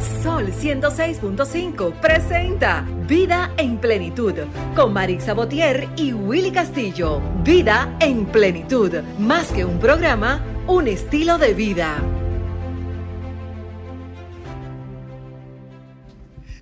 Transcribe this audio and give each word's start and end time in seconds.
Sol 0.00 0.52
106.5 0.52 1.92
presenta 2.00 2.86
Vida 3.08 3.52
en 3.56 3.78
Plenitud 3.78 4.34
con 4.76 4.92
Marisa 4.92 5.34
Botier 5.34 5.88
y 5.96 6.12
Willy 6.12 6.52
Castillo. 6.52 7.20
Vida 7.42 7.96
en 7.98 8.24
Plenitud, 8.26 8.92
más 9.18 9.48
que 9.48 9.64
un 9.64 9.80
programa, 9.80 10.40
un 10.68 10.86
estilo 10.86 11.36
de 11.38 11.52
vida. 11.52 12.00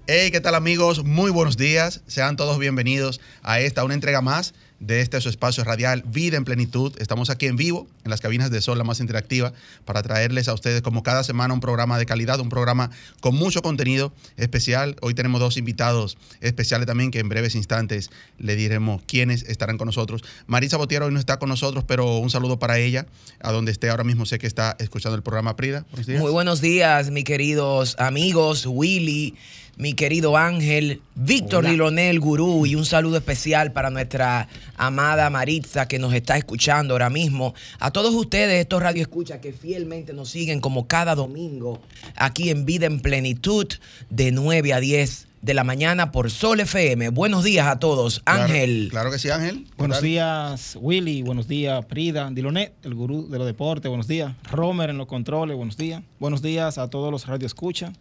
Hey, 0.06 0.30
¿qué 0.30 0.40
tal 0.40 0.54
amigos? 0.54 1.04
Muy 1.04 1.30
buenos 1.30 1.58
días. 1.58 2.02
Sean 2.06 2.36
todos 2.36 2.58
bienvenidos 2.58 3.20
a 3.42 3.60
esta, 3.60 3.84
una 3.84 3.94
entrega 3.94 4.22
más 4.22 4.54
de 4.80 5.00
este 5.00 5.20
su 5.20 5.28
espacio 5.28 5.64
radial 5.64 6.02
Vida 6.06 6.36
en 6.36 6.44
Plenitud. 6.44 6.92
Estamos 6.98 7.30
aquí 7.30 7.46
en 7.46 7.56
vivo, 7.56 7.86
en 8.04 8.10
las 8.10 8.20
cabinas 8.20 8.50
de 8.50 8.60
Sol, 8.60 8.78
la 8.78 8.84
más 8.84 9.00
interactiva, 9.00 9.52
para 9.84 10.02
traerles 10.02 10.48
a 10.48 10.54
ustedes 10.54 10.82
como 10.82 11.02
cada 11.02 11.24
semana 11.24 11.54
un 11.54 11.60
programa 11.60 11.98
de 11.98 12.06
calidad, 12.06 12.40
un 12.40 12.48
programa 12.48 12.90
con 13.20 13.34
mucho 13.34 13.62
contenido 13.62 14.12
especial. 14.36 14.96
Hoy 15.00 15.14
tenemos 15.14 15.40
dos 15.40 15.56
invitados 15.56 16.18
especiales 16.40 16.86
también 16.86 17.10
que 17.10 17.20
en 17.20 17.28
breves 17.28 17.54
instantes 17.54 18.10
le 18.38 18.56
diremos 18.56 19.02
quiénes 19.06 19.42
estarán 19.44 19.78
con 19.78 19.86
nosotros. 19.86 20.22
Marisa 20.46 20.76
Botiero 20.76 21.06
hoy 21.06 21.12
no 21.12 21.18
está 21.18 21.38
con 21.38 21.48
nosotros, 21.48 21.84
pero 21.84 22.18
un 22.18 22.30
saludo 22.30 22.58
para 22.58 22.78
ella, 22.78 23.06
a 23.40 23.52
donde 23.52 23.72
esté 23.72 23.90
ahora 23.90 24.04
mismo 24.04 24.26
sé 24.26 24.38
que 24.38 24.46
está 24.46 24.76
escuchando 24.78 25.16
el 25.16 25.22
programa 25.22 25.56
Prida. 25.56 25.86
Muy 26.06 26.30
buenos 26.30 26.60
días, 26.60 27.10
mis 27.10 27.24
queridos 27.24 27.96
amigos, 27.98 28.66
Willy 28.66 29.34
mi 29.76 29.92
querido 29.92 30.38
Ángel, 30.38 31.02
Víctor 31.14 31.64
Lilonel 31.64 32.18
Gurú 32.18 32.64
y 32.64 32.74
un 32.74 32.86
saludo 32.86 33.18
especial 33.18 33.72
para 33.72 33.90
nuestra 33.90 34.48
amada 34.76 35.28
Maritza 35.28 35.86
que 35.86 35.98
nos 35.98 36.14
está 36.14 36.38
escuchando 36.38 36.94
ahora 36.94 37.10
mismo. 37.10 37.54
A 37.78 37.90
todos 37.90 38.14
ustedes, 38.14 38.60
estos 38.60 38.82
Radio 38.82 39.02
Escucha 39.02 39.40
que 39.40 39.52
fielmente 39.52 40.14
nos 40.14 40.30
siguen 40.30 40.60
como 40.60 40.86
cada 40.86 41.14
domingo 41.14 41.82
aquí 42.16 42.48
en 42.48 42.64
Vida 42.64 42.86
en 42.86 43.00
Plenitud 43.00 43.66
de 44.08 44.32
9 44.32 44.72
a 44.72 44.80
10 44.80 45.28
de 45.42 45.54
la 45.54 45.62
mañana 45.62 46.10
por 46.10 46.30
Sol 46.30 46.60
FM. 46.60 47.10
Buenos 47.10 47.44
días 47.44 47.66
a 47.66 47.78
todos. 47.78 48.22
Ángel. 48.24 48.88
Claro, 48.90 49.10
que 49.10 49.18
sí, 49.18 49.28
Ángel. 49.28 49.66
Buenos 49.76 50.00
días, 50.00 50.78
Willy. 50.80 51.20
Buenos 51.20 51.48
días, 51.48 51.84
Prida. 51.84 52.30
Dilonet, 52.32 52.72
el 52.82 52.94
gurú 52.94 53.28
de 53.28 53.36
los 53.36 53.46
deportes. 53.46 53.90
Buenos 53.90 54.08
días. 54.08 54.32
Romer 54.50 54.88
en 54.88 54.96
los 54.96 55.06
controles. 55.06 55.54
Buenos 55.54 55.76
días. 55.76 56.02
Buenos 56.18 56.40
días 56.40 56.78
a 56.78 56.88
todos 56.88 57.12
los 57.12 57.26
Radio 57.26 57.46
Escucha. 57.46 57.92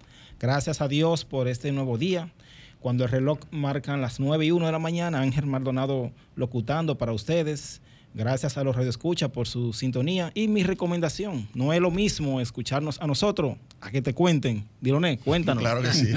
Gracias 0.45 0.79
a 0.79 0.87
Dios 0.87 1.25
por 1.25 1.47
este 1.47 1.71
nuevo 1.71 1.97
día. 1.97 2.31
Cuando 2.79 3.03
el 3.03 3.09
reloj 3.09 3.39
marca 3.49 3.97
las 3.97 4.19
9 4.19 4.45
y 4.45 4.51
1 4.51 4.67
de 4.67 4.71
la 4.71 4.77
mañana, 4.77 5.21
Ángel 5.21 5.47
Maldonado 5.47 6.11
locutando 6.35 6.99
para 6.99 7.13
ustedes. 7.13 7.81
Gracias 8.13 8.55
a 8.55 8.63
los 8.63 8.77
Escucha 8.77 9.29
por 9.29 9.47
su 9.47 9.73
sintonía. 9.73 10.29
Y 10.35 10.47
mi 10.47 10.61
recomendación, 10.61 11.49
no 11.55 11.73
es 11.73 11.81
lo 11.81 11.89
mismo 11.89 12.41
escucharnos 12.41 13.01
a 13.01 13.07
nosotros, 13.07 13.57
a 13.81 13.89
que 13.89 14.03
te 14.03 14.13
cuenten. 14.13 14.67
Diloné, 14.81 15.17
cuéntanos. 15.17 15.63
Claro 15.63 15.81
que 15.81 15.91
sí. 15.91 16.13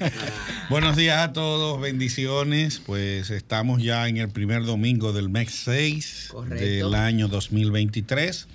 Buenos 0.70 0.96
días 0.96 1.18
a 1.18 1.34
todos, 1.34 1.78
bendiciones. 1.82 2.80
Pues 2.86 3.28
estamos 3.28 3.82
ya 3.82 4.08
en 4.08 4.16
el 4.16 4.30
primer 4.30 4.64
domingo 4.64 5.12
del 5.12 5.28
mes 5.28 5.50
6 5.66 6.32
del 6.48 6.94
año 6.94 7.28
2023, 7.28 8.48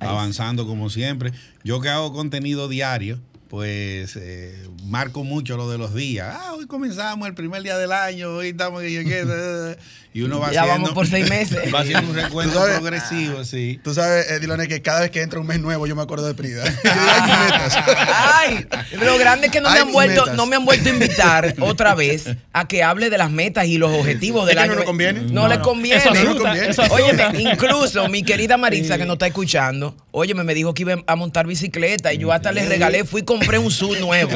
avanzando 0.00 0.66
como 0.66 0.90
siempre. 0.90 1.32
Yo 1.64 1.80
que 1.80 1.88
hago 1.88 2.12
contenido 2.12 2.68
diario, 2.68 3.20
pues 3.50 4.14
eh, 4.14 4.54
marco 4.84 5.24
mucho 5.24 5.56
lo 5.56 5.68
de 5.68 5.76
los 5.76 5.92
días. 5.92 6.36
Ah, 6.38 6.52
hoy 6.54 6.68
comenzamos 6.68 7.26
el 7.26 7.34
primer 7.34 7.64
día 7.64 7.76
del 7.76 7.90
año, 7.90 8.30
hoy 8.30 8.50
estamos 8.50 8.80
y 10.12 10.22
uno 10.22 10.38
va 10.38 10.52
ya 10.52 10.64
vamos 10.64 10.90
por 10.92 11.08
seis 11.08 11.28
meses. 11.28 11.58
Va 11.74 11.80
haciendo 11.80 12.10
un 12.10 12.16
recuento 12.16 12.62
progresivo, 12.62 13.44
sí. 13.44 13.80
Tú 13.82 13.92
sabes, 13.92 14.26
eh, 14.30 14.68
que 14.68 14.82
cada 14.82 15.00
vez 15.00 15.10
que 15.10 15.22
entra 15.22 15.40
un 15.40 15.46
mes 15.46 15.58
nuevo 15.58 15.86
yo 15.86 15.96
me 15.96 16.02
acuerdo 16.02 16.28
de 16.28 16.34
Prida. 16.34 16.62
Ay, 16.84 18.66
lo 19.04 19.18
grande 19.18 19.46
es 19.46 19.52
que 19.52 19.60
no 19.60 19.70
me 19.70 19.80
han 19.80 19.92
vuelto, 19.92 20.32
no 20.34 20.46
me 20.46 20.54
han 20.54 20.64
vuelto 20.64 20.88
a 20.88 20.92
invitar 20.92 21.54
otra 21.60 21.94
vez 21.96 22.26
a 22.52 22.68
que 22.68 22.84
hable 22.84 23.10
de 23.10 23.18
las 23.18 23.32
metas 23.32 23.66
y 23.66 23.78
los 23.78 23.90
objetivos 23.92 24.46
del 24.46 24.58
año. 24.58 24.74
no 24.74 24.78
le 24.78 24.84
conviene? 24.84 25.22
No, 25.22 25.48
le 25.48 25.60
conviene. 25.60 25.98
Eso 25.98 26.14
no 26.14 26.36
conviene. 26.36 26.74
Óyeme, 26.90 27.42
incluso 27.52 28.08
mi 28.08 28.22
querida 28.22 28.56
Marisa 28.56 28.96
que 28.96 29.06
nos 29.06 29.14
está 29.14 29.26
escuchando, 29.26 29.96
óyeme, 30.12 30.44
me 30.44 30.54
dijo 30.54 30.72
que 30.72 30.82
iba 30.82 30.94
a 31.04 31.16
montar 31.16 31.48
bicicleta 31.48 32.12
y 32.12 32.18
yo 32.18 32.32
hasta 32.32 32.52
le 32.52 32.68
regalé, 32.68 33.04
fui 33.04 33.22
con 33.22 33.39
compré 33.40 33.58
un 33.58 33.70
sub 33.70 33.98
nuevo. 33.98 34.30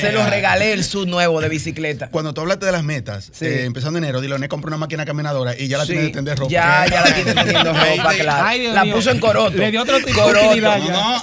Se 0.00 0.12
lo 0.12 0.26
regalé 0.26 0.72
el 0.72 0.84
sub 0.84 1.06
nuevo 1.06 1.40
de 1.40 1.48
bicicleta. 1.48 2.08
Cuando 2.08 2.34
tú 2.34 2.40
hablaste 2.40 2.66
de 2.66 2.72
las 2.72 2.82
metas, 2.82 3.30
eh, 3.40 3.64
empezando 3.64 3.98
enero, 3.98 4.20
Diloné 4.20 4.48
compró 4.48 4.68
una 4.68 4.78
máquina 4.78 5.04
caminadora 5.04 5.54
y 5.56 5.68
ya 5.68 5.78
la 5.78 5.86
tiene 5.86 6.02
de 6.02 6.10
tender 6.10 6.38
ropa. 6.38 6.50
Ya, 6.50 6.86
ya 6.86 7.02
la 7.02 7.14
tiene 7.14 7.34
tendiendo 7.34 7.72
ropa, 7.72 8.14
claro. 8.14 8.72
la 8.72 8.84
puso 8.92 9.10
en 9.10 9.20
coroto. 9.20 9.56
Le 9.56 9.70
dio 9.70 9.82
otro 9.82 10.02
tipo 10.02 10.32
de 10.32 10.46
utilidad. 10.46 10.78
No, 10.78 10.88
no, 10.88 11.22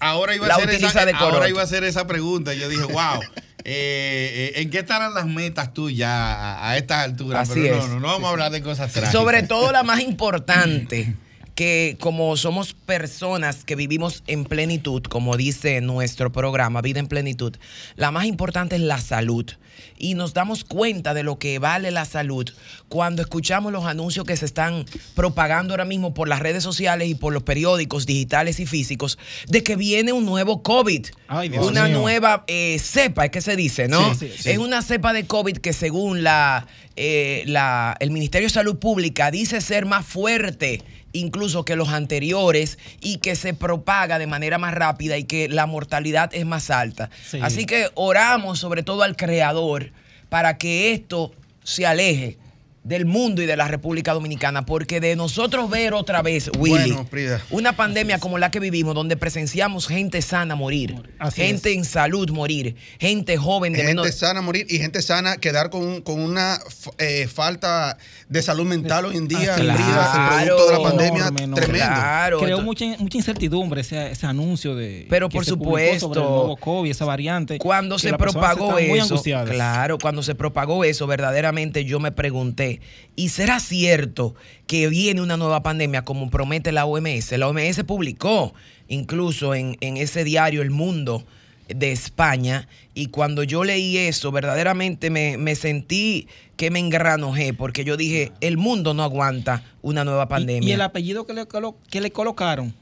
ahora, 0.00 0.34
iba 0.34 0.46
a 0.46 0.56
hacer 0.56 0.70
esa, 0.70 1.18
ahora 1.18 1.48
iba 1.48 1.60
a 1.60 1.64
hacer 1.64 1.84
esa 1.84 2.06
pregunta. 2.06 2.54
Yo 2.54 2.68
dije, 2.68 2.84
wow. 2.84 3.20
Eh, 3.64 4.52
eh, 4.56 4.62
¿En 4.62 4.70
qué 4.70 4.80
estarán 4.80 5.14
las 5.14 5.26
metas 5.26 5.72
tuyas 5.72 6.10
a, 6.10 6.70
a 6.70 6.76
estas 6.76 7.04
alturas? 7.04 7.48
Así 7.48 7.60
Pero 7.60 7.76
no, 7.76 7.88
no, 7.88 8.00
no 8.00 8.06
vamos 8.08 8.26
a 8.26 8.30
hablar 8.30 8.50
de 8.50 8.60
cosas 8.60 8.90
trágicas. 8.90 9.12
Sobre 9.12 9.44
todo 9.44 9.70
la 9.70 9.84
más 9.84 10.00
importante 10.00 11.14
que 11.54 11.96
como 12.00 12.36
somos 12.36 12.72
personas 12.72 13.64
que 13.64 13.76
vivimos 13.76 14.22
en 14.26 14.44
plenitud, 14.44 15.02
como 15.02 15.36
dice 15.36 15.80
nuestro 15.80 16.32
programa, 16.32 16.80
Vida 16.80 17.00
en 17.00 17.08
Plenitud, 17.08 17.56
la 17.96 18.10
más 18.10 18.24
importante 18.24 18.76
es 18.76 18.82
la 18.82 19.00
salud. 19.00 19.50
Y 19.96 20.14
nos 20.14 20.34
damos 20.34 20.64
cuenta 20.64 21.14
de 21.14 21.22
lo 21.22 21.38
que 21.38 21.58
vale 21.58 21.90
la 21.90 22.04
salud 22.04 22.48
cuando 22.88 23.22
escuchamos 23.22 23.72
los 23.72 23.84
anuncios 23.84 24.26
que 24.26 24.36
se 24.36 24.44
están 24.44 24.84
propagando 25.14 25.72
ahora 25.72 25.84
mismo 25.84 26.12
por 26.12 26.28
las 26.28 26.40
redes 26.40 26.62
sociales 26.62 27.08
y 27.08 27.14
por 27.14 27.32
los 27.32 27.42
periódicos 27.42 28.04
digitales 28.04 28.60
y 28.60 28.66
físicos 28.66 29.18
de 29.48 29.62
que 29.62 29.76
viene 29.76 30.12
un 30.12 30.26
nuevo 30.26 30.62
COVID, 30.62 31.06
una 31.60 31.88
nueva 31.88 32.44
eh, 32.46 32.78
cepa, 32.80 33.26
es 33.26 33.30
que 33.30 33.40
se 33.40 33.56
dice, 33.56 33.88
¿no? 33.88 34.12
Es 34.44 34.58
una 34.58 34.82
cepa 34.82 35.12
de 35.12 35.26
COVID 35.26 35.58
que 35.58 35.72
según 35.72 36.22
la, 36.22 36.66
eh, 36.96 37.44
la, 37.46 37.96
el 38.00 38.10
Ministerio 38.10 38.48
de 38.48 38.54
Salud 38.54 38.76
Pública 38.76 39.30
dice 39.30 39.60
ser 39.60 39.86
más 39.86 40.04
fuerte 40.04 40.82
incluso 41.12 41.64
que 41.64 41.76
los 41.76 41.88
anteriores 41.88 42.78
y 43.00 43.18
que 43.18 43.36
se 43.36 43.54
propaga 43.54 44.18
de 44.18 44.26
manera 44.26 44.58
más 44.58 44.74
rápida 44.74 45.18
y 45.18 45.24
que 45.24 45.48
la 45.48 45.66
mortalidad 45.66 46.30
es 46.34 46.46
más 46.46 46.70
alta. 46.70 47.10
Así 47.40 47.66
que 47.66 47.90
oramos 47.94 48.58
sobre 48.58 48.82
todo 48.82 49.02
al 49.02 49.16
Creador 49.16 49.92
para 50.28 50.58
que 50.58 50.92
esto 50.92 51.32
se 51.62 51.86
aleje 51.86 52.38
del 52.84 53.06
mundo 53.06 53.42
y 53.42 53.46
de 53.46 53.56
la 53.56 53.68
República 53.68 54.12
Dominicana, 54.12 54.66
porque 54.66 55.00
de 55.00 55.14
nosotros 55.14 55.70
ver 55.70 55.94
otra 55.94 56.20
vez, 56.20 56.50
Willy, 56.58 56.96
una 57.50 57.76
pandemia 57.76 58.18
como 58.18 58.38
la 58.38 58.50
que 58.50 58.58
vivimos, 58.58 58.94
donde 58.94 59.16
presenciamos 59.16 59.86
gente 59.86 60.20
sana 60.20 60.56
morir, 60.56 60.96
gente 61.32 61.72
en 61.72 61.84
salud 61.84 62.30
morir, 62.30 62.74
gente 62.98 63.36
joven 63.36 63.72
de 63.72 63.84
gente 63.84 64.10
sana 64.10 64.40
morir 64.40 64.66
y 64.68 64.78
gente 64.78 65.00
sana 65.00 65.36
quedar 65.36 65.70
con, 65.70 66.00
con 66.02 66.20
una 66.20 66.58
eh, 66.98 67.28
falta 67.28 67.98
de 68.32 68.42
salud 68.42 68.64
mental 68.64 69.04
hoy 69.04 69.16
en 69.18 69.28
día, 69.28 69.54
claro, 69.56 70.56
producto 70.56 70.66
de 70.66 70.72
la 70.72 70.82
pandemia, 70.82 71.54
tremendo. 71.54 72.40
Creó 72.40 72.62
mucha, 72.62 72.86
mucha 72.98 73.18
incertidumbre 73.18 73.82
ese, 73.82 74.10
ese, 74.10 74.26
anuncio 74.26 74.74
de. 74.74 75.06
Pero 75.10 75.28
por 75.28 75.44
supuesto. 75.44 76.08
Sobre 76.08 76.20
el 76.20 76.26
nuevo 76.26 76.56
COVID, 76.56 76.90
esa 76.90 77.04
variante. 77.04 77.58
Cuando 77.58 77.98
se 77.98 78.14
propagó 78.14 78.78
eso. 78.78 79.22
Claro, 79.22 79.98
cuando 79.98 80.22
se 80.22 80.34
propagó 80.34 80.82
eso, 80.84 81.06
verdaderamente 81.06 81.84
yo 81.84 82.00
me 82.00 82.10
pregunté, 82.10 82.80
¿y 83.16 83.28
será 83.28 83.60
cierto 83.60 84.34
que 84.66 84.88
viene 84.88 85.20
una 85.20 85.36
nueva 85.36 85.62
pandemia 85.62 86.02
como 86.02 86.30
promete 86.30 86.72
la 86.72 86.86
OMS? 86.86 87.32
La 87.32 87.48
OMS 87.48 87.84
publicó 87.84 88.54
incluso 88.88 89.54
en, 89.54 89.76
en 89.80 89.98
ese 89.98 90.24
diario 90.24 90.62
El 90.62 90.70
Mundo 90.70 91.26
de 91.74 91.92
España 91.92 92.68
y 92.94 93.06
cuando 93.06 93.42
yo 93.42 93.64
leí 93.64 93.96
eso 93.96 94.32
verdaderamente 94.32 95.10
me, 95.10 95.36
me 95.38 95.54
sentí 95.54 96.28
que 96.56 96.70
me 96.70 96.78
engranojé 96.78 97.54
porque 97.54 97.84
yo 97.84 97.96
dije 97.96 98.32
el 98.40 98.56
mundo 98.56 98.94
no 98.94 99.02
aguanta 99.02 99.64
una 99.82 100.04
nueva 100.04 100.28
pandemia. 100.28 100.68
Y, 100.68 100.72
el 100.72 100.80
apellido 100.82 101.26
que 101.26 101.32
le, 101.32 101.46
que 101.90 102.00
le 102.00 102.10
colocaron 102.10 102.74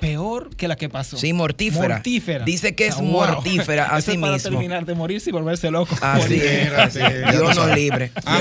peor 0.00 0.54
que 0.56 0.68
la 0.68 0.76
que 0.76 0.88
pasó. 0.88 1.16
Sí, 1.16 1.32
mortífera. 1.32 1.96
Mortífera. 1.96 2.44
Dice 2.44 2.74
que 2.74 2.86
es 2.86 3.00
mortífera, 3.00 3.86
así 3.90 4.12
mismo. 4.12 4.26
para 4.26 4.38
terminar 4.38 4.84
de 4.84 4.94
morirse 4.94 5.30
y 5.30 5.32
volverse 5.32 5.70
loco. 5.70 5.94
Así 6.00 6.34
es. 6.34 6.94
Dios 6.94 7.56
nos 7.56 7.74
libre. 7.74 8.12
Ah, 8.24 8.40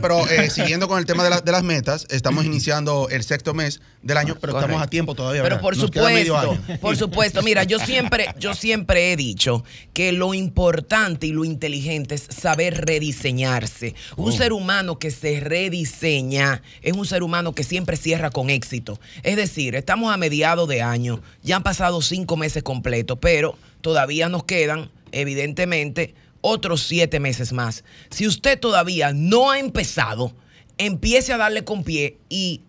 pero 0.00 0.26
eh, 0.28 0.50
siguiendo 0.50 0.88
con 0.88 0.98
el 0.98 1.06
tema 1.06 1.24
de, 1.24 1.52
las 1.52 1.62
metas, 1.62 2.06
estamos 2.10 2.44
iniciando 2.44 3.08
el 3.10 3.22
sexto 3.22 3.54
mes 3.54 3.80
del 4.02 4.16
año, 4.16 4.36
pero 4.40 4.58
estamos 4.58 4.82
a 4.82 4.88
tiempo 4.88 5.14
todavía. 5.14 5.42
Pero 5.42 5.60
por 5.60 5.76
supuesto, 5.76 6.58
por 6.80 6.96
supuesto. 6.96 7.42
Mira, 7.42 7.64
yo 7.64 7.78
siempre, 7.78 8.34
yo 8.38 8.54
siempre 8.54 9.12
he 9.12 9.16
dicho 9.16 9.64
que 9.92 10.12
lo 10.12 10.34
importante 10.34 11.26
y 11.26 11.32
lo 11.32 11.44
inteligente 11.44 12.16
es 12.16 12.26
saber 12.28 12.86
rediseñarse. 12.86 13.94
Un 14.16 14.32
oh. 14.32 14.36
ser 14.36 14.52
humano 14.52 14.98
que 14.98 15.10
se 15.10 15.40
rediseña 15.40 16.62
es 16.82 16.94
un 16.94 17.06
ser 17.06 17.22
humano 17.22 17.54
que 17.54 17.64
siempre 17.64 17.96
cierra 17.96 18.30
con 18.30 18.50
éxito. 18.50 18.98
Es 19.22 19.36
decir, 19.36 19.74
estamos 19.74 20.12
a 20.12 20.16
mediados 20.16 20.55
de 20.64 20.80
año. 20.80 21.20
Ya 21.42 21.56
han 21.56 21.62
pasado 21.62 22.00
cinco 22.00 22.38
meses 22.38 22.62
completos, 22.62 23.18
pero 23.20 23.58
todavía 23.82 24.30
nos 24.30 24.44
quedan, 24.44 24.90
evidentemente, 25.12 26.14
otros 26.40 26.84
siete 26.84 27.20
meses 27.20 27.52
más. 27.52 27.84
Si 28.08 28.26
usted 28.26 28.58
todavía 28.58 29.12
no 29.12 29.50
ha 29.50 29.58
empezado, 29.58 30.34
empiece 30.78 31.34
a 31.34 31.36
darle 31.36 31.64
con 31.64 31.84
pie 31.84 32.16
y 32.30 32.62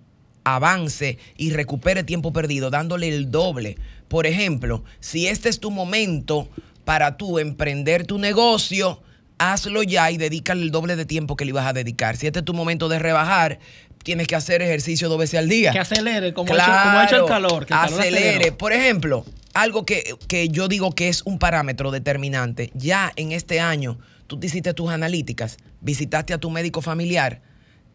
avance 0.44 1.18
y 1.38 1.51
recupere 1.51 2.04
tiempo 2.04 2.34
perdido 2.34 2.69
dándole 2.69 3.07
el 3.07 3.31
doble. 3.31 3.78
Por 4.07 4.25
ejemplo, 4.25 4.84
si 5.00 5.28
este 5.28 5.50
es 5.50 5.60
tu 5.60 5.72
momento 5.72 6.50
para 6.86 7.18
tú 7.18 7.39
emprender 7.39 8.06
tu 8.06 8.18
negocio, 8.18 9.01
hazlo 9.38 9.84
ya 9.84 10.10
y 10.10 10.18
dedícale 10.18 10.63
el 10.63 10.72
doble 10.72 10.95
de 10.95 11.06
tiempo 11.06 11.36
que 11.36 11.45
le 11.45 11.50
ibas 11.50 11.68
a 11.68 11.74
dedicar. 11.74 12.18
Si 12.18 12.28
este 12.28 12.39
es 12.39 12.45
tu 12.45 12.54
momento 12.54 12.88
de 12.89 13.00
rebajar, 13.00 13.60
tienes 14.04 14.28
que 14.28 14.36
hacer 14.36 14.62
ejercicio 14.62 15.10
dos 15.10 15.18
veces 15.18 15.40
al 15.40 15.50
día. 15.50 15.72
Que 15.72 15.80
acelere, 15.80 16.34
como, 16.34 16.54
ha, 16.54 16.58
hecho, 16.58 16.66
como 16.66 16.98
ha 16.98 17.04
hecho 17.06 17.16
el 17.18 17.26
calor. 17.26 17.66
Que 17.66 17.74
el 17.74 17.80
calor 17.80 18.00
acelere. 18.00 18.52
Por 18.52 18.74
ejemplo, 18.74 19.26
algo 19.54 19.86
que, 19.86 20.16
que 20.28 20.50
yo 20.50 20.68
digo 20.68 20.92
que 20.92 21.10
es 21.10 21.24
un 21.26 21.40
parámetro 21.40 21.92
determinante. 21.92 22.72
Ya 22.74 23.12
en 23.16 23.32
este 23.32 23.60
año, 23.60 24.00
tú 24.28 24.40
te 24.40 24.48
hiciste 24.48 24.74
tus 24.74 24.90
analíticas, 24.90 25.58
visitaste 25.82 26.34
a 26.34 26.38
tu 26.38 26.50
médico 26.50 26.82
familiar, 26.82 27.42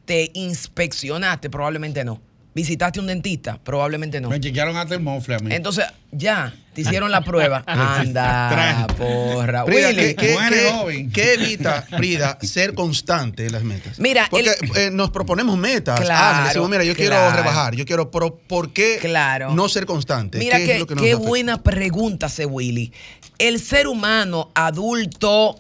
te 0.05 0.31
inspeccionaste, 0.35 1.51
probablemente 1.51 2.05
no. 2.05 2.21
Visitaste 2.55 3.01
un 3.01 3.07
dentista, 3.07 3.59
probablemente 3.63 4.21
no. 4.21 4.29
Me 4.29 4.39
chequearon 4.39 4.77
hasta 4.77 4.95
el 4.95 5.01
mofle 5.01 5.37
a 5.37 5.39
mí. 5.39 5.55
Entonces, 5.55 5.87
ya, 6.11 6.53
te 6.75 6.83
hicieron 6.83 7.11
la 7.11 7.23
prueba. 7.23 7.65
Anda, 7.67 8.87
porra. 8.99 9.65
Prida, 9.65 9.89
Willy, 9.89 10.03
¿qué, 10.03 10.17
qué- 10.17 10.33
Muere 10.35 10.57
qué- 10.57 10.71
joven. 10.71 11.11
qué 11.13 11.35
evita, 11.35 11.87
Prida, 11.97 12.39
ser 12.43 12.75
constante 12.75 13.47
en 13.47 13.53
las 13.53 13.63
metas? 13.63 13.99
Mira, 13.99 14.27
Porque 14.31 14.51
el- 14.61 14.77
eh, 14.77 14.91
nos 14.93 15.11
proponemos 15.11 15.57
metas. 15.57 15.99
Claro, 16.01 16.41
Ah, 16.43 16.45
decimos, 16.49 16.69
mira, 16.69 16.85
yo 16.85 16.95
quiero 16.95 17.31
rebajar, 17.31 17.75
yo 17.75 17.87
quiero, 17.87 18.11
pero 18.11 18.37
¿por 18.37 18.71
qué 18.75 18.99
Claro. 19.01 19.55
no 19.55 19.67
ser 19.71 19.87
constante? 19.87 20.37
Mira 20.39 20.59
¿Qué 20.59 20.75
es 20.75 20.79
lo 20.81 20.87
que 20.87 20.95
nos 20.95 21.19
buena 21.27 21.63
pregunta 21.63 22.27
hace 22.27 22.45
Willy. 22.45 22.93
El 23.39 23.61
ser 23.61 23.87
humano 23.87 24.51
adulto, 24.55 25.59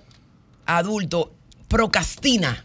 adulto, 0.66 1.32
procrastina. 1.68 2.62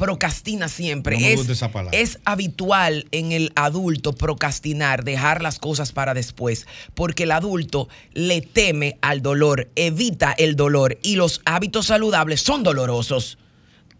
Procrastina 0.00 0.68
siempre. 0.68 1.16
No 1.16 1.20
me 1.20 1.32
es, 1.32 1.36
gusta 1.36 1.52
esa 1.52 1.70
palabra. 1.70 1.98
es 1.98 2.18
habitual 2.24 3.06
en 3.10 3.32
el 3.32 3.52
adulto 3.54 4.14
procrastinar, 4.14 5.04
dejar 5.04 5.42
las 5.42 5.58
cosas 5.58 5.92
para 5.92 6.14
después, 6.14 6.66
porque 6.94 7.24
el 7.24 7.32
adulto 7.32 7.86
le 8.14 8.40
teme 8.40 8.96
al 9.02 9.20
dolor, 9.20 9.68
evita 9.76 10.32
el 10.32 10.56
dolor 10.56 10.98
y 11.02 11.16
los 11.16 11.42
hábitos 11.44 11.88
saludables 11.88 12.40
son 12.40 12.62
dolorosos. 12.62 13.36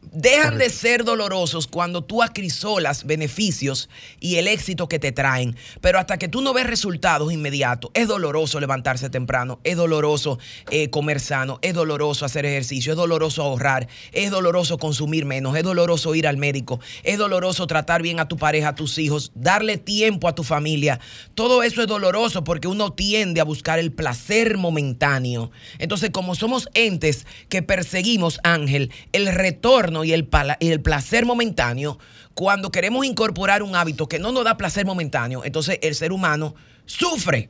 Dejan 0.03 0.57
de 0.57 0.71
ser 0.71 1.05
dolorosos 1.05 1.67
cuando 1.67 2.03
tú 2.03 2.23
acrisolas 2.23 3.05
beneficios 3.05 3.91
y 4.19 4.37
el 4.37 4.49
éxito 4.49 4.89
que 4.89 4.99
te 4.99 5.13
traen. 5.13 5.57
Pero 5.83 5.99
hasta 5.99 6.19
que 6.19 6.27
tú 6.27 6.41
no 6.41 6.55
ves 6.55 6.67
resultados 6.67 7.33
inmediatos, 7.33 7.91
es 7.95 8.09
doloroso 8.09 8.59
levantarse 8.61 9.11
temprano, 9.11 9.61
es 9.63 9.77
doloroso 9.77 10.39
eh, 10.71 10.89
comer 10.89 11.21
sano, 11.21 11.59
es 11.63 11.75
doloroso 11.75 12.25
hacer 12.25 12.47
ejercicio, 12.47 12.93
es 12.93 12.97
doloroso 12.97 13.43
ahorrar, 13.43 13.89
es 14.13 14.31
doloroso 14.31 14.79
consumir 14.79 15.27
menos, 15.27 15.55
es 15.55 15.63
doloroso 15.63 16.15
ir 16.15 16.27
al 16.27 16.39
médico, 16.39 16.81
es 17.05 17.19
doloroso 17.19 17.67
tratar 17.67 18.01
bien 18.01 18.21
a 18.21 18.27
tu 18.27 18.37
pareja, 18.37 18.69
a 18.69 18.75
tus 18.75 18.99
hijos, 18.99 19.33
darle 19.35 19.77
tiempo 19.77 20.29
a 20.29 20.35
tu 20.35 20.45
familia. 20.45 20.99
Todo 21.35 21.63
eso 21.63 21.83
es 21.83 21.87
doloroso 21.87 22.43
porque 22.43 22.69
uno 22.69 22.95
tiende 22.95 23.41
a 23.41 23.45
buscar 23.45 23.79
el 23.79 23.93
placer 23.93 24.57
momentáneo. 24.57 25.51
Entonces, 25.79 26.11
como 26.11 26.35
somos 26.35 26.69
entes 26.75 27.27
que 27.49 27.63
perseguimos, 27.63 28.41
Ángel, 28.43 28.91
el 29.13 29.33
retorno 29.33 29.90
y 30.05 30.13
el, 30.13 30.29
y 30.61 30.69
el 30.69 30.81
placer 30.81 31.27
momentáneo, 31.27 31.99
cuando 32.35 32.71
queremos 32.71 33.05
incorporar 33.05 33.63
un 33.63 33.77
hábito 33.77 34.09
que 34.09 34.19
no 34.19 34.33
nos 34.33 34.45
da 34.45 34.57
placer 34.57 34.87
momentáneo, 34.87 35.45
entonces 35.45 35.79
el 35.83 35.95
ser 35.95 36.13
humano 36.13 36.55
sufre, 36.87 37.49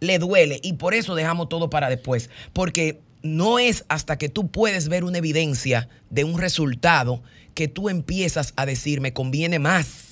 le 0.00 0.18
duele 0.18 0.60
y 0.62 0.74
por 0.74 0.94
eso 0.94 1.14
dejamos 1.14 1.48
todo 1.48 1.70
para 1.70 1.88
después. 1.88 2.30
Porque 2.52 3.00
no 3.22 3.58
es 3.58 3.84
hasta 3.88 4.18
que 4.18 4.28
tú 4.28 4.50
puedes 4.50 4.88
ver 4.88 5.04
una 5.04 5.18
evidencia 5.18 5.88
de 6.10 6.24
un 6.24 6.38
resultado 6.38 7.22
que 7.54 7.68
tú 7.68 7.88
empiezas 7.88 8.52
a 8.56 8.66
decir, 8.66 9.00
me 9.00 9.12
conviene 9.12 9.58
más 9.58 10.11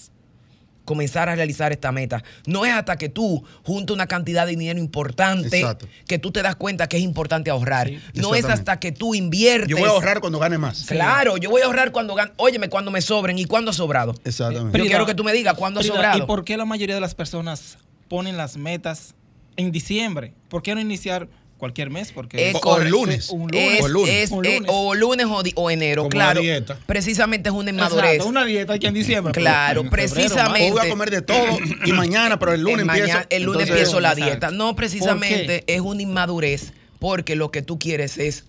comenzar 0.90 1.28
a 1.28 1.36
realizar 1.36 1.70
esta 1.70 1.92
meta. 1.92 2.24
No 2.46 2.66
es 2.66 2.72
hasta 2.72 2.96
que 2.96 3.08
tú 3.08 3.44
juntas 3.62 3.94
una 3.94 4.08
cantidad 4.08 4.44
de 4.44 4.56
dinero 4.56 4.80
importante 4.80 5.60
Exacto. 5.60 5.86
que 6.08 6.18
tú 6.18 6.32
te 6.32 6.42
das 6.42 6.56
cuenta 6.56 6.88
que 6.88 6.96
es 6.96 7.04
importante 7.04 7.48
ahorrar. 7.48 7.86
Sí, 7.86 8.00
no 8.14 8.34
es 8.34 8.44
hasta 8.44 8.80
que 8.80 8.90
tú 8.90 9.14
inviertes. 9.14 9.68
Yo 9.68 9.76
voy 9.76 9.86
a 9.86 9.92
ahorrar 9.92 10.18
cuando 10.18 10.40
gane 10.40 10.58
más. 10.58 10.86
Claro, 10.88 11.36
yo 11.36 11.48
voy 11.48 11.62
a 11.62 11.66
ahorrar 11.66 11.92
cuando 11.92 12.16
gane. 12.16 12.32
Óyeme, 12.38 12.68
cuando 12.68 12.90
me 12.90 13.02
sobren 13.02 13.38
y 13.38 13.44
cuándo 13.44 13.70
ha 13.70 13.74
sobrado. 13.74 14.16
Exactamente. 14.24 14.76
Yo 14.78 14.84
quiero 14.86 15.06
que 15.06 15.14
tú 15.14 15.22
me 15.22 15.32
digas 15.32 15.54
cuándo 15.54 15.78
ha 15.78 15.84
sobrado. 15.84 16.18
¿Y 16.18 16.22
por 16.22 16.44
qué 16.44 16.56
la 16.56 16.64
mayoría 16.64 16.96
de 16.96 17.00
las 17.00 17.14
personas 17.14 17.78
ponen 18.08 18.36
las 18.36 18.56
metas 18.56 19.14
en 19.56 19.70
diciembre? 19.70 20.34
¿Por 20.48 20.64
qué 20.64 20.74
no 20.74 20.80
iniciar 20.80 21.28
cualquier 21.60 21.90
mes? 21.90 22.10
Porque 22.10 22.50
Es 22.50 22.56
o, 22.56 22.58
o 22.58 22.80
el 22.80 22.88
lunes. 22.88 23.30
Un 23.30 23.54
Es- 23.54 23.80
o 23.82 23.86
el 23.86 23.92
lunes. 23.92 24.14
es- 24.24 24.30
Un 24.32 24.44
eh, 24.44 24.54
lunes. 24.56 24.70
o 24.74 24.94
lunes 24.96 25.26
o, 25.26 25.42
o 25.54 25.70
enero, 25.70 26.02
Como 26.02 26.10
claro. 26.10 26.40
dieta. 26.40 26.76
Precisamente 26.86 27.50
es 27.50 27.54
una 27.54 27.70
inmadurez. 27.70 28.04
Exacto, 28.14 28.28
una 28.28 28.44
dieta 28.44 28.72
aquí 28.72 28.86
en 28.88 28.94
diciembre. 28.94 29.32
Claro, 29.32 29.82
en 29.82 29.90
febrero, 29.90 30.12
precisamente. 30.12 30.70
O 30.70 30.74
voy 30.74 30.86
a 30.86 30.90
comer 30.90 31.10
de 31.10 31.22
todo 31.22 31.58
y 31.86 31.92
mañana, 31.92 32.38
pero 32.40 32.52
el 32.52 32.62
lunes 32.62 32.80
El 32.80 32.84
mañana- 32.86 33.04
empiezo. 33.22 33.26
el 33.30 33.42
lunes 33.44 33.62
Entonces, 33.68 33.76
empiezo 33.88 34.00
la 34.00 34.14
dieta. 34.16 34.50
No, 34.50 34.74
precisamente 34.74 35.62
es 35.68 35.80
una 35.80 36.02
inmadurez 36.02 36.72
porque 36.98 37.36
lo 37.36 37.50
que 37.50 37.62
tú 37.62 37.78
quieres 37.78 38.18
es 38.18 38.44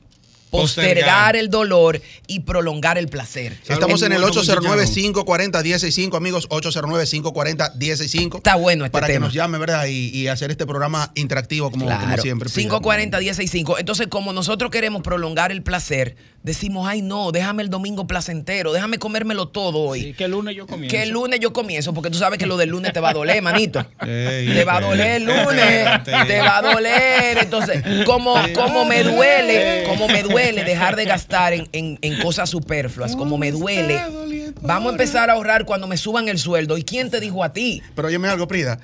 Postergar. 0.51 0.95
postergar 0.95 1.35
el 1.37 1.49
dolor 1.49 2.01
y 2.27 2.41
prolongar 2.41 2.97
el 2.97 3.07
placer. 3.07 3.57
Estamos 3.67 4.01
en 4.01 4.11
el 4.11 4.23
Almuerzo 4.23 4.41
con 4.45 4.65
809-540-165, 4.65 6.17
amigos. 6.17 6.49
809-540-165. 6.49 8.37
Está 8.37 8.55
bueno 8.55 8.83
este 8.85 8.91
Para 8.91 9.07
tema. 9.07 9.15
que 9.15 9.27
nos 9.27 9.33
llame, 9.33 9.57
¿verdad? 9.57 9.85
Y, 9.87 10.09
y 10.09 10.27
hacer 10.27 10.51
este 10.51 10.65
programa 10.65 11.11
interactivo 11.15 11.71
como, 11.71 11.87
siempre. 12.21 12.49
540 12.49 13.19
165. 13.19 13.79
Entonces, 13.79 14.07
como 14.07 14.33
nosotros 14.33 14.71
queremos 14.71 15.01
prolongar 15.03 15.53
el 15.53 15.63
placer, 15.63 16.17
decimos, 16.43 16.85
ay 16.87 17.01
no, 17.01 17.31
déjame 17.31 17.63
el 17.63 17.69
domingo 17.69 18.05
placentero, 18.07 18.73
déjame 18.73 18.97
comérmelo 18.97 19.47
todo 19.47 19.79
hoy. 19.79 20.01
Sí, 20.01 20.13
que 20.13 20.25
el 20.25 20.31
lunes 20.31 20.55
yo 20.55 20.67
comienzo. 20.67 20.95
Que 20.97 21.03
el 21.03 21.09
lunes 21.09 21.39
yo 21.39 21.53
comienzo, 21.53 21.93
porque 21.93 22.09
tú 22.09 22.17
sabes 22.17 22.39
que 22.39 22.45
lo 22.45 22.57
del 22.57 22.69
lunes 22.69 22.91
te 22.91 22.99
va 22.99 23.11
a 23.11 23.13
doler, 23.13 23.41
manito. 23.43 23.79
Ey, 24.01 24.47
te 24.53 24.65
va 24.65 24.77
a 24.77 24.81
doler 24.81 25.21
el 25.21 25.23
lunes, 25.23 26.03
te 26.03 26.39
va 26.41 26.57
a 26.57 26.61
doler. 26.61 27.37
Entonces, 27.37 27.81
como, 28.05 28.35
como 28.53 28.83
me 28.85 29.03
duele, 29.03 29.85
como 29.87 30.07
me 30.07 30.23
duele 30.23 30.40
dejar 30.65 30.95
de 30.95 31.05
gastar 31.05 31.53
en, 31.53 31.67
en- 31.71 31.99
en 32.01 32.21
cosas 32.21 32.49
superfluas, 32.49 33.15
como 33.15 33.37
me 33.37 33.51
duele, 33.51 33.99
vamos 34.61 34.89
a 34.89 34.91
empezar 34.93 35.29
a 35.29 35.33
ahorrar 35.33 35.65
cuando 35.65 35.87
me 35.87 35.97
suban 35.97 36.27
el 36.27 36.37
sueldo. 36.39 36.77
¿Y 36.77 36.83
quién 36.83 37.09
te 37.09 37.19
dijo 37.19 37.43
a 37.43 37.53
ti? 37.53 37.81
Pero 37.95 38.07
óyeme 38.07 38.27
algo, 38.27 38.47
Prida. 38.47 38.79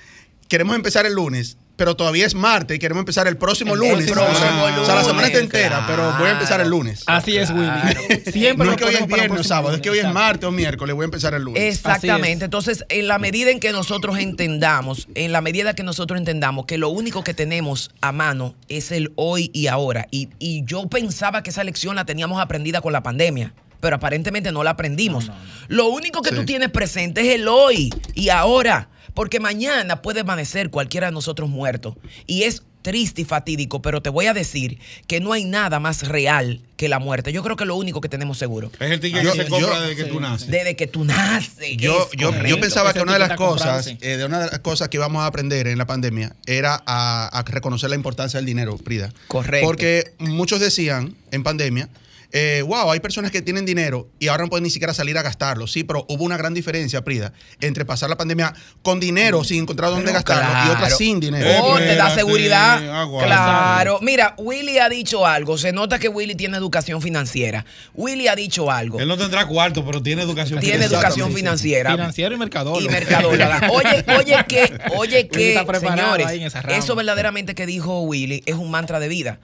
Queremos 0.47 0.75
empezar 0.75 1.05
el 1.05 1.13
lunes, 1.13 1.57
pero 1.77 1.95
todavía 1.95 2.25
es 2.25 2.35
martes 2.35 2.75
y 2.75 2.79
queremos 2.79 3.01
empezar 3.01 3.27
el 3.27 3.37
próximo 3.37 3.75
El 3.75 3.79
lunes. 3.79 4.11
próximo 4.11 4.25
o, 4.29 4.35
sea, 4.35 4.81
o 4.81 4.85
sea, 4.85 4.95
la 4.95 5.03
semana 5.03 5.27
está 5.27 5.39
lunes, 5.39 5.55
entera, 5.55 5.85
pero 5.87 6.13
voy 6.19 6.27
a 6.27 6.31
empezar 6.31 6.59
el 6.59 6.69
lunes. 6.69 7.03
Así 7.05 7.37
es, 7.37 7.49
Willy. 7.51 8.21
Siempre 8.31 8.65
no 8.65 8.71
es 8.73 8.77
que 8.77 8.83
hoy 8.85 8.95
es 8.95 9.07
viernes 9.07 9.39
o 9.39 9.43
sábado, 9.43 9.67
es 9.69 9.73
lunes, 9.75 9.81
que 9.83 9.89
hoy 9.91 9.99
es 9.99 10.11
martes 10.13 10.47
o 10.47 10.51
miércoles, 10.51 10.95
voy 10.95 11.03
a 11.03 11.05
empezar 11.05 11.33
el 11.33 11.43
lunes. 11.43 11.61
Exactamente. 11.63 12.45
Entonces, 12.45 12.83
en 12.89 13.07
la 13.07 13.19
medida 13.19 13.51
en 13.51 13.59
que 13.59 13.71
nosotros 13.71 14.17
entendamos, 14.17 15.07
en 15.15 15.31
la 15.31 15.41
medida 15.41 15.73
que 15.75 15.83
nosotros 15.83 16.17
entendamos 16.19 16.65
que 16.65 16.77
lo 16.77 16.89
único 16.89 17.23
que 17.23 17.33
tenemos 17.33 17.91
a 18.01 18.11
mano 18.11 18.55
es 18.69 18.91
el 18.91 19.11
hoy 19.15 19.51
y 19.53 19.67
ahora. 19.67 20.07
Y, 20.11 20.29
y 20.39 20.65
yo 20.65 20.87
pensaba 20.87 21.43
que 21.43 21.51
esa 21.51 21.63
lección 21.63 21.95
la 21.95 22.05
teníamos 22.05 22.41
aprendida 22.41 22.81
con 22.81 22.91
la 22.91 23.03
pandemia. 23.03 23.53
Pero 23.79 23.97
aparentemente 23.97 24.51
no 24.51 24.63
la 24.63 24.71
aprendimos. 24.71 25.29
Lo 25.67 25.89
único 25.89 26.23
que 26.23 26.31
Sí. 26.31 26.35
tú 26.35 26.45
tienes 26.45 26.71
presente 26.71 27.21
es 27.21 27.35
el 27.35 27.47
hoy 27.47 27.91
y 28.15 28.29
ahora. 28.29 28.89
Porque 29.17 29.39
mañana 29.39 30.03
puede 30.03 30.19
amanecer 30.19 30.69
cualquiera 30.69 31.07
de 31.07 31.11
nosotros 31.11 31.49
muerto. 31.49 31.97
Y 32.27 32.43
es 32.43 32.61
triste 32.83 33.23
y 33.23 33.25
fatídico, 33.25 33.81
pero 33.81 33.99
te 34.03 34.11
voy 34.11 34.27
a 34.27 34.33
decir 34.35 34.77
que 35.07 35.19
no 35.19 35.33
hay 35.33 35.43
nada 35.43 35.79
más 35.79 36.07
real 36.07 36.61
que 36.75 36.87
la 36.87 36.99
muerte. 36.99 37.33
Yo 37.33 37.41
creo 37.41 37.55
que 37.55 37.63
es 37.63 37.67
lo 37.67 37.75
único 37.77 37.99
que 37.99 38.09
tenemos 38.09 38.37
seguro. 38.37 38.71
Es 38.79 38.91
el 38.91 38.99
ticket 38.99 39.23
Yo- 39.23 39.31
que 39.33 39.37
se 39.39 39.43
yo- 39.45 39.49
compra 39.49 39.81
desde 39.81 39.95
que 39.95 40.03
sí, 40.03 40.09
tú 40.11 40.19
naces. 40.19 40.47
Desde 40.51 40.75
que 40.75 40.85
tú 40.85 41.03
naces. 41.03 41.77
Yo, 41.77 42.07
yo, 42.15 42.31
yo 42.45 42.59
pensaba 42.59 42.93
que 42.93 43.01
una 43.01 43.13
de 43.13 43.19
las 43.19 43.35
cosas, 43.35 43.87
eh, 43.87 44.17
de 44.17 44.23
una 44.23 44.39
de 44.39 44.51
las 44.51 44.59
cosas 44.59 44.87
que 44.89 44.97
íbamos 44.97 45.23
a 45.23 45.25
aprender 45.25 45.65
en 45.65 45.79
la 45.79 45.87
pandemia 45.87 46.35
era 46.45 46.83
a, 46.85 47.27
a 47.27 47.41
reconocer 47.41 47.89
la 47.89 47.95
importancia 47.95 48.37
del 48.37 48.45
dinero, 48.45 48.77
Prida. 48.77 49.11
Correcto. 49.29 49.65
Porque 49.65 50.13
muchos 50.19 50.59
decían 50.59 51.15
en 51.31 51.41
pandemia, 51.41 51.89
eh, 52.31 52.61
wow, 52.67 52.91
hay 52.91 52.99
personas 52.99 53.31
que 53.31 53.41
tienen 53.41 53.65
dinero 53.65 54.09
y 54.19 54.27
ahora 54.27 54.43
no 54.43 54.49
pueden 54.49 54.63
ni 54.63 54.69
siquiera 54.69 54.93
salir 54.93 55.17
a 55.17 55.21
gastarlo. 55.21 55.65
Sí, 55.65 55.83
pero 55.83 56.05
hubo 56.09 56.25
una 56.25 56.35
gran 56.35 56.53
diferencia, 56.53 57.03
Prida, 57.03 57.31
entre 57.61 57.85
pasar 57.85 58.09
la 58.09 58.17
pandemia 58.17 58.53
con 58.81 58.99
dinero 58.99 59.43
sin 59.45 59.61
encontrar 59.61 59.91
dónde 59.91 60.11
gastarlo 60.11 60.67
y 60.67 60.75
otra 60.75 60.89
sin 60.89 61.19
dinero. 61.19 61.49
Oh, 61.63 61.77
te 61.77 61.95
da 61.95 62.13
seguridad. 62.13 63.01
aguanta. 63.01 63.27
Claro. 63.27 63.99
Mira, 64.01 64.35
Willy 64.37 64.77
ha 64.77 64.89
dicho 64.89 65.25
algo. 65.25 65.57
Se 65.57 65.71
nota 65.71 65.99
que 65.99 66.09
Willy 66.09 66.35
tiene 66.35 66.57
educación 66.57 67.01
financiera. 67.01 67.65
Willy 67.93 68.27
ha 68.27 68.35
dicho 68.35 68.69
algo. 68.69 68.99
Él 68.99 69.07
no 69.07 69.17
tendrá 69.17 69.45
cuarto, 69.47 69.85
pero 69.85 70.03
tiene 70.03 70.23
educación 70.23 70.59
Tiene 70.59 70.75
Exactamente, 70.75 71.07
educación 71.07 71.33
financiera. 71.33 71.91
Financiero 71.91 72.35
y 72.35 72.37
mercadólogo. 72.37 72.81
Y 72.81 72.89
mercadóloga. 72.89 73.69
Oye, 73.71 74.05
oye, 74.17 74.45
que, 74.47 74.79
oye, 74.97 75.27
que, 75.27 75.65
señores, 75.79 76.27
ahí 76.27 76.39
en 76.39 76.47
esa 76.47 76.61
rama. 76.61 76.77
eso 76.77 76.95
verdaderamente 76.95 77.55
que 77.55 77.65
dijo 77.65 78.01
Willy 78.01 78.43
es 78.45 78.55
un 78.55 78.69
mantra 78.69 78.99
de 78.99 79.07
vida. 79.07 79.39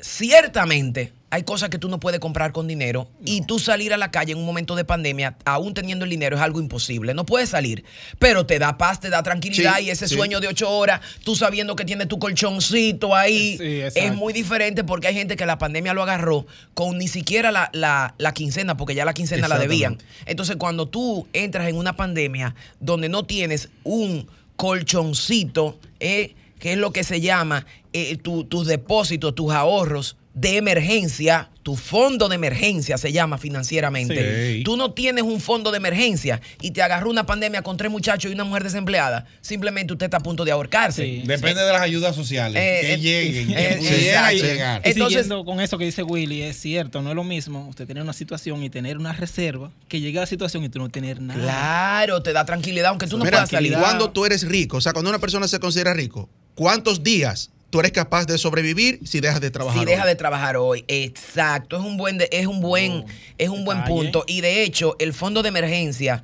Ciertamente 0.00 1.12
hay 1.34 1.42
cosas 1.42 1.68
que 1.68 1.78
tú 1.78 1.88
no 1.88 1.98
puedes 1.98 2.20
comprar 2.20 2.52
con 2.52 2.68
dinero 2.68 3.08
y 3.24 3.42
tú 3.42 3.58
salir 3.58 3.92
a 3.92 3.96
la 3.96 4.12
calle 4.12 4.30
en 4.30 4.38
un 4.38 4.46
momento 4.46 4.76
de 4.76 4.84
pandemia, 4.84 5.36
aún 5.44 5.74
teniendo 5.74 6.04
el 6.04 6.10
dinero, 6.12 6.36
es 6.36 6.42
algo 6.42 6.60
imposible. 6.60 7.12
No 7.12 7.26
puedes 7.26 7.48
salir, 7.48 7.84
pero 8.20 8.46
te 8.46 8.60
da 8.60 8.78
paz, 8.78 9.00
te 9.00 9.10
da 9.10 9.20
tranquilidad 9.24 9.78
Sí, 9.78 9.86
y 9.86 9.90
ese 9.90 10.06
sí. 10.06 10.14
sueño 10.14 10.38
de 10.38 10.46
ocho 10.46 10.70
horas, 10.70 11.00
tú 11.24 11.34
sabiendo 11.34 11.74
que 11.74 11.84
tienes 11.84 12.06
tu 12.06 12.20
colchoncito 12.20 13.16
ahí, 13.16 13.58
Sí, 13.58 13.80
es 14.00 14.14
muy 14.14 14.32
diferente 14.32 14.84
porque 14.84 15.08
hay 15.08 15.14
gente 15.14 15.34
que 15.36 15.44
la 15.44 15.58
pandemia 15.58 15.92
lo 15.92 16.04
agarró 16.04 16.46
con 16.72 16.98
ni 16.98 17.08
siquiera 17.08 17.50
la, 17.50 17.68
la- 17.72 18.14
la 18.16 18.32
quincena, 18.32 18.76
porque 18.76 18.94
ya 18.94 19.04
la 19.04 19.12
quincena 19.12 19.48
la 19.48 19.58
debían. 19.58 19.98
Entonces, 20.26 20.54
cuando 20.54 20.86
tú 20.86 21.26
entras 21.32 21.66
en 21.68 21.76
una 21.76 21.96
pandemia 21.96 22.54
donde 22.78 23.08
no 23.08 23.24
tienes 23.24 23.70
un 23.82 24.28
colchoncito, 24.56 25.78
eh, 26.00 26.34
que 26.60 26.72
es 26.74 26.78
lo 26.78 26.92
que 26.92 27.02
se 27.04 27.20
llama 27.20 27.66
eh, 27.92 28.16
tus 28.16 28.66
depósitos, 28.66 29.34
tus 29.34 29.52
ahorros 29.52 30.16
de 30.34 30.56
emergencia, 30.56 31.48
tu 31.62 31.76
fondo 31.76 32.28
de 32.28 32.34
emergencia 32.34 32.98
se 32.98 33.12
llama 33.12 33.38
financieramente. 33.38 34.62
Tú 34.64 34.76
no 34.76 34.92
tienes 34.92 35.22
un 35.22 35.40
fondo 35.40 35.70
de 35.70 35.76
emergencia 35.76 36.40
y 36.60 36.72
te 36.72 36.82
agarró 36.82 37.08
una 37.08 37.24
pandemia 37.24 37.62
con 37.62 37.76
tres 37.76 37.90
muchachos 37.90 38.30
y 38.30 38.34
una 38.34 38.42
mujer 38.42 38.64
desempleada. 38.64 39.26
Simplemente 39.40 39.92
usted 39.92 40.06
está 40.06 40.16
a 40.16 40.20
punto 40.20 40.44
de 40.44 40.50
ahorcarse. 40.50 41.22
Depende 41.24 41.62
de 41.62 41.72
las 41.72 41.80
ayudas 41.80 42.16
sociales. 42.16 42.60
Eh, 42.60 42.80
que 42.82 42.94
eh, 42.94 42.98
lleguen. 42.98 43.50
Eh, 43.52 43.78
que 43.80 44.42
llegar. 44.42 44.80
Entonces, 44.84 45.28
con 45.28 45.60
eso 45.60 45.78
que 45.78 45.84
dice 45.84 46.02
Willy, 46.02 46.42
es 46.42 46.60
cierto, 46.60 47.00
no 47.00 47.10
es 47.10 47.16
lo 47.16 47.24
mismo 47.24 47.68
usted 47.68 47.86
tener 47.86 48.02
una 48.02 48.12
situación 48.12 48.62
y 48.64 48.70
tener 48.70 48.98
una 48.98 49.12
reserva 49.12 49.70
que 49.88 50.00
llegue 50.00 50.18
a 50.18 50.22
la 50.22 50.26
situación 50.26 50.64
y 50.64 50.68
tú 50.68 50.80
no 50.80 50.88
tener 50.88 51.20
nada. 51.20 51.40
Claro, 51.40 52.22
te 52.22 52.32
da 52.32 52.44
tranquilidad, 52.44 52.88
aunque 52.88 53.06
tú 53.06 53.16
no 53.18 53.24
puedas 53.24 53.48
salir. 53.48 53.74
Cuando 53.74 54.10
tú 54.10 54.26
eres 54.26 54.46
rico, 54.46 54.78
o 54.78 54.80
sea, 54.80 54.92
cuando 54.92 55.10
una 55.10 55.20
persona 55.20 55.46
se 55.46 55.60
considera 55.60 55.94
rico, 55.94 56.28
¿cuántos 56.56 57.04
días 57.04 57.50
tú 57.74 57.80
eres 57.80 57.90
capaz 57.90 58.24
de 58.26 58.38
sobrevivir 58.38 59.00
si 59.04 59.18
dejas 59.18 59.40
de 59.40 59.50
trabajar 59.50 59.80
si 59.80 59.84
dejas 59.84 60.06
de 60.06 60.14
trabajar 60.14 60.56
hoy. 60.56 60.84
Exacto 60.86 61.76
es 61.76 61.82
un 61.82 61.96
buen 61.96 62.20
es 62.30 62.46
un 62.46 62.60
buen 62.60 62.92
oh, 62.92 63.06
es 63.36 63.48
un 63.48 63.64
buen 63.64 63.82
punto. 63.82 64.22
Y 64.28 64.42
de 64.42 64.62
hecho 64.62 64.94
el 65.00 65.12
fondo 65.12 65.42
de 65.42 65.48
emergencia 65.48 66.22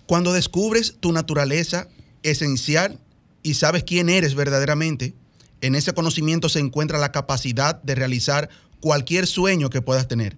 Cuando 0.08 0.34
descubres 0.34 0.98
tu 1.00 1.12
naturaleza 1.12 1.88
esencial 2.22 3.00
y 3.42 3.56
sabes 3.56 3.84
quién 3.84 4.10
eres 4.10 4.36
verdaderamente, 4.36 5.16
en 5.62 5.74
ese 5.74 5.94
conocimiento 5.94 6.48
se 6.48 6.60
encuentra 6.60 7.00
la 7.00 7.12
capacidad 7.12 7.82
de 7.82 7.96
realizar 7.96 8.50
cualquier 8.80 9.26
sueño 9.26 9.72
que 9.72 9.82
puedas 9.82 10.08
tener, 10.08 10.38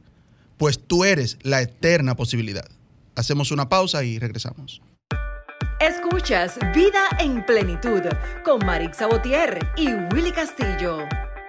pues 0.58 0.80
tú 0.80 1.04
eres 1.04 1.38
la 1.42 1.62
eterna 1.62 2.16
posibilidad. 2.16 2.66
Hacemos 3.16 3.52
una 3.52 3.68
pausa 3.68 4.06
y 4.06 4.20
regresamos. 4.20 4.82
Escuchas 5.82 6.58
Vida 6.74 7.04
en 7.20 7.46
Plenitud 7.46 8.02
con 8.46 8.66
Marix 8.66 8.98
Sabotier 8.98 9.60
y 9.76 9.90
Willy 10.14 10.32
Castillo. 10.32 11.00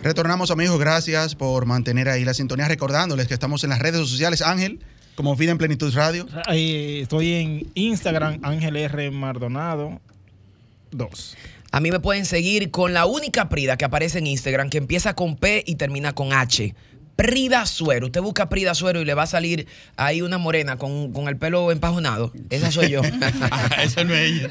Retornamos 0.00 0.50
amigos, 0.50 0.78
gracias 0.80 1.36
por 1.36 1.66
mantener 1.66 2.08
ahí 2.08 2.24
la 2.24 2.34
sintonía, 2.34 2.66
recordándoles 2.66 3.28
que 3.28 3.34
estamos 3.34 3.62
en 3.62 3.70
las 3.70 3.78
redes 3.78 4.00
sociales, 4.00 4.42
Ángel, 4.42 4.80
como 5.18 5.34
Vida 5.34 5.50
en 5.50 5.58
Plenitud 5.58 5.92
Radio. 5.96 6.28
estoy 6.48 7.32
en 7.32 7.66
Instagram, 7.74 8.38
Ángel 8.44 8.76
R. 8.76 9.10
Mardonado 9.10 10.00
2. 10.92 11.36
A 11.72 11.80
mí 11.80 11.90
me 11.90 11.98
pueden 11.98 12.24
seguir 12.24 12.70
con 12.70 12.94
la 12.94 13.04
única 13.04 13.48
prida 13.48 13.76
que 13.76 13.84
aparece 13.84 14.18
en 14.18 14.28
Instagram, 14.28 14.70
que 14.70 14.78
empieza 14.78 15.14
con 15.14 15.34
P 15.34 15.64
y 15.66 15.74
termina 15.74 16.12
con 16.12 16.32
H. 16.32 16.72
Prida 17.16 17.66
Suero. 17.66 18.06
Usted 18.06 18.20
busca 18.20 18.48
Prida 18.48 18.76
Suero 18.76 19.00
y 19.00 19.04
le 19.04 19.14
va 19.14 19.24
a 19.24 19.26
salir 19.26 19.66
ahí 19.96 20.22
una 20.22 20.38
morena 20.38 20.76
con, 20.76 21.12
el 21.26 21.36
pelo 21.36 21.72
empajonado. 21.72 22.30
Esa 22.50 22.70
soy 22.70 22.90
yo. 22.90 23.02
Ah, 23.50 23.82
esa 23.82 24.04
no 24.04 24.14
es 24.14 24.30
ella. 24.30 24.48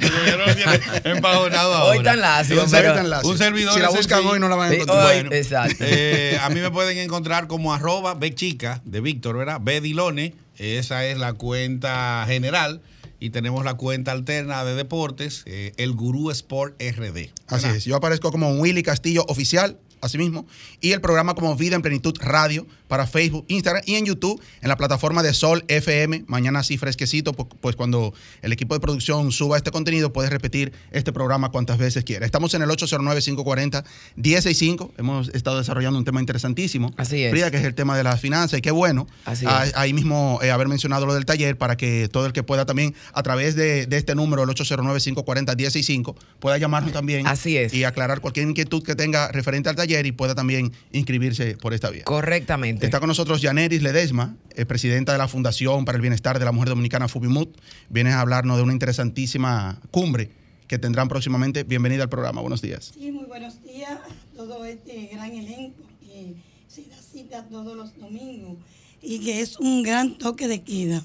empajonado 1.06 1.76
ahora. 1.76 1.98
Hoy 1.98 2.04
tan 2.04 2.20
lacio. 2.20 2.62
Un, 2.62 3.38
servidor. 3.38 3.74
Si 3.74 3.80
la 3.80 3.88
buscan 3.88 4.26
hoy 4.26 4.38
no 4.42 4.50
la 4.50 4.58
van 4.58 4.72
a 4.74 4.76
encontrar. 4.76 5.34
exacto. 5.34 5.78
Eh, 5.80 6.38
a 6.42 6.50
mí 6.50 6.60
me 6.60 6.72
pueden 6.72 6.98
encontrar 6.98 7.48
como 7.48 7.74
arroba 7.74 8.16
B 8.16 8.36
chica 8.36 8.82
de 8.84 9.00
Víctor, 9.00 9.38
¿verdad? 9.38 9.62
B 9.62 9.80
Dilone 9.80 10.34
Esa 10.58 11.06
es 11.06 11.18
la 11.18 11.34
cuenta 11.34 12.24
general 12.28 12.82
y 13.20 13.32
tenemos 13.32 13.66
la 13.66 13.76
cuenta 13.76 14.12
alterna 14.12 14.64
de 14.64 14.76
deportes, 14.76 15.44
eh, 15.46 15.74
el 15.78 15.94
Gurú 15.94 16.30
Sport 16.32 16.82
RD. 16.82 17.32
Así 17.48 17.68
es, 17.68 17.86
yo 17.86 17.96
aparezco 17.96 18.32
como 18.32 18.52
Willy 18.52 18.84
Castillo 18.84 19.26
Oficial 19.28 19.78
asimismo, 20.02 20.46
y 20.82 20.92
el 20.92 21.02
programa 21.02 21.34
como 21.36 21.56
Vida 21.56 21.76
en 21.76 21.82
Plenitud 21.82 22.16
Radio 22.20 22.68
para 22.88 23.08
Facebook, 23.08 23.46
Instagram 23.48 23.84
y 23.86 23.96
en 23.96 24.06
YouTube 24.06 24.42
en 24.62 24.70
la 24.70 24.78
plataforma 24.78 25.24
de 25.24 25.34
Sol 25.34 25.66
FM. 25.68 26.26
Mañana 26.28 26.60
así 26.60 26.78
fresquecito, 26.78 27.34
pues 27.34 27.76
cuando 27.76 28.14
el 28.42 28.54
equipo 28.54 28.74
de 28.74 28.80
producción 28.80 29.32
suba 29.32 29.58
este 29.58 29.72
contenido, 29.72 30.14
puedes 30.14 30.32
repetir 30.32 30.72
este 30.92 31.12
programa 31.12 31.50
cuantas 31.50 31.78
veces 31.78 32.04
quieras. 32.04 32.26
Estamos 32.28 32.54
en 32.54 32.62
el 32.62 32.70
809-540-165. 32.70 34.92
Hemos 34.98 35.30
estado 35.30 35.58
desarrollando 35.58 35.98
un 36.00 36.06
tema 36.06 36.20
interesantísimo. 36.20 36.94
Así 36.98 37.24
es. 37.24 37.32
Frida, 37.32 37.50
que 37.52 37.58
es 37.58 37.66
el 37.66 37.76
tema 37.76 37.98
de 37.98 38.04
las 38.04 38.22
finanzas 38.22 38.60
y 38.60 38.62
qué 38.62 38.72
bueno. 38.72 39.08
Así 39.26 39.46
ah, 39.48 39.66
Ahí 39.76 39.94
mismo 39.94 40.40
eh, 40.42 40.52
haber 40.52 40.68
mencionado 40.68 41.06
lo 41.06 41.14
del 41.14 41.26
taller 41.26 41.58
para 41.58 41.78
que 41.78 42.10
todo 42.10 42.26
el 42.26 42.34
que 42.34 42.44
pueda 42.44 42.66
también, 42.66 42.94
a 43.14 43.24
través 43.24 43.56
de, 43.56 43.88
este 43.92 44.16
número, 44.16 44.44
el 44.44 44.50
809-540-165, 44.50 46.16
pueda 46.40 46.58
llamarnos 46.58 46.92
también. 46.94 47.28
Así 47.28 47.58
es. 47.58 47.74
Y 47.74 47.84
aclarar 47.84 48.22
cualquier 48.22 48.48
inquietud 48.48 48.84
que 48.84 48.96
tenga 48.96 49.32
referente 49.32 49.70
al 49.70 49.76
taller 49.76 49.87
y 49.88 50.12
pueda 50.12 50.36
también 50.36 50.72
inscribirse 50.92 51.58
por 51.58 51.74
esta 51.74 51.90
vía. 51.90 52.04
Correctamente. 52.04 52.86
Está 52.86 53.00
con 53.00 53.08
nosotros 53.08 53.42
Yaneris 53.42 53.82
Ledesma, 53.82 54.36
eh, 54.56 54.66
presidenta 54.66 55.12
de 55.12 55.18
la 55.18 55.28
Fundación 55.28 55.86
para 55.86 55.96
el 55.96 56.02
Bienestar 56.02 56.40
de 56.40 56.46
la 56.46 56.52
Mujer 56.52 56.70
Dominicana, 56.70 57.08
Fubimut. 57.08 57.58
Viene 57.90 58.12
a 58.12 58.22
hablarnos 58.22 58.58
de 58.58 58.64
una 58.64 58.74
interesantísima 58.74 59.80
cumbre 59.92 60.32
que 60.68 60.78
tendrán 60.78 61.08
próximamente. 61.08 61.64
Bienvenida 61.64 62.04
al 62.04 62.10
programa. 62.10 62.42
Buenos 62.42 62.62
días. 62.62 62.92
Sí, 62.94 63.12
muy 63.12 63.26
buenos 63.26 63.64
días 63.64 63.92
a 63.92 64.36
todo 64.36 64.66
este 64.66 65.10
gran 65.14 65.32
elenco 65.32 65.84
que 66.02 66.36
se 66.68 66.84
da 66.84 66.98
cita 66.98 67.46
todos 67.50 67.76
los 67.76 67.98
domingos 67.98 68.58
y 69.02 69.20
que 69.20 69.42
es 69.42 69.58
un 69.60 69.84
gran 69.84 70.18
toque 70.18 70.48
de 70.48 70.62
queda. 70.62 71.04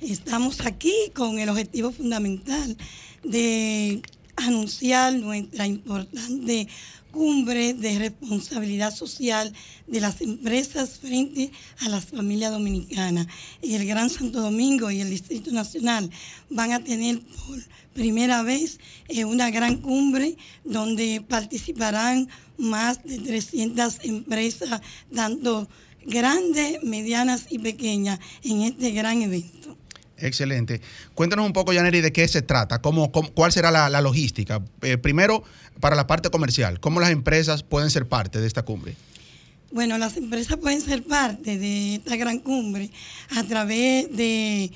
Estamos 0.00 0.64
aquí 0.64 0.94
con 1.14 1.38
el 1.38 1.48
objetivo 1.48 1.90
fundamental 1.90 2.76
de 3.24 4.02
anunciar 4.36 5.14
nuestra 5.14 5.66
importante 5.66 6.68
cumbre 7.18 7.74
de 7.74 7.98
responsabilidad 7.98 8.94
social 8.94 9.52
de 9.88 10.00
las 10.00 10.20
empresas 10.20 11.00
frente 11.00 11.50
a 11.80 11.88
las 11.88 12.04
familias 12.04 12.52
dominicanas. 12.52 13.26
Y 13.60 13.74
el 13.74 13.84
Gran 13.86 14.08
Santo 14.08 14.40
Domingo 14.40 14.88
y 14.88 15.00
el 15.00 15.10
Distrito 15.10 15.50
Nacional 15.50 16.08
van 16.48 16.70
a 16.70 16.78
tener 16.78 17.18
por 17.18 17.58
primera 17.92 18.44
vez 18.44 18.78
eh, 19.08 19.24
una 19.24 19.50
gran 19.50 19.78
cumbre 19.78 20.36
donde 20.64 21.20
participarán 21.28 22.28
más 22.56 23.02
de 23.02 23.18
300 23.18 24.04
empresas, 24.04 24.80
tanto 25.12 25.68
grandes, 26.06 26.84
medianas 26.84 27.46
y 27.50 27.58
pequeñas, 27.58 28.20
en 28.44 28.62
este 28.62 28.92
gran 28.92 29.22
evento. 29.22 29.77
Excelente. 30.20 30.80
Cuéntanos 31.14 31.46
un 31.46 31.52
poco, 31.52 31.72
Yaneri, 31.72 32.00
de 32.00 32.12
qué 32.12 32.26
se 32.28 32.42
trata, 32.42 32.80
cómo, 32.80 33.10
cuál 33.10 33.52
será 33.52 33.70
la, 33.70 34.00
logística. 34.00 34.62
Eh, 34.82 34.98
primero, 34.98 35.42
para 35.80 35.96
la 35.96 36.06
parte 36.06 36.30
comercial, 36.30 36.80
¿cómo 36.80 37.00
las 37.00 37.10
empresas 37.10 37.62
pueden 37.62 37.90
ser 37.90 38.06
parte 38.06 38.40
de 38.40 38.46
esta 38.46 38.62
cumbre? 38.62 38.94
Bueno, 39.70 39.98
las 39.98 40.16
empresas 40.16 40.56
pueden 40.56 40.80
ser 40.80 41.02
parte 41.02 41.58
de 41.58 41.96
esta 41.96 42.16
gran 42.16 42.38
cumbre 42.38 42.90
a 43.36 43.44
través 43.44 44.14
de 44.16 44.72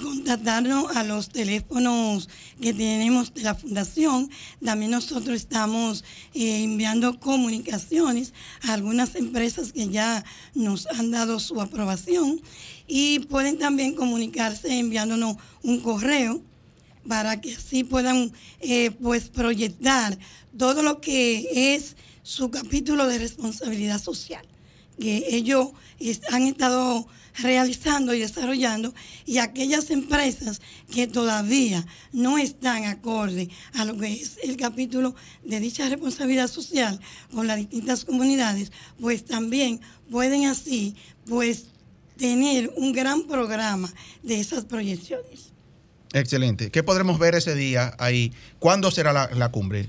contactarnos 0.00 0.96
a 0.96 1.04
los 1.04 1.28
teléfonos 1.28 2.28
que 2.60 2.72
tenemos 2.72 3.32
de 3.34 3.42
la 3.42 3.54
fundación. 3.54 4.30
También 4.64 4.90
nosotros 4.90 5.36
estamos 5.36 6.04
eh, 6.34 6.62
enviando 6.62 7.18
comunicaciones 7.20 8.32
a 8.62 8.74
algunas 8.74 9.14
empresas 9.14 9.72
que 9.72 9.88
ya 9.88 10.24
nos 10.54 10.86
han 10.86 11.10
dado 11.10 11.40
su 11.40 11.60
aprobación 11.60 12.40
y 12.86 13.20
pueden 13.20 13.58
también 13.58 13.94
comunicarse 13.94 14.78
enviándonos 14.78 15.36
un 15.62 15.80
correo 15.80 16.42
para 17.08 17.40
que 17.40 17.54
así 17.54 17.84
puedan 17.84 18.32
eh, 18.60 18.90
pues 18.90 19.28
proyectar 19.28 20.18
todo 20.56 20.82
lo 20.82 21.00
que 21.00 21.74
es 21.74 21.96
su 22.22 22.50
capítulo 22.50 23.06
de 23.06 23.18
responsabilidad 23.18 24.00
social 24.02 24.46
que 24.98 25.24
ellos 25.28 25.68
han 26.30 26.42
estado 26.42 27.06
realizando 27.38 28.14
y 28.14 28.20
desarrollando 28.20 28.94
y 29.26 29.38
aquellas 29.38 29.90
empresas 29.90 30.60
que 30.92 31.06
todavía 31.06 31.86
no 32.12 32.38
están 32.38 32.84
acorde 32.84 33.48
a 33.74 33.84
lo 33.84 33.96
que 33.96 34.12
es 34.12 34.38
el 34.42 34.56
capítulo 34.56 35.14
de 35.44 35.60
dicha 35.60 35.88
responsabilidad 35.88 36.48
social 36.48 36.98
con 37.34 37.46
las 37.46 37.58
distintas 37.58 38.04
comunidades, 38.04 38.72
pues 39.00 39.24
también 39.24 39.80
pueden 40.10 40.46
así 40.46 40.94
pues 41.26 41.66
tener 42.16 42.72
un 42.76 42.92
gran 42.92 43.24
programa 43.24 43.92
de 44.22 44.40
esas 44.40 44.64
proyecciones. 44.64 45.52
Excelente. 46.12 46.70
¿Qué 46.70 46.82
podremos 46.82 47.18
ver 47.18 47.34
ese 47.34 47.54
día 47.54 47.94
ahí? 47.98 48.32
¿Cuándo 48.58 48.90
será 48.90 49.12
la, 49.12 49.48
cumbre? 49.50 49.88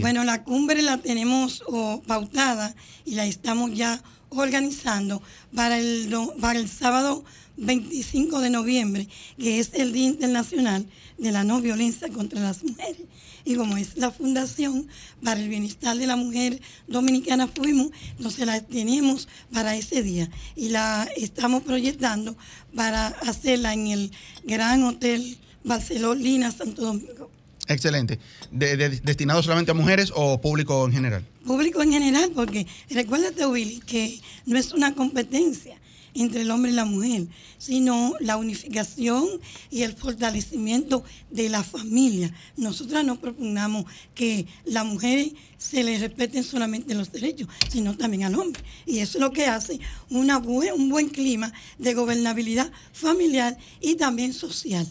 Bueno, 0.00 0.22
la 0.24 0.44
cumbre 0.44 0.82
la 0.82 0.98
tenemos 0.98 1.64
pautada 2.06 2.74
y 3.06 3.14
la 3.14 3.24
estamos 3.24 3.72
ya 3.72 4.02
organizando 4.36 5.22
para 5.54 5.78
el, 5.78 6.14
para 6.40 6.58
el 6.58 6.68
sábado 6.68 7.24
25 7.56 8.40
de 8.40 8.50
noviembre, 8.50 9.08
que 9.38 9.58
es 9.58 9.70
el 9.74 9.92
Día 9.92 10.08
Internacional 10.08 10.86
de 11.18 11.32
la 11.32 11.44
No 11.44 11.60
Violencia 11.60 12.08
contra 12.08 12.40
las 12.40 12.64
Mujeres. 12.64 13.02
Y 13.44 13.56
como 13.56 13.76
es 13.76 13.96
la 13.96 14.12
Fundación 14.12 14.86
para 15.22 15.40
el 15.40 15.48
Bienestar 15.48 15.96
de 15.96 16.06
la 16.06 16.16
Mujer 16.16 16.60
Dominicana 16.86 17.48
fuimos, 17.48 17.90
entonces 18.16 18.46
la 18.46 18.60
tenemos 18.60 19.28
para 19.52 19.74
ese 19.74 20.02
día 20.02 20.30
y 20.54 20.68
la 20.68 21.08
estamos 21.16 21.64
proyectando 21.64 22.36
para 22.74 23.08
hacerla 23.08 23.74
en 23.74 23.88
el 23.88 24.12
Gran 24.44 24.84
Hotel 24.84 25.38
Barcelona 25.64 26.52
Santo 26.52 26.82
Domingo. 26.82 27.31
Excelente. 27.68 28.18
¿Destinado 28.50 29.42
solamente 29.42 29.70
a 29.70 29.74
mujeres 29.74 30.12
o 30.14 30.40
público 30.40 30.84
en 30.86 30.92
general? 30.92 31.24
Público 31.46 31.82
en 31.82 31.92
general, 31.92 32.30
porque 32.34 32.66
recuérdate, 32.90 33.46
Willy, 33.46 33.80
que 33.80 34.20
no 34.46 34.58
es 34.58 34.72
una 34.72 34.94
competencia 34.94 35.76
entre 36.14 36.42
el 36.42 36.50
hombre 36.50 36.72
y 36.72 36.74
la 36.74 36.84
mujer, 36.84 37.26
sino 37.58 38.14
la 38.20 38.36
unificación 38.36 39.26
y 39.70 39.82
el 39.82 39.94
fortalecimiento 39.94 41.04
de 41.30 41.48
la 41.48 41.62
familia. 41.62 42.34
Nosotras 42.56 43.04
no 43.04 43.18
propugnamos 43.18 43.86
que 44.14 44.46
la 44.64 44.84
mujer 44.84 45.32
se 45.56 45.82
le 45.82 45.98
respeten 45.98 46.44
solamente 46.44 46.94
los 46.94 47.12
derechos, 47.12 47.48
sino 47.70 47.96
también 47.96 48.24
al 48.24 48.34
hombre. 48.34 48.62
Y 48.84 48.98
eso 48.98 49.18
es 49.18 49.22
lo 49.22 49.32
que 49.32 49.46
hace 49.46 49.80
una 50.10 50.38
un 50.38 50.88
buen 50.90 51.08
clima 51.08 51.52
de 51.78 51.94
gobernabilidad 51.94 52.70
familiar 52.92 53.56
y 53.80 53.94
también 53.94 54.32
social. 54.32 54.86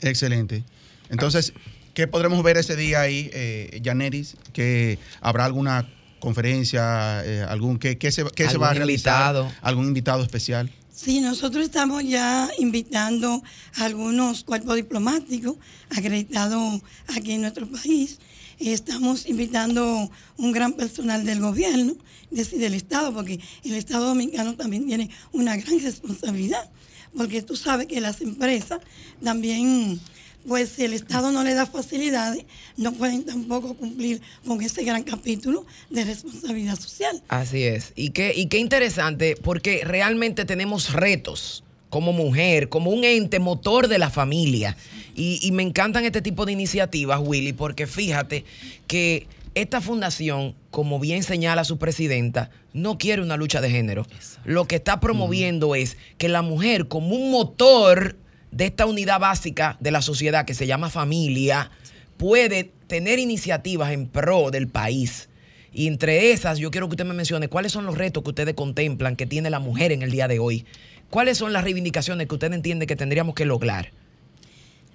Excelente. 0.00 0.64
Entonces, 1.08 1.52
¿Qué 1.94 2.06
podremos 2.06 2.42
ver 2.42 2.56
ese 2.56 2.74
día 2.74 3.02
ahí, 3.02 3.28
eh, 3.34 3.82
Janeris? 3.84 4.36
¿Que 4.54 4.98
habrá 5.20 5.44
alguna 5.44 5.86
conferencia, 6.20 7.22
eh, 7.24 7.44
algún 7.46 7.78
qué, 7.78 7.96
se, 8.10 8.24
se 8.24 8.58
va 8.58 8.70
a 8.70 8.74
realizar? 8.74 9.52
¿Algún 9.60 9.88
invitado 9.88 10.22
especial? 10.22 10.70
Sí, 10.94 11.20
nosotros 11.20 11.64
estamos 11.64 12.02
ya 12.04 12.48
invitando 12.58 13.42
a 13.76 13.84
algunos 13.84 14.42
cuerpos 14.44 14.76
diplomáticos 14.76 15.56
acreditados 15.90 16.80
aquí 17.14 17.32
en 17.32 17.42
nuestro 17.42 17.66
país. 17.66 18.18
Estamos 18.58 19.26
invitando 19.26 20.10
un 20.38 20.52
gran 20.52 20.72
personal 20.72 21.26
del 21.26 21.40
gobierno, 21.40 21.94
es 22.30 22.38
decir, 22.38 22.58
del 22.58 22.74
Estado, 22.74 23.12
porque 23.12 23.38
el 23.64 23.74
Estado 23.74 24.06
dominicano 24.06 24.54
también 24.54 24.86
tiene 24.86 25.10
una 25.32 25.56
gran 25.56 25.78
responsabilidad, 25.80 26.70
porque 27.14 27.42
tú 27.42 27.54
sabes 27.54 27.86
que 27.86 28.00
las 28.00 28.20
empresas 28.22 28.80
también 29.22 30.00
pues 30.46 30.70
si 30.70 30.84
el 30.84 30.92
Estado 30.92 31.30
no 31.32 31.44
le 31.44 31.54
da 31.54 31.66
facilidades, 31.66 32.44
no 32.76 32.92
pueden 32.92 33.24
tampoco 33.24 33.74
cumplir 33.74 34.20
con 34.46 34.60
ese 34.62 34.84
gran 34.84 35.02
capítulo 35.02 35.64
de 35.90 36.04
responsabilidad 36.04 36.78
social. 36.78 37.22
Así 37.28 37.62
es. 37.62 37.92
Y 37.94 38.10
qué, 38.10 38.32
y 38.34 38.46
qué 38.46 38.58
interesante, 38.58 39.36
porque 39.42 39.82
realmente 39.84 40.44
tenemos 40.44 40.92
retos 40.92 41.64
como 41.90 42.12
mujer, 42.12 42.68
como 42.68 42.90
un 42.90 43.04
ente 43.04 43.38
motor 43.38 43.86
de 43.88 43.98
la 43.98 44.10
familia. 44.10 44.76
Y, 45.14 45.38
y 45.42 45.52
me 45.52 45.62
encantan 45.62 46.04
este 46.04 46.22
tipo 46.22 46.46
de 46.46 46.52
iniciativas, 46.52 47.20
Willy, 47.22 47.52
porque 47.52 47.86
fíjate 47.86 48.44
que 48.86 49.26
esta 49.54 49.82
fundación, 49.82 50.54
como 50.70 50.98
bien 50.98 51.22
señala 51.22 51.64
su 51.64 51.76
presidenta, 51.76 52.50
no 52.72 52.96
quiere 52.96 53.22
una 53.22 53.36
lucha 53.36 53.60
de 53.60 53.70
género. 53.70 54.06
Lo 54.44 54.66
que 54.66 54.76
está 54.76 55.00
promoviendo 55.00 55.74
es 55.74 55.98
que 56.16 56.28
la 56.28 56.42
mujer 56.42 56.88
como 56.88 57.14
un 57.14 57.30
motor 57.30 58.16
de 58.52 58.66
esta 58.66 58.86
unidad 58.86 59.18
básica 59.18 59.76
de 59.80 59.90
la 59.90 60.02
sociedad 60.02 60.44
que 60.44 60.54
se 60.54 60.66
llama 60.66 60.90
familia 60.90 61.70
puede 62.18 62.70
tener 62.86 63.18
iniciativas 63.18 63.90
en 63.92 64.06
pro 64.06 64.50
del 64.50 64.68
país. 64.68 65.28
Y 65.72 65.86
entre 65.86 66.32
esas, 66.32 66.58
yo 66.58 66.70
quiero 66.70 66.86
que 66.86 66.92
usted 66.92 67.06
me 67.06 67.14
mencione 67.14 67.48
cuáles 67.48 67.72
son 67.72 67.86
los 67.86 67.96
retos 67.96 68.22
que 68.22 68.28
ustedes 68.28 68.54
contemplan 68.54 69.16
que 69.16 69.26
tiene 69.26 69.48
la 69.48 69.58
mujer 69.58 69.90
en 69.90 70.02
el 70.02 70.10
día 70.10 70.28
de 70.28 70.38
hoy. 70.38 70.66
¿Cuáles 71.08 71.38
son 71.38 71.52
las 71.52 71.64
reivindicaciones 71.64 72.28
que 72.28 72.34
usted 72.34 72.52
entiende 72.52 72.86
que 72.86 72.94
tendríamos 72.94 73.34
que 73.34 73.46
lograr? 73.46 73.90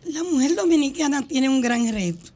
La 0.05 0.23
mujer 0.23 0.55
dominicana 0.55 1.27
tiene 1.27 1.49
un 1.49 1.59
gran 1.59 1.91
reto, 1.91 2.31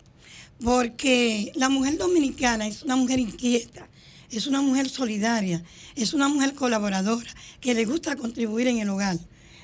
porque 0.63 1.51
la 1.55 1.69
mujer 1.69 1.97
dominicana 1.97 2.67
es 2.67 2.81
una 2.81 2.95
mujer 2.95 3.19
inquieta, 3.19 3.87
es 4.31 4.47
una 4.47 4.61
mujer 4.61 4.89
solidaria, 4.89 5.63
es 5.95 6.13
una 6.13 6.27
mujer 6.27 6.55
colaboradora, 6.55 7.29
que 7.59 7.75
le 7.75 7.85
gusta 7.85 8.15
contribuir 8.15 8.67
en 8.67 8.79
el 8.79 8.89
hogar 8.89 9.17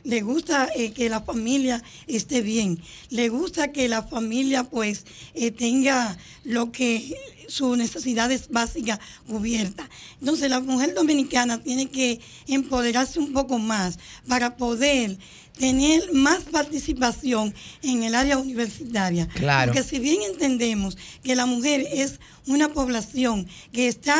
le 0.08 0.22
gusta 0.22 0.70
eh, 0.74 0.92
que 0.92 1.10
la 1.10 1.22
familia 1.22 1.84
esté 2.08 2.42
bien, 2.42 2.80
le 3.10 3.28
gusta 3.28 3.74
que 3.74 3.90
la 3.90 4.04
familia 4.04 4.64
pues 4.64 5.06
eh, 5.34 5.52
tenga 5.52 6.18
lo 6.46 6.72
que 6.72 7.14
sus 7.50 7.78
necesidades 7.78 8.48
básicas 8.50 9.00
cubiertas. 9.28 9.90
Entonces 10.22 10.50
la 10.50 10.62
mujer 10.62 10.94
dominicana 10.94 11.62
tiene 11.62 11.90
que 11.90 12.22
empoderarse 12.48 13.20
un 13.20 13.34
poco 13.34 13.60
más 13.60 14.00
para 14.28 14.56
poder 14.56 15.18
tener 15.60 16.14
más 16.14 16.44
participación 16.44 17.54
en 17.82 18.04
el 18.04 18.16
área 18.16 18.38
universitaria. 18.38 19.28
Claro. 19.28 19.74
Porque 19.74 19.88
si 19.88 20.00
bien 20.00 20.22
entendemos 20.22 20.98
que 21.22 21.36
la 21.36 21.46
mujer 21.46 21.86
es 21.92 22.20
una 22.46 22.70
población 22.70 23.46
que 23.74 23.90
está 23.90 24.18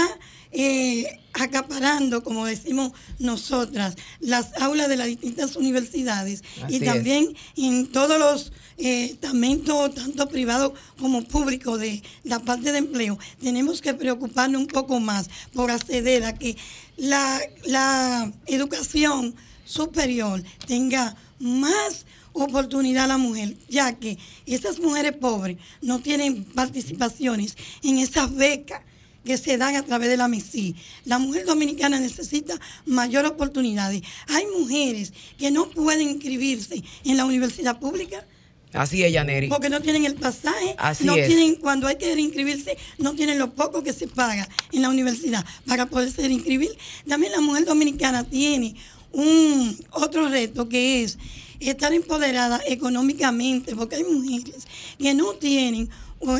eh, 0.60 1.20
acaparando, 1.34 2.24
como 2.24 2.48
decimos 2.48 2.92
nosotras, 3.20 3.96
las 4.20 4.60
aulas 4.60 4.90
de 4.90 4.98
las 4.98 5.06
distintas 5.06 5.56
universidades 5.56 6.42
Así 6.64 6.74
y 6.74 6.78
es. 6.78 6.84
también 6.84 7.36
en 7.56 7.86
todos 7.92 8.18
los 8.18 8.52
eh, 8.80 9.06
estamentos, 9.06 9.94
tanto 9.94 10.28
privados 10.30 10.72
como 11.00 11.24
públicos, 11.26 11.80
de 11.80 12.02
la 12.24 12.40
parte 12.40 12.72
de 12.72 12.80
empleo, 12.80 13.20
tenemos 13.40 13.82
que 13.82 13.94
preocuparnos 13.94 14.60
un 14.60 14.66
poco 14.66 15.00
más 15.00 15.30
por 15.54 15.70
acceder 15.70 16.26
a 16.26 16.34
que 16.34 16.58
la, 16.98 17.40
la 17.66 18.34
educación 18.48 19.36
superior 19.64 20.42
tenga 20.66 21.16
más 21.38 22.08
oportunidad 22.34 23.04
a 23.04 23.10
la 23.10 23.18
mujer, 23.18 23.56
ya 23.70 23.94
que 23.94 24.18
esas 24.48 24.80
mujeres 24.80 25.16
pobres 25.18 25.58
no 25.84 26.00
tienen 26.00 26.46
participaciones 26.46 27.56
en 27.84 28.00
esas 28.00 28.36
becas 28.36 28.82
que 29.28 29.38
se 29.38 29.58
dan 29.58 29.76
a 29.76 29.84
través 29.84 30.10
de 30.10 30.18
la 30.18 30.28
MESI. 30.28 30.76
La 31.06 31.20
mujer 31.20 31.46
dominicana 31.46 32.00
necesita 32.00 32.60
mayor 32.86 33.26
oportunidades. 33.26 34.02
Hay 34.28 34.46
mujeres 34.58 35.14
que 35.38 35.52
no 35.52 35.70
pueden 35.70 36.10
inscribirse 36.10 36.82
en 37.04 37.18
la 37.18 37.26
universidad 37.26 37.78
pública 37.80 38.26
Así 38.74 39.04
es, 39.04 39.12
Yaneri. 39.14 39.48
porque 39.50 39.70
no 39.70 39.82
tienen 39.82 40.06
el 40.06 40.16
pasaje, 40.16 40.76
Así 40.78 41.04
no 41.04 41.16
es. 41.16 41.28
tienen, 41.28 41.56
cuando 41.56 41.88
hay 41.88 41.98
que 41.98 42.12
inscribirse, 42.20 42.78
no 43.00 43.14
tienen 43.14 43.40
lo 43.40 43.54
poco 43.54 43.84
que 43.84 43.94
se 43.94 44.08
paga 44.08 44.48
en 44.72 44.82
la 44.82 44.90
universidad 44.90 45.46
para 45.66 45.86
poderse 45.86 46.26
inscribir. 46.26 46.72
También 47.08 47.32
la 47.32 47.42
mujer 47.42 47.66
dominicana 47.66 48.24
tiene 48.24 48.76
un 49.12 49.78
otro 49.92 50.30
reto 50.30 50.68
que 50.70 51.04
es 51.04 51.18
estar 51.60 51.94
empoderada 51.94 52.62
económicamente, 52.68 53.76
porque 53.76 53.96
hay 53.98 54.04
mujeres 54.04 54.68
que 55.00 55.14
no 55.14 55.34
tienen 55.34 55.90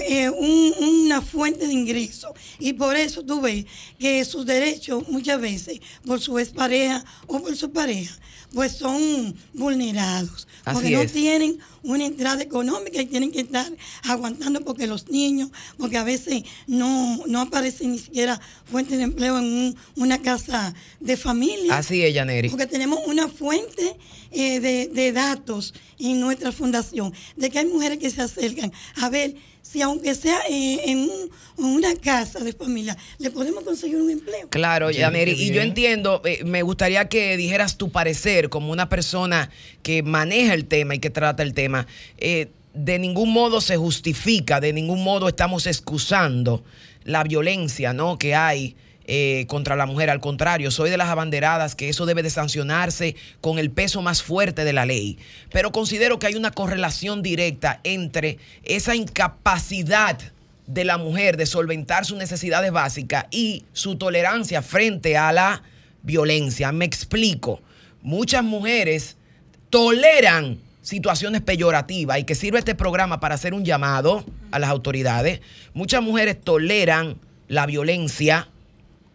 eh, 0.08 0.30
un- 0.30 0.74
una 1.06 1.22
fuente 1.22 1.68
de 1.68 1.74
ingreso 1.74 2.34
y 2.60 2.74
por 2.74 2.96
eso 2.96 3.24
tú 3.24 3.42
ves 3.42 3.66
que 4.00 4.24
sus 4.26 4.46
derechos 4.46 5.08
muchas 5.10 5.40
veces 5.40 5.80
por 6.06 6.20
su 6.20 6.38
expareja 6.40 7.04
o 7.28 7.40
por 7.40 7.56
su 7.56 7.72
pareja 7.72 8.18
pues 8.54 8.72
son 8.72 9.36
vulnerados 9.54 10.48
porque 10.64 10.90
no 10.92 11.02
es. 11.02 11.12
tienen 11.12 11.60
una 11.84 12.06
entrada 12.06 12.42
económica 12.42 13.02
y 13.02 13.06
tienen 13.06 13.32
que 13.32 13.42
estar 13.42 13.72
aguantando 14.04 14.62
porque 14.62 14.88
los 14.88 15.10
niños, 15.10 15.50
porque 15.78 15.98
a 15.98 16.04
veces 16.04 16.44
no, 16.66 17.24
no 17.28 17.42
aparecen 17.42 17.92
ni 17.92 18.00
siquiera 18.00 18.40
fuentes 18.66 18.98
de 18.98 19.04
empleo 19.04 19.38
en 19.38 19.44
un- 19.46 19.76
una 19.96 20.22
casa 20.22 20.74
de 21.00 21.16
familia. 21.18 21.78
Así 21.78 22.02
es, 22.04 22.14
Yaneri. 22.14 22.50
Porque 22.50 22.68
tenemos 22.68 23.00
una 23.06 23.28
fuente 23.28 23.96
eh, 24.32 24.60
de, 24.60 24.88
de 24.88 25.12
datos 25.14 25.74
en 26.00 26.20
nuestra 26.20 26.52
fundación, 26.52 27.14
de 27.38 27.50
que 27.50 27.60
hay 27.60 27.66
mujeres 27.66 27.98
que 27.98 28.10
se 28.10 28.22
acercan 28.22 28.72
a 28.96 29.10
ver 29.10 29.36
si 29.70 29.82
aunque 29.82 30.16
sea 30.16 30.40
eh, 30.50 30.80
en, 30.86 30.98
un- 31.00 31.30
en 31.58 31.66
una 31.66 31.94
casa 31.96 32.40
de 32.40 32.54
familia, 32.54 32.96
le 33.20 33.32
podemos 33.32 33.64
conseguir 33.64 33.98
un 33.98 34.10
empleo. 34.10 34.48
Claro, 34.50 34.90
qué 34.90 35.04
Y 35.42 35.52
yo 35.52 35.62
entiendo, 35.62 36.22
eh, 36.26 36.44
me 36.46 36.62
gustaría 36.62 37.10
que 37.10 37.36
dijeras 37.38 37.78
tu 37.78 37.90
parecer 37.92 38.50
como 38.50 38.72
una 38.72 38.88
persona 38.90 39.50
que 39.84 40.04
maneja 40.04 40.54
el 40.54 40.66
tema 40.66 40.96
y 40.96 41.00
que 41.00 41.10
trata 41.10 41.44
el 41.44 41.54
tema. 41.54 41.86
Eh, 42.18 42.48
de 42.74 43.00
ningún 43.00 43.34
modo 43.34 43.60
se 43.60 43.76
justifica, 43.76 44.60
de 44.60 44.72
ningún 44.72 45.04
modo 45.04 45.28
estamos 45.28 45.66
excusando 45.68 46.64
la 47.04 47.24
violencia 47.24 47.92
¿no? 47.94 48.18
que 48.20 48.36
hay 48.36 48.76
eh, 49.08 49.46
contra 49.48 49.78
la 49.78 49.86
mujer. 49.86 50.10
Al 50.10 50.20
contrario, 50.20 50.70
soy 50.70 50.90
de 50.90 50.98
las 50.98 51.08
abanderadas 51.08 51.76
que 51.76 51.88
eso 51.88 52.06
debe 52.06 52.24
de 52.24 52.30
sancionarse 52.30 53.16
con 53.40 53.58
el 53.58 53.72
peso 53.72 54.02
más 54.02 54.22
fuerte 54.22 54.66
de 54.66 54.74
la 54.74 54.86
ley. 54.86 55.18
Pero 55.52 55.72
considero 55.72 56.20
que 56.20 56.28
hay 56.28 56.36
una 56.36 56.52
correlación 56.52 57.24
directa 57.24 57.80
entre 57.86 58.38
esa 58.64 58.96
incapacidad 58.96 60.20
de 60.66 60.84
la 60.84 60.98
mujer 60.98 61.38
de 61.38 61.46
solventar 61.46 62.06
sus 62.06 62.18
necesidades 62.18 62.72
básicas 62.72 63.26
y 63.32 63.64
su 63.72 63.96
tolerancia 63.96 64.62
frente 64.62 65.16
a 65.16 65.32
la 65.32 65.64
violencia. 66.04 66.74
Me 66.74 66.84
explico. 66.84 67.62
Muchas 68.02 68.44
mujeres 68.44 69.16
toleran 69.70 70.60
situaciones 70.82 71.42
peyorativas 71.42 72.20
y 72.20 72.24
que 72.26 72.36
sirve 72.36 72.60
este 72.60 72.76
programa 72.76 73.20
para 73.20 73.36
hacer 73.36 73.54
un 73.54 73.64
llamado 73.64 74.26
a 74.52 74.60
las 74.60 74.70
autoridades. 74.70 75.42
Muchas 75.74 76.02
mujeres 76.02 76.40
toleran 76.42 77.18
la 77.48 77.66
violencia 77.66 78.50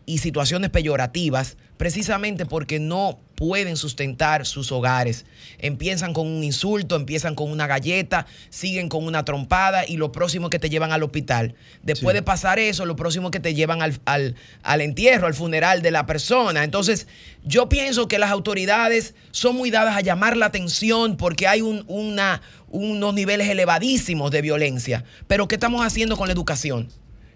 y 0.07 0.19
situaciones 0.19 0.71
peyorativas 0.71 1.57
precisamente 1.77 2.47
porque 2.47 2.79
no 2.79 3.19
pueden 3.35 3.77
sustentar 3.77 4.47
sus 4.47 4.71
hogares. 4.71 5.25
Empiezan 5.59 6.13
con 6.13 6.29
un 6.29 6.45
insulto, 6.45 6.95
empiezan 6.95 7.35
con 7.35 7.51
una 7.51 7.67
galleta, 7.67 8.27
siguen 8.51 8.89
con 8.89 9.05
una 9.05 9.25
trompada 9.25 9.85
y 9.87 9.97
lo 9.97 10.13
próximo 10.13 10.49
que 10.49 10.61
te 10.61 10.71
llevan 10.71 10.93
al 10.93 11.03
hospital. 11.03 11.57
Después 11.83 12.13
Sí. 12.15 12.19
de 12.19 12.23
pasar 12.23 12.61
eso, 12.61 12.87
lo 12.87 12.95
próximo 12.95 13.33
que 13.33 13.41
te 13.41 13.55
llevan 13.55 13.83
al, 13.83 13.99
al- 14.05 14.37
al 14.63 14.81
entierro, 14.81 15.27
al 15.27 15.35
funeral 15.35 15.83
de 15.83 15.91
la 15.91 16.07
persona. 16.07 16.63
Entonces, 16.63 17.09
yo 17.45 17.69
pienso 17.69 18.07
que 18.07 18.21
las 18.21 18.31
autoridades 18.31 19.15
son 19.33 19.57
muy 19.57 19.71
dadas 19.73 19.97
a 19.97 20.03
llamar 20.03 20.37
la 20.37 20.47
atención 20.47 21.17
porque 21.17 21.49
hay 21.49 21.63
un- 21.63 21.85
una, 21.89 22.43
unos 22.71 23.13
niveles 23.13 23.49
elevadísimos 23.49 24.31
de 24.31 24.41
violencia. 24.41 25.03
Pero 25.27 25.49
¿qué 25.49 25.57
estamos 25.57 25.85
haciendo 25.85 26.17
con 26.17 26.29
la 26.29 26.33
educación? 26.33 26.89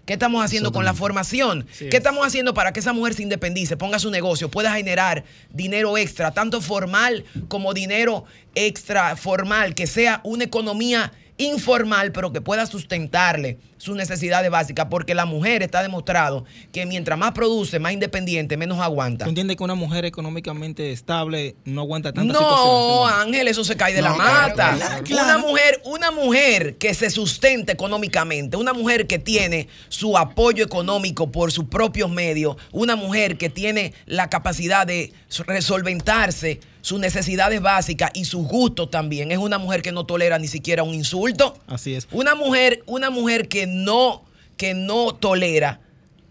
¿Qué 0.07 0.13
estamos 0.13 0.41
haciendo 0.41 0.71
con 0.71 0.85
la 0.85 0.93
formación? 0.93 1.67
Sí. 1.69 1.89
¿Qué 1.89 1.97
estamos 1.97 2.25
haciendo 2.25 2.53
para 2.53 2.71
que 2.71 2.79
esa 2.79 2.93
mujer 2.93 3.13
se 3.13 3.23
independice, 3.23 3.75
ponga 3.75 3.99
su 3.99 4.09
negocio, 4.09 4.49
pueda 4.49 4.73
generar 4.73 5.25
dinero 5.51 5.97
extra, 5.97 6.31
tanto 6.31 6.61
formal 6.61 7.25
como 7.49 7.73
dinero 7.73 8.23
extra 8.55 9.17
formal, 9.17 9.75
que 9.75 9.85
sea 9.85 10.21
una 10.23 10.45
economía 10.45 11.11
informal, 11.37 12.11
pero 12.11 12.31
que 12.33 12.41
pueda 12.41 12.65
sustentarle 12.65 13.57
sus 13.77 13.95
necesidades 13.95 14.49
básicas? 14.49 14.87
Porque 14.89 15.13
la 15.15 15.25
mujer 15.25 15.63
está 15.63 15.81
demostrado 15.81 16.45
que 16.71 16.85
mientras 16.85 17.17
más 17.17 17.31
produce, 17.33 17.79
más 17.79 17.93
independiente, 17.93 18.57
menos 18.57 18.79
aguanta. 18.79 19.25
¿Tú 19.25 19.29
entiendes 19.29 19.57
que 19.57 19.63
una 19.63 19.75
mujer 19.75 20.05
económicamente 20.05 20.91
estable 20.91 21.55
no 21.65 21.81
aguanta 21.81 22.11
tantas 22.13 22.33
No, 22.33 22.39
situaciones? 22.39 23.25
Ángel, 23.27 23.47
eso 23.47 23.63
se 23.63 23.75
cae 23.77 23.93
de 23.93 24.01
No, 24.01 24.09
la 24.09 24.15
claro, 24.15 24.47
mata. 24.49 25.01
claro, 25.03 25.25
Una 25.25 25.37
mujer, 25.37 25.81
una 25.85 26.11
mujer 26.11 26.77
que 26.77 26.93
se 26.93 27.09
sustente 27.09 27.71
económicamente, 27.71 28.57
una 28.57 28.73
mujer 28.73 29.07
que 29.07 29.19
tiene 29.19 29.67
su 29.89 30.17
apoyo 30.17 30.63
económico 30.63 31.31
por 31.31 31.51
sus 31.51 31.65
propios 31.65 32.09
medios, 32.09 32.57
una 32.71 32.95
mujer 32.95 33.37
que 33.37 33.49
tiene 33.49 33.93
la 34.05 34.29
capacidad 34.29 34.87
de 34.87 35.13
resolventarse 35.45 36.59
sus 36.87 37.01
necesidades 37.01 37.61
básicas 37.61 38.11
y 38.13 38.23
sus 38.23 38.47
gustos 38.47 38.89
también, 38.89 39.33
es 39.33 39.39
una 39.39 39.57
mujer 39.57 39.81
que 39.81 39.91
no 39.91 40.05
tolera 40.05 40.39
ni 40.39 40.47
siquiera 40.47 40.83
un 40.83 40.93
insulto. 40.93 41.57
Así 41.67 41.93
es. 41.93 42.07
Una 42.13 42.33
mujer, 42.33 42.81
una 42.85 43.09
mujer 43.09 43.49
que 43.49 43.67
no, 43.67 44.23
que 44.55 44.73
no 44.73 45.13
tolera 45.13 45.81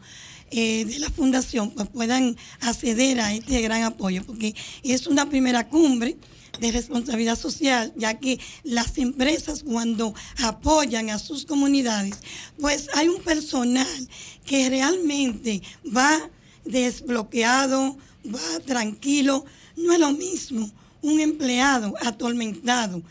eh, 0.51 0.85
de 0.85 0.99
la 1.01 1.11
fundación 1.11 1.73
pues 1.73 1.89
puedan 1.89 2.37
acceder 2.61 3.21
a 3.21 3.35
este 3.35 3.61
gran 3.61 3.83
apoyo, 3.83 4.25
porque 4.25 4.55
es 4.85 5.07
una 5.09 5.29
primera 5.29 5.69
cumbre 5.69 6.17
de 6.61 6.71
responsabilidad 6.71 7.37
social, 7.37 7.93
ya 7.97 8.15
que 8.21 8.39
las 8.63 8.97
empresas 8.99 9.65
cuando 9.65 10.15
apoyan 10.45 11.11
a 11.11 11.19
sus 11.19 11.45
comunidades, 11.45 12.19
pues 12.61 12.89
hay 12.95 13.09
un 13.09 13.21
personal 13.23 14.09
que 14.47 14.71
realmente 14.71 15.61
va 15.85 16.31
desbloqueado, 16.65 17.97
va 18.27 18.61
tranquilo, 18.65 19.45
no 19.77 19.93
es 19.93 19.99
lo 20.01 20.13
mismo 20.13 20.71
un 21.03 21.21
empleado 21.21 21.95
atormentado 22.01 23.03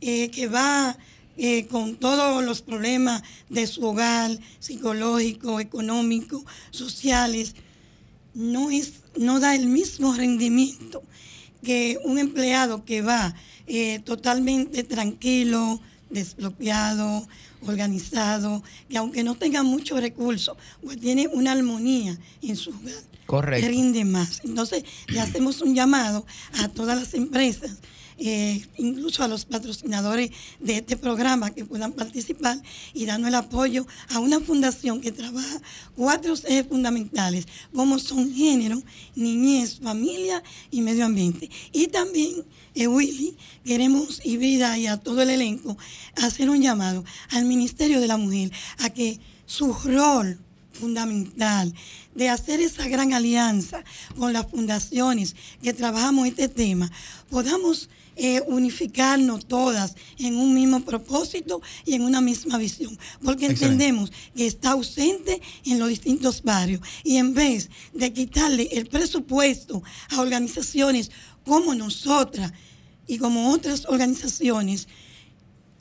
eh, 0.00 0.30
que 0.30 0.46
va 0.46 0.96
eh, 1.36 1.66
con 1.66 1.96
todos 1.96 2.44
los 2.44 2.62
problemas 2.62 3.22
de 3.48 3.66
su 3.66 3.84
hogar, 3.84 4.38
psicológico, 4.58 5.58
económico, 5.58 6.44
sociales, 6.70 7.54
no, 8.34 8.70
es, 8.70 9.02
no 9.16 9.40
da 9.40 9.54
el 9.54 9.66
mismo 9.66 10.14
rendimiento 10.14 11.02
que 11.62 11.98
un 12.04 12.18
empleado 12.18 12.84
que 12.84 13.02
va 13.02 13.34
eh, 13.66 14.00
totalmente 14.00 14.84
tranquilo, 14.84 15.80
desbloqueado, 16.10 17.26
organizado, 17.66 18.62
que 18.88 18.98
aunque 18.98 19.22
no 19.22 19.34
tenga 19.36 19.62
muchos 19.62 20.00
recursos, 20.00 20.56
pues 20.82 20.98
tiene 21.00 21.28
una 21.28 21.52
armonía 21.52 22.18
en 22.42 22.56
su 22.56 22.70
hogar. 22.70 23.02
Correcto. 23.26 23.68
Rinde 23.68 24.04
más. 24.04 24.40
Entonces, 24.44 24.84
le 25.06 25.20
hacemos 25.20 25.60
un 25.60 25.74
llamado 25.74 26.26
a 26.58 26.68
todas 26.68 26.98
las 26.98 27.14
empresas 27.14 27.78
eh, 28.22 28.62
incluso 28.76 29.24
a 29.24 29.28
los 29.28 29.46
patrocinadores 29.46 30.30
de 30.58 30.76
este 30.76 30.98
programa 30.98 31.50
que 31.52 31.64
puedan 31.64 31.92
participar 31.92 32.60
y 32.92 33.06
dando 33.06 33.28
el 33.28 33.34
apoyo 33.34 33.86
a 34.10 34.18
una 34.18 34.40
fundación 34.40 35.00
que 35.00 35.10
trabaja 35.10 35.62
cuatro 35.96 36.34
ejes 36.34 36.66
fundamentales, 36.66 37.46
como 37.74 37.98
son 37.98 38.30
género, 38.34 38.82
niñez, 39.14 39.80
familia 39.80 40.42
y 40.70 40.82
medio 40.82 41.06
ambiente. 41.06 41.48
Y 41.72 41.86
también, 41.86 42.44
eh, 42.74 42.86
Willy, 42.86 43.34
queremos 43.64 44.20
y 44.22 44.36
Vida 44.36 44.76
y 44.76 44.86
a 44.86 44.98
todo 44.98 45.22
el 45.22 45.30
elenco 45.30 45.78
hacer 46.16 46.50
un 46.50 46.60
llamado 46.60 47.02
al 47.30 47.46
Ministerio 47.46 48.00
de 48.00 48.06
la 48.06 48.18
Mujer 48.18 48.52
a 48.80 48.90
que 48.90 49.18
su 49.46 49.72
rol 49.72 50.38
fundamental 50.74 51.72
de 52.14 52.28
hacer 52.28 52.60
esa 52.60 52.86
gran 52.86 53.14
alianza 53.14 53.82
con 54.18 54.32
las 54.32 54.46
fundaciones 54.46 55.36
que 55.62 55.72
trabajamos 55.72 56.28
este 56.28 56.48
tema, 56.48 56.90
podamos 57.30 57.88
eh, 58.22 58.42
unificarnos 58.48 59.46
todas 59.46 59.94
en 60.18 60.36
un 60.36 60.52
mismo 60.52 60.84
propósito 60.84 61.62
y 61.86 61.94
en 61.94 62.02
una 62.02 62.20
misma 62.20 62.58
visión, 62.58 62.98
porque 63.24 63.46
Excelente. 63.46 63.64
entendemos 63.64 64.12
que 64.36 64.46
está 64.46 64.72
ausente 64.72 65.40
en 65.64 65.78
los 65.78 65.88
distintos 65.88 66.42
barrios 66.42 66.82
y 67.02 67.16
en 67.16 67.32
vez 67.32 67.70
de 67.94 68.12
quitarle 68.12 68.68
el 68.72 68.88
presupuesto 68.88 69.82
a 70.10 70.20
organizaciones 70.20 71.10
como 71.46 71.74
nosotras 71.74 72.52
y 73.06 73.16
como 73.16 73.52
otras 73.52 73.86
organizaciones, 73.86 74.86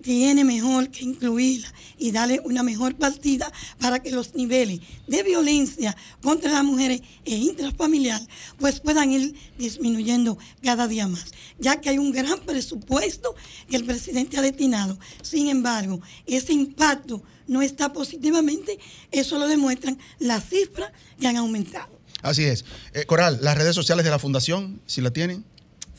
tiene 0.01 0.43
mejor 0.43 0.89
que 0.89 1.03
incluirla 1.03 1.71
y 1.97 2.11
darle 2.11 2.39
una 2.43 2.63
mejor 2.63 2.95
partida 2.95 3.51
para 3.79 4.01
que 4.01 4.11
los 4.11 4.35
niveles 4.35 4.79
de 5.07 5.23
violencia 5.23 5.95
contra 6.21 6.51
las 6.51 6.63
mujeres 6.63 7.01
e 7.25 7.35
intrafamiliar 7.35 8.21
pues 8.57 8.79
puedan 8.79 9.11
ir 9.11 9.35
disminuyendo 9.57 10.37
cada 10.63 10.87
día 10.87 11.07
más, 11.07 11.25
ya 11.59 11.81
que 11.81 11.89
hay 11.89 11.97
un 11.97 12.11
gran 12.11 12.39
presupuesto 12.39 13.35
que 13.69 13.75
el 13.75 13.85
presidente 13.85 14.37
ha 14.37 14.41
destinado. 14.41 14.97
Sin 15.21 15.49
embargo, 15.49 16.01
ese 16.25 16.53
impacto 16.53 17.21
no 17.47 17.61
está 17.61 17.91
positivamente, 17.91 18.79
eso 19.11 19.37
lo 19.37 19.47
demuestran 19.47 19.97
las 20.19 20.47
cifras 20.47 20.91
que 21.19 21.27
han 21.27 21.37
aumentado. 21.37 21.99
Así 22.21 22.43
es. 22.43 22.65
Eh, 22.93 23.05
Coral, 23.05 23.39
las 23.41 23.57
redes 23.57 23.75
sociales 23.75 24.05
de 24.05 24.11
la 24.11 24.19
fundación, 24.19 24.81
si 24.85 25.01
la 25.01 25.11
tienen. 25.11 25.45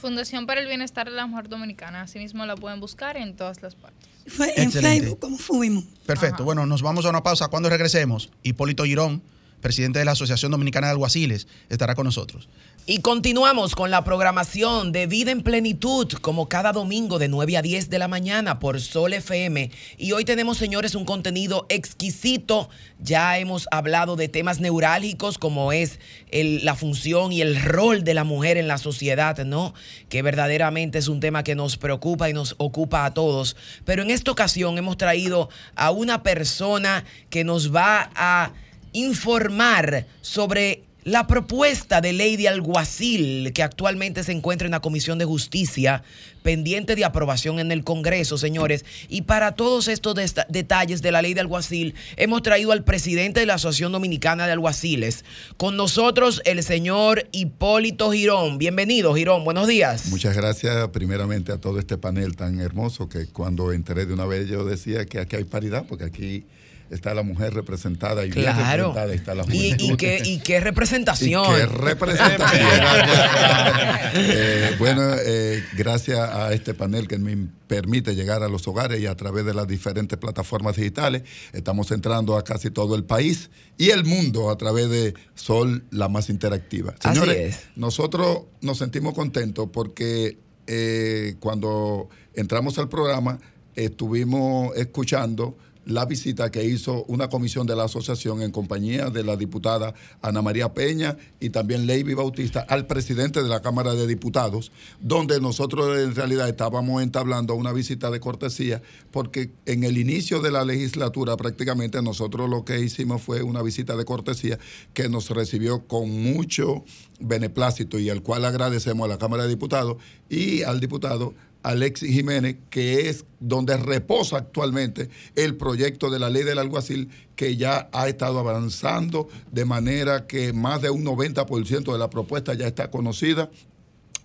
Fundación 0.01 0.47
para 0.47 0.61
el 0.61 0.67
Bienestar 0.67 1.09
de 1.11 1.15
la 1.15 1.27
Mujer 1.27 1.49
Dominicana. 1.49 2.03
Asimismo 2.03 2.45
la 2.47 2.57
pueden 2.57 2.81
buscar 2.81 3.17
en 3.17 3.37
todas 3.37 3.63
las 3.63 3.75
partes. 3.75 4.09
Fue 4.27 4.53
en 4.57 4.65
Excelente. 4.65 5.01
Facebook 5.01 5.21
como 5.21 5.39
fuimos. 5.39 5.85
Perfecto. 6.07 6.37
Ajá. 6.37 6.45
Bueno, 6.45 6.67
nos 6.67 6.83
vamos 6.83 7.05
a 7.05 7.11
una 7.11 7.23
pausa. 7.23 7.49
Cuando 7.49 7.69
regresemos, 7.69 8.31
Hipólito 8.43 8.85
Girón, 8.85 9.23
presidente 9.61 9.99
de 9.99 10.05
la 10.05 10.13
Asociación 10.13 10.51
Dominicana 10.51 10.89
de 10.89 10.93
Alguaciles, 10.93 11.47
estará 11.69 11.95
con 11.95 12.07
nosotros. 12.07 12.49
Y 12.87 13.01
continuamos 13.03 13.77
con 13.77 13.91
la 13.91 14.03
programación 14.03 14.91
de 14.91 15.07
Vida 15.07 15.31
en 15.31 15.43
Plenitud, 15.43 16.11
como 16.15 16.49
cada 16.49 16.73
domingo 16.73 17.19
de 17.19 17.29
9 17.29 17.59
a 17.59 17.63
10 17.63 17.91
de 17.91 17.99
la 17.99 18.09
mañana 18.09 18.59
por 18.59 18.81
Sol 18.81 19.13
FM. 19.13 19.71
Y 19.97 20.13
hoy 20.13 20.25
tenemos, 20.25 20.57
señores, 20.57 20.95
un 20.95 21.05
contenido 21.05 21.67
exquisito. 21.69 22.69
Ya 22.99 23.39
hemos 23.39 23.69
hablado 23.71 24.17
de 24.17 24.29
temas 24.29 24.61
neurálgicos 24.61 25.39
como 25.39 25.73
es 25.73 26.01
la 26.33 26.75
función 26.75 27.33
y 27.33 27.43
el 27.43 27.63
rol 27.63 28.03
de 28.03 28.15
la 28.15 28.25
mujer 28.25 28.57
en 28.57 28.67
la 28.67 28.79
sociedad, 28.79 29.45
¿no? 29.45 29.73
Que 30.09 30.23
verdaderamente 30.23 30.99
es 30.99 31.07
un 31.07 31.21
tema 31.21 31.45
que 31.45 31.55
nos 31.55 31.77
preocupa 31.77 32.29
y 32.29 32.33
nos 32.33 32.55
ocupa 32.59 33.05
a 33.05 33.15
todos. 33.15 33.57
Pero 33.85 34.03
en 34.03 34.11
esta 34.11 34.33
ocasión 34.33 34.79
hemos 34.79 34.97
traído 34.97 35.49
a 35.77 35.91
una 35.91 36.23
persona 36.23 37.05
que 37.29 37.45
nos 37.45 37.73
va 37.73 38.11
a 38.17 38.53
informar 38.93 40.07
sobre 40.21 40.85
la 41.05 41.27
propuesta 41.27 42.01
de 42.01 42.13
ley 42.13 42.37
de 42.37 42.49
alguacil 42.49 43.53
que 43.55 43.63
actualmente 43.63 44.23
se 44.23 44.33
encuentra 44.33 44.67
en 44.67 44.73
la 44.73 44.81
Comisión 44.81 45.19
de 45.19 45.25
Justicia 45.25 46.03
pendiente 46.43 46.95
de 46.95 47.05
aprobación 47.05 47.59
en 47.59 47.73
el 47.73 47.85
Congreso, 47.85 48.39
señores. 48.39 48.85
Y 49.09 49.23
para 49.23 49.53
todos 49.53 49.89
estos 49.89 50.15
detalles 50.49 51.03
de 51.03 51.13
la 51.13 51.23
ley 51.23 51.35
de 51.35 51.41
alguacil, 51.41 51.95
hemos 52.17 52.43
traído 52.43 52.73
al 52.73 52.85
presidente 52.85 53.41
de 53.41 53.47
la 53.47 53.55
Asociación 53.55 53.93
Dominicana 53.93 54.47
de 54.47 54.53
Alguaciles. 54.53 55.25
Con 55.57 55.77
nosotros 55.77 56.43
el 56.45 56.63
señor 56.63 57.29
Hipólito 57.33 58.11
Girón. 58.11 58.59
Bienvenido, 58.59 59.15
Girón. 59.15 59.45
Buenos 59.45 59.69
días. 59.69 60.07
Muchas 60.07 60.37
gracias 60.37 60.89
primeramente 60.89 61.53
a 61.53 61.59
todo 61.59 61.79
este 61.79 61.99
panel 61.99 62.37
tan 62.37 62.61
hermoso 62.61 63.09
que 63.09 63.27
cuando 63.27 63.73
entré 63.73 64.07
de 64.07 64.15
una 64.15 64.27
vez 64.27 64.49
yo 64.49 64.65
decía 64.65 65.05
que 65.07 65.19
aquí 65.19 65.37
hay 65.37 65.45
paridad 65.45 65.85
porque 65.89 66.05
aquí 66.05 66.45
está 66.91 67.15
la 67.15 67.23
mujer 67.23 67.55
representada 67.55 68.25
y 68.25 68.31
bien 68.31 68.47
representada 68.47 69.15
está 69.15 69.35
la 69.35 69.45
juventud. 69.45 69.85
y 69.93 69.97
qué, 69.97 70.21
y 70.25 70.39
qué 70.41 70.57
Y 70.57 70.61
representación. 70.61 71.45
qué 71.57 71.67
representación. 71.67 72.71
Eh, 74.13 74.75
bueno, 74.79 75.03
eh, 75.25 75.63
gracias 75.77 76.19
a 76.19 76.53
este 76.53 76.75
panel 76.75 77.07
que 77.07 77.17
me 77.19 77.47
permite 77.69 78.17
llegar 78.17 78.43
a 78.43 78.49
los 78.49 78.67
hogares 78.67 79.01
y 79.01 79.07
a 79.07 79.15
través 79.15 79.45
de 79.45 79.55
las 79.55 79.69
diferentes 79.69 80.19
plataformas 80.19 80.75
digitales, 80.77 81.23
estamos 81.53 81.93
entrando 81.93 82.37
a 82.37 82.43
casi 82.43 82.71
todo 82.71 82.97
el 82.97 83.05
país 83.05 83.51
y 83.79 83.91
el 83.91 84.05
mundo 84.05 84.51
a 84.51 84.57
través 84.57 84.91
de 84.91 85.15
Sol, 85.37 85.85
la 85.91 86.09
más 86.09 86.29
interactiva. 86.29 86.95
Así 87.01 87.15
Señores, 87.21 87.55
es. 87.57 87.61
nosotros 87.77 88.43
nos 88.63 88.79
sentimos 88.79 89.15
contentos 89.15 89.69
porque 89.73 90.39
eh, 90.67 91.37
cuando 91.39 92.09
entramos 92.35 92.79
al 92.79 92.89
programa 92.89 93.39
estuvimos 93.77 94.77
escuchando 94.77 95.57
la 95.87 96.05
visita 96.05 96.51
que 96.51 96.65
hizo 96.65 97.05
una 97.05 97.29
comisión 97.29 97.67
de 97.67 97.77
la 97.77 97.85
asociación 97.85 98.43
en 98.43 98.51
compañía 98.51 99.11
de 99.11 99.25
la 99.25 99.37
diputada 99.37 99.95
Ana 100.23 100.43
María 100.43 100.73
Peña 100.73 101.17
y 101.41 101.51
también 101.51 101.87
Leiby 101.87 102.15
Bautista 102.15 102.61
al 102.69 102.87
presidente 102.87 103.43
de 103.43 103.49
la 103.49 103.61
Cámara 103.61 103.95
de 103.95 104.07
Diputados, 104.07 104.73
donde 105.01 105.41
nosotros 105.41 105.99
en 105.99 106.15
realidad 106.15 106.49
estábamos 106.49 107.03
entablando 107.03 107.55
una 107.55 107.73
visita 107.73 108.11
de 108.11 108.21
cortesía, 108.21 108.83
porque 109.11 109.51
en 109.67 109.85
el 109.85 109.99
inicio 109.99 110.41
de 110.41 110.51
la 110.51 110.65
legislatura 110.65 111.37
prácticamente 111.37 112.03
nosotros 112.03 112.49
lo 112.49 112.65
que 112.65 112.81
hicimos 112.81 113.23
fue 113.23 113.43
una 113.43 113.63
visita 113.63 113.97
de 113.97 114.05
cortesía 114.05 114.59
que 114.95 115.09
nos 115.09 115.31
recibió 115.31 115.87
con 115.87 116.11
mucho 116.11 116.85
beneplácito 117.21 117.99
y 117.99 118.11
al 118.11 118.23
cual 118.23 118.45
agradecemos 118.45 119.05
a 119.05 119.09
la 119.09 119.19
Cámara 119.19 119.45
de 119.45 119.51
Diputados 119.51 119.97
y 120.29 120.63
al 120.63 120.81
diputado 120.81 121.35
Alexis 121.63 122.11
Jiménez, 122.13 122.57
que 122.71 123.09
es 123.09 123.25
donde 123.39 123.77
reposa 123.77 124.39
actualmente 124.39 125.11
el 125.37 125.57
proyecto 125.57 126.11
de 126.11 126.19
la 126.19 126.31
ley 126.31 126.43
del 126.43 126.59
alguacil, 126.59 127.11
que 127.37 127.57
ya 127.57 127.89
ha 127.93 128.09
estado 128.09 128.39
avanzando 128.39 129.29
de 129.51 129.65
manera 129.65 130.27
que 130.27 130.53
más 130.53 130.83
de 130.83 130.91
un 130.91 131.05
90% 131.05 131.93
de 131.93 131.99
la 131.99 132.11
propuesta 132.11 132.55
ya 132.55 132.67
está 132.67 132.91
conocida 132.91 133.51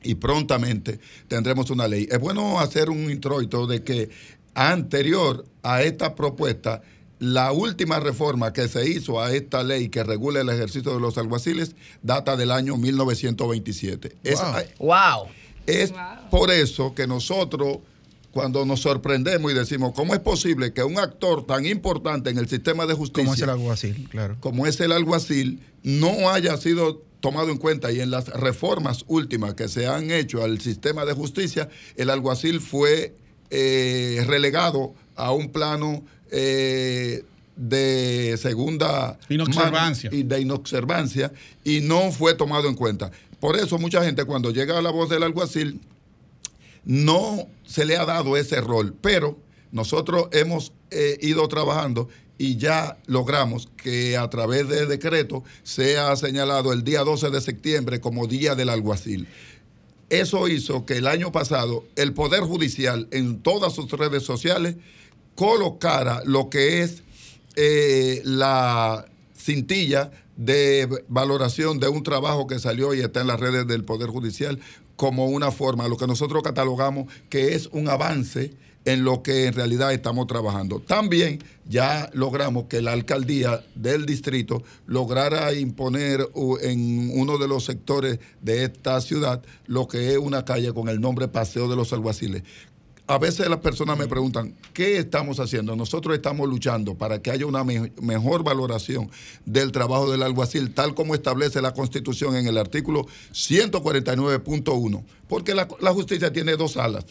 y 0.04 0.16
prontamente 0.16 1.00
tendremos 1.28 1.70
una 1.70 1.88
ley. 1.88 2.08
Es 2.10 2.20
bueno 2.20 2.60
hacer 2.60 2.90
un 2.90 3.10
introito 3.10 3.68
de 3.68 3.84
que 3.84 4.10
anterior 4.54 5.46
a 5.64 5.84
esta 5.84 6.16
propuesta, 6.16 6.82
la 7.20 7.52
última 7.52 8.00
reforma 8.00 8.54
que 8.54 8.68
se 8.68 8.90
hizo 8.90 9.22
a 9.22 9.34
esta 9.34 9.64
ley 9.64 9.90
que 9.90 10.04
regula 10.04 10.42
el 10.42 10.50
ejercicio 10.50 10.94
de 10.94 11.00
los 11.00 11.18
alguaciles 11.18 11.76
data 12.02 12.36
del 12.36 12.52
año 12.52 12.78
1927. 12.78 14.18
wow. 14.80 15.26
Es 15.26 15.45
por 16.30 16.52
eso 16.52 16.94
que 16.94 17.08
nosotros, 17.08 17.80
cuando 18.32 18.66
nos 18.66 18.82
sorprendemos 18.82 19.52
y 19.52 19.56
decimos, 19.56 19.94
¿cómo 19.96 20.14
es 20.14 20.20
posible 20.20 20.74
que 20.74 20.84
un 20.84 21.00
actor 21.00 21.46
tan 21.46 21.66
importante 21.66 22.30
en 22.30 22.38
el 22.38 22.48
sistema 22.48 22.86
de 22.86 22.94
justicia, 22.94 23.26
como 23.26 23.34
es 23.34 23.42
el 23.42 23.50
alguacil, 23.50 24.10
claro, 24.10 24.38
como 24.40 24.68
es 24.68 24.80
el 24.80 24.92
alguacil, 24.92 25.60
no 25.84 26.30
haya 26.30 26.58
sido 26.58 27.04
tomado 27.20 27.50
en 27.50 27.58
cuenta 27.58 27.92
y 27.92 28.02
en 28.02 28.12
las 28.12 28.28
reformas 28.28 29.04
últimas 29.08 29.56
que 29.56 29.68
se 29.68 29.88
han 29.88 30.12
hecho 30.12 30.44
al 30.44 30.62
sistema 30.62 31.06
de 31.06 31.14
justicia, 31.14 31.70
el 31.96 32.10
alguacil 32.10 32.62
fue 32.62 33.16
eh, 33.50 34.24
relegado 34.28 34.94
a 35.16 35.32
un 35.32 35.52
plano 35.52 36.04
eh, 36.30 37.24
de 37.56 38.15
segunda 38.38 39.18
inobservancia. 39.30 40.10
y 40.14 40.24
de 40.24 40.42
inobservancia 40.42 41.32
y 41.64 41.82
no 41.82 42.12
fue 42.12 42.34
tomado 42.34 42.68
en 42.68 42.76
cuenta. 42.76 43.12
Por 43.40 43.58
eso 43.58 43.78
mucha 43.78 44.04
gente 44.04 44.26
cuando 44.26 44.52
llega 44.52 44.78
a 44.78 44.82
la 44.82 44.92
voz 44.92 45.10
del 45.10 45.24
alguacil 45.24 45.80
no 46.84 47.48
se 47.66 47.86
le 47.86 47.98
ha 47.98 48.06
dado 48.06 48.38
ese 48.38 48.62
rol, 48.62 48.96
pero 49.02 49.38
nosotros 49.72 50.28
hemos 50.32 50.72
eh, 50.92 51.18
ido 51.22 51.48
trabajando 51.48 52.08
y 52.38 52.58
ya 52.58 52.98
logramos 53.08 53.68
que 53.78 54.18
a 54.18 54.30
través 54.30 54.68
de 54.68 54.86
decreto 54.86 55.44
sea 55.64 56.16
señalado 56.16 56.74
el 56.74 56.84
día 56.84 57.04
12 57.04 57.30
de 57.30 57.42
septiembre 57.42 58.00
como 58.00 58.28
Día 58.28 58.56
del 58.56 58.70
Alguacil. 58.70 59.28
Eso 60.10 60.48
hizo 60.48 60.86
que 60.86 60.98
el 60.98 61.08
año 61.08 61.32
pasado 61.32 61.86
el 61.96 62.14
Poder 62.14 62.42
Judicial 62.42 63.08
en 63.12 63.40
todas 63.42 63.74
sus 63.74 63.90
redes 63.92 64.24
sociales 64.24 64.76
colocara 65.36 66.22
lo 66.26 66.50
que 66.50 66.82
es 66.82 67.04
eh, 67.56 68.22
la 68.24 69.06
cintilla 69.38 70.12
de 70.36 71.04
valoración 71.08 71.80
de 71.80 71.88
un 71.88 72.04
trabajo 72.04 72.48
que 72.48 72.60
salió 72.60 72.94
y 72.94 73.02
está 73.02 73.22
en 73.22 73.28
las 73.28 73.40
redes 73.40 73.68
del 73.68 73.84
Poder 73.84 74.10
Judicial 74.10 74.60
como 74.96 75.28
una 75.28 75.52
forma, 75.52 75.88
lo 75.88 75.98
que 75.98 76.08
nosotros 76.08 76.44
catalogamos 76.44 77.12
que 77.30 77.56
es 77.56 77.68
un 77.72 77.90
avance 77.90 78.54
en 78.86 79.04
lo 79.04 79.24
que 79.24 79.48
en 79.48 79.54
realidad 79.54 79.94
estamos 79.94 80.28
trabajando. 80.28 80.80
También 80.80 81.40
ya 81.68 82.10
logramos 82.14 82.66
que 82.66 82.82
la 82.82 82.94
alcaldía 82.94 83.64
del 83.74 84.06
distrito 84.06 84.62
lograra 84.86 85.54
imponer 85.54 86.30
en 86.62 87.12
uno 87.16 87.40
de 87.40 87.48
los 87.48 87.66
sectores 87.66 88.20
de 88.42 88.64
esta 88.64 89.02
ciudad 89.02 89.42
lo 89.66 89.88
que 89.88 90.12
es 90.12 90.18
una 90.18 90.46
calle 90.46 90.72
con 90.72 90.88
el 90.88 91.02
nombre 91.02 91.28
Paseo 91.28 91.68
de 91.68 91.76
los 91.76 91.94
Alguaciles 91.94 92.44
a 93.08 93.18
veces 93.20 93.48
las 93.48 93.60
personas 93.60 93.98
me 93.98 94.08
preguntan, 94.08 94.56
¿qué 94.74 94.98
estamos 94.98 95.40
haciendo? 95.40 95.76
Nosotros 95.76 96.16
estamos 96.16 96.50
luchando 96.50 96.96
para 96.96 97.22
que 97.22 97.30
haya 97.30 97.46
una 97.46 97.64
mejor 97.64 98.44
valoración 98.44 99.12
del 99.46 99.72
trabajo 99.72 100.12
del 100.12 100.24
alguacil, 100.24 100.74
tal 100.74 100.96
como 100.96 101.14
establece 101.14 101.62
la 101.62 101.74
Constitución 101.74 102.36
en 102.36 102.48
el 102.48 102.58
artículo 102.58 103.06
149.1, 103.32 105.04
porque 105.28 105.54
la, 105.54 105.68
la 105.82 105.94
justicia 105.94 106.34
tiene 106.34 106.56
dos 106.56 106.78
alas. 106.78 107.06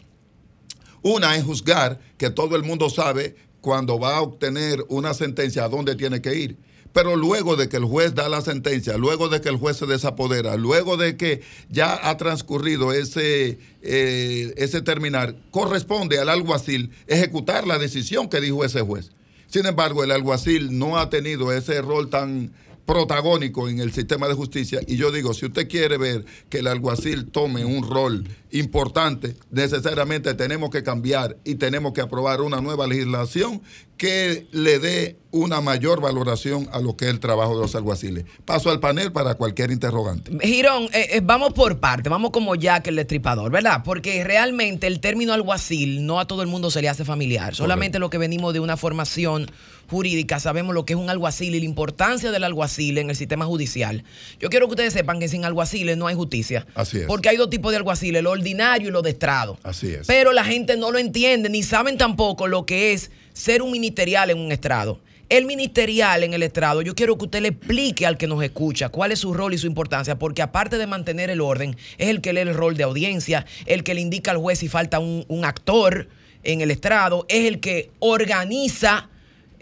Una 1.02 1.37
es 1.37 1.44
juzgar, 1.44 2.00
que 2.18 2.30
todo 2.30 2.57
el 2.57 2.64
mundo 2.64 2.90
sabe 2.90 3.37
cuando 3.61 3.98
va 3.98 4.16
a 4.16 4.22
obtener 4.22 4.85
una 4.88 5.14
sentencia 5.14 5.64
a 5.64 5.68
dónde 5.68 5.94
tiene 5.94 6.20
que 6.20 6.35
ir 6.35 6.59
pero 6.94 7.16
luego 7.16 7.57
de 7.57 7.68
que 7.68 7.76
el 7.76 7.85
juez 7.85 8.14
da 8.14 8.28
la 8.28 8.40
sentencia, 8.40 8.96
luego 8.96 9.28
de 9.28 9.40
que 9.40 9.48
el 9.48 9.57
juez 9.57 9.76
se 9.76 9.85
desapodera, 9.85 10.57
luego 10.57 10.96
de 10.96 11.16
que 11.16 11.42
ya 11.68 12.09
ha 12.09 12.16
transcurrido 12.16 12.92
ese, 12.92 13.59
eh, 13.83 14.54
ese 14.57 14.80
terminar, 14.80 15.35
corresponde 15.50 16.20
al 16.20 16.28
alguacil 16.28 16.90
ejecutar 17.09 17.66
la 17.66 17.80
decisión 17.80 18.28
que 18.28 18.40
dijo 18.40 18.64
ese 18.64 18.80
juez. 18.80 19.11
Sin 19.48 19.66
embargo, 19.66 20.04
el 20.04 20.12
alguacil 20.12 20.78
no 20.78 20.96
ha 20.96 21.11
tenido 21.11 21.52
ese 21.52 21.83
rol 21.83 22.11
tan 22.11 22.52
protagónico 22.86 23.68
en 23.68 23.80
el 23.80 23.92
sistema 23.92 24.28
de 24.28 24.34
justicia. 24.34 24.80
Y 24.86 24.96
yo 24.96 25.10
digo, 25.10 25.34
si 25.34 25.46
usted 25.46 25.68
quiere 25.68 25.96
ver 25.96 26.24
que 26.48 26.58
el 26.58 26.66
alguacil 26.66 27.26
tome 27.26 27.64
un 27.64 27.88
rol 27.88 28.28
importante, 28.50 29.36
necesariamente 29.50 30.34
tenemos 30.34 30.70
que 30.70 30.82
cambiar 30.82 31.36
y 31.44 31.56
tenemos 31.56 31.92
que 31.92 32.00
aprobar 32.00 32.40
una 32.40 32.60
nueva 32.60 32.86
legislación 32.86 33.62
que 33.96 34.46
le 34.52 34.78
dé 34.78 35.16
una 35.30 35.60
mayor 35.60 36.00
valoración 36.00 36.68
a 36.72 36.80
lo 36.80 36.96
que 36.96 37.06
es 37.06 37.10
el 37.10 37.20
trabajo 37.20 37.54
de 37.54 37.62
los 37.62 37.74
alguaciles. 37.74 38.24
Paso 38.44 38.70
al 38.70 38.80
panel 38.80 39.12
para 39.12 39.34
cualquier 39.34 39.70
interrogante. 39.70 40.32
Girón, 40.40 40.84
eh, 40.92 41.08
eh, 41.12 41.20
vamos 41.22 41.52
por 41.52 41.78
parte, 41.78 42.08
vamos 42.08 42.30
como 42.30 42.54
Jack 42.54 42.88
el 42.88 42.96
destripador, 42.96 43.50
¿verdad? 43.50 43.82
Porque 43.84 44.22
realmente 44.24 44.86
el 44.86 45.00
término 45.00 45.32
alguacil 45.32 46.06
no 46.06 46.20
a 46.20 46.26
todo 46.26 46.42
el 46.42 46.48
mundo 46.48 46.70
se 46.70 46.82
le 46.82 46.88
hace 46.88 47.04
familiar, 47.04 47.54
solamente 47.54 47.98
lo 47.98 48.10
que 48.10 48.18
venimos 48.18 48.52
de 48.52 48.60
una 48.60 48.76
formación 48.76 49.50
jurídica 49.88 50.38
sabemos 50.40 50.74
lo 50.74 50.84
que 50.84 50.94
es 50.94 50.98
un 50.98 51.10
alguacil 51.10 51.54
y 51.54 51.60
la 51.60 51.66
importancia 51.66 52.30
del 52.30 52.44
alguacil 52.44 52.98
en 52.98 53.10
el 53.10 53.16
sistema 53.16 53.44
judicial. 53.44 54.04
Yo 54.40 54.50
quiero 54.50 54.66
que 54.66 54.72
ustedes 54.72 54.92
sepan 54.92 55.20
que 55.20 55.28
sin 55.28 55.44
alguaciles 55.44 55.96
no 55.96 56.06
hay 56.06 56.14
justicia. 56.14 56.66
Así 56.74 56.98
es. 56.98 57.06
Porque 57.06 57.28
hay 57.28 57.36
dos 57.36 57.50
tipos 57.50 57.72
de 57.72 57.76
alguaciles, 57.76 58.22
lo 58.22 58.30
ordinario 58.30 58.88
y 58.88 58.90
lo 58.90 59.02
de 59.02 59.10
estrado. 59.10 59.58
Así 59.62 59.88
es. 59.88 60.06
Pero 60.06 60.32
la 60.32 60.44
gente 60.44 60.76
no 60.76 60.90
lo 60.90 60.98
entiende 60.98 61.48
ni 61.48 61.62
saben 61.62 61.96
tampoco 61.98 62.46
lo 62.46 62.66
que 62.66 62.92
es 62.92 63.10
ser 63.32 63.62
un 63.62 63.70
ministerial 63.70 64.30
en 64.30 64.38
un 64.38 64.52
estrado. 64.52 65.00
El 65.30 65.46
ministerial 65.46 66.22
en 66.22 66.34
el 66.34 66.42
estrado, 66.42 66.82
yo 66.82 66.94
quiero 66.94 67.16
que 67.16 67.24
usted 67.24 67.40
le 67.40 67.48
explique 67.48 68.06
al 68.06 68.18
que 68.18 68.26
nos 68.26 68.42
escucha 68.42 68.90
cuál 68.90 69.10
es 69.10 69.20
su 69.20 69.32
rol 69.32 69.54
y 69.54 69.58
su 69.58 69.66
importancia, 69.66 70.18
porque 70.18 70.42
aparte 70.42 70.76
de 70.76 70.86
mantener 70.86 71.30
el 71.30 71.40
orden, 71.40 71.76
es 71.96 72.08
el 72.08 72.20
que 72.20 72.34
lee 72.34 72.40
el 72.40 72.54
rol 72.54 72.76
de 72.76 72.84
audiencia, 72.84 73.46
el 73.64 73.84
que 73.84 73.94
le 73.94 74.02
indica 74.02 74.32
al 74.32 74.36
juez 74.36 74.58
si 74.58 74.68
falta 74.68 74.98
un, 74.98 75.24
un 75.28 75.46
actor 75.46 76.08
en 76.42 76.60
el 76.60 76.70
estrado, 76.70 77.24
es 77.28 77.46
el 77.46 77.58
que 77.60 77.90
organiza 78.00 79.08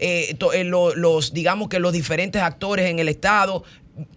eh, 0.05 0.35
eh, 0.53 0.63
los, 0.65 1.33
digamos 1.33 1.69
que 1.69 1.79
los 1.79 1.93
diferentes 1.93 2.41
actores 2.41 2.89
en 2.89 2.99
el 2.99 3.07
Estado, 3.07 3.63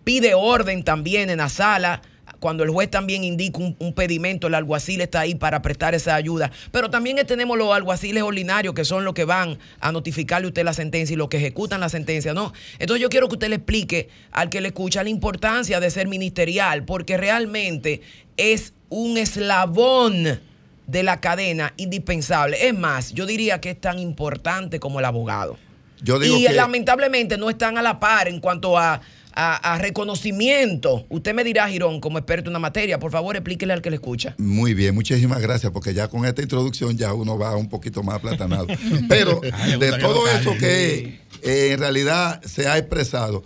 pide 0.02 0.34
orden 0.34 0.82
también 0.82 1.30
en 1.30 1.38
la 1.38 1.48
sala. 1.48 2.02
Cuando 2.40 2.64
el 2.64 2.70
juez 2.70 2.90
también 2.90 3.22
indica 3.22 3.60
un, 3.60 3.92
pedimento, 3.94 4.48
el 4.48 4.54
alguacil 4.54 5.00
está 5.00 5.20
ahí 5.20 5.36
para 5.36 5.62
prestar 5.62 5.94
esa 5.94 6.16
ayuda. 6.16 6.50
Pero 6.72 6.90
también 6.90 7.24
tenemos 7.24 7.56
los 7.56 7.72
alguaciles 7.72 8.24
ordinarios, 8.24 8.74
que 8.74 8.84
son 8.84 9.04
los 9.04 9.14
que 9.14 9.24
van 9.24 9.58
a 9.78 9.92
notificarle 9.92 10.46
a 10.46 10.48
usted 10.48 10.64
la 10.64 10.74
sentencia 10.74 11.14
y 11.14 11.16
los 11.16 11.28
que 11.28 11.36
ejecutan 11.36 11.78
la 11.78 11.88
sentencia, 11.88 12.34
¿no? 12.34 12.52
Entonces 12.80 13.00
yo 13.00 13.08
quiero 13.08 13.28
que 13.28 13.34
usted 13.34 13.48
le 13.48 13.56
explique 13.56 14.08
al 14.32 14.50
que 14.50 14.60
le 14.60 14.68
escucha 14.68 15.04
la 15.04 15.08
importancia 15.08 15.78
de 15.78 15.88
ser 15.88 16.08
ministerial, 16.08 16.84
porque 16.84 17.16
realmente 17.16 18.00
es 18.36 18.74
un 18.88 19.18
eslabón 19.18 20.40
de 20.88 21.02
la 21.04 21.20
cadena 21.20 21.74
indispensable. 21.76 22.66
Es 22.66 22.76
más, 22.76 23.12
yo 23.12 23.24
diría 23.24 23.60
que 23.60 23.70
es 23.70 23.80
tan 23.80 24.00
importante 24.00 24.80
como 24.80 24.98
el 24.98 25.04
abogado 25.04 25.56
y 26.02 26.48
lamentablemente 26.48 27.36
no 27.36 27.50
están 27.50 27.78
a 27.78 27.82
la 27.82 27.98
par 27.98 28.28
en 28.28 28.40
cuanto 28.40 28.78
a, 28.78 29.00
reconocimiento. 29.78 31.04
Usted 31.10 31.34
me 31.34 31.44
dirá, 31.44 31.68
Girón, 31.68 32.00
como 32.00 32.16
experto 32.16 32.48
en 32.48 32.54
la 32.54 32.58
materia, 32.58 32.98
por 32.98 33.12
favor 33.12 33.36
explíquele 33.36 33.74
al 33.74 33.82
que 33.82 33.90
le 33.90 33.96
escucha. 33.96 34.34
Muy 34.38 34.72
bien, 34.72 34.94
muchísimas 34.94 35.42
gracias, 35.42 35.72
porque 35.72 35.92
ya 35.92 36.08
con 36.08 36.24
esta 36.24 36.40
introducción 36.40 36.96
ya 36.96 37.12
uno 37.12 37.36
va 37.36 37.54
un 37.54 37.68
poquito 37.68 38.02
más 38.02 38.16
aplatanado. 38.16 38.66
Pero 39.10 39.42
de 39.78 39.98
todo 39.98 40.26
eso 40.26 40.56
que 40.58 41.20
eh, 41.42 41.72
en 41.72 41.80
realidad 41.80 42.42
se 42.44 42.66
ha 42.66 42.78
expresado, 42.78 43.44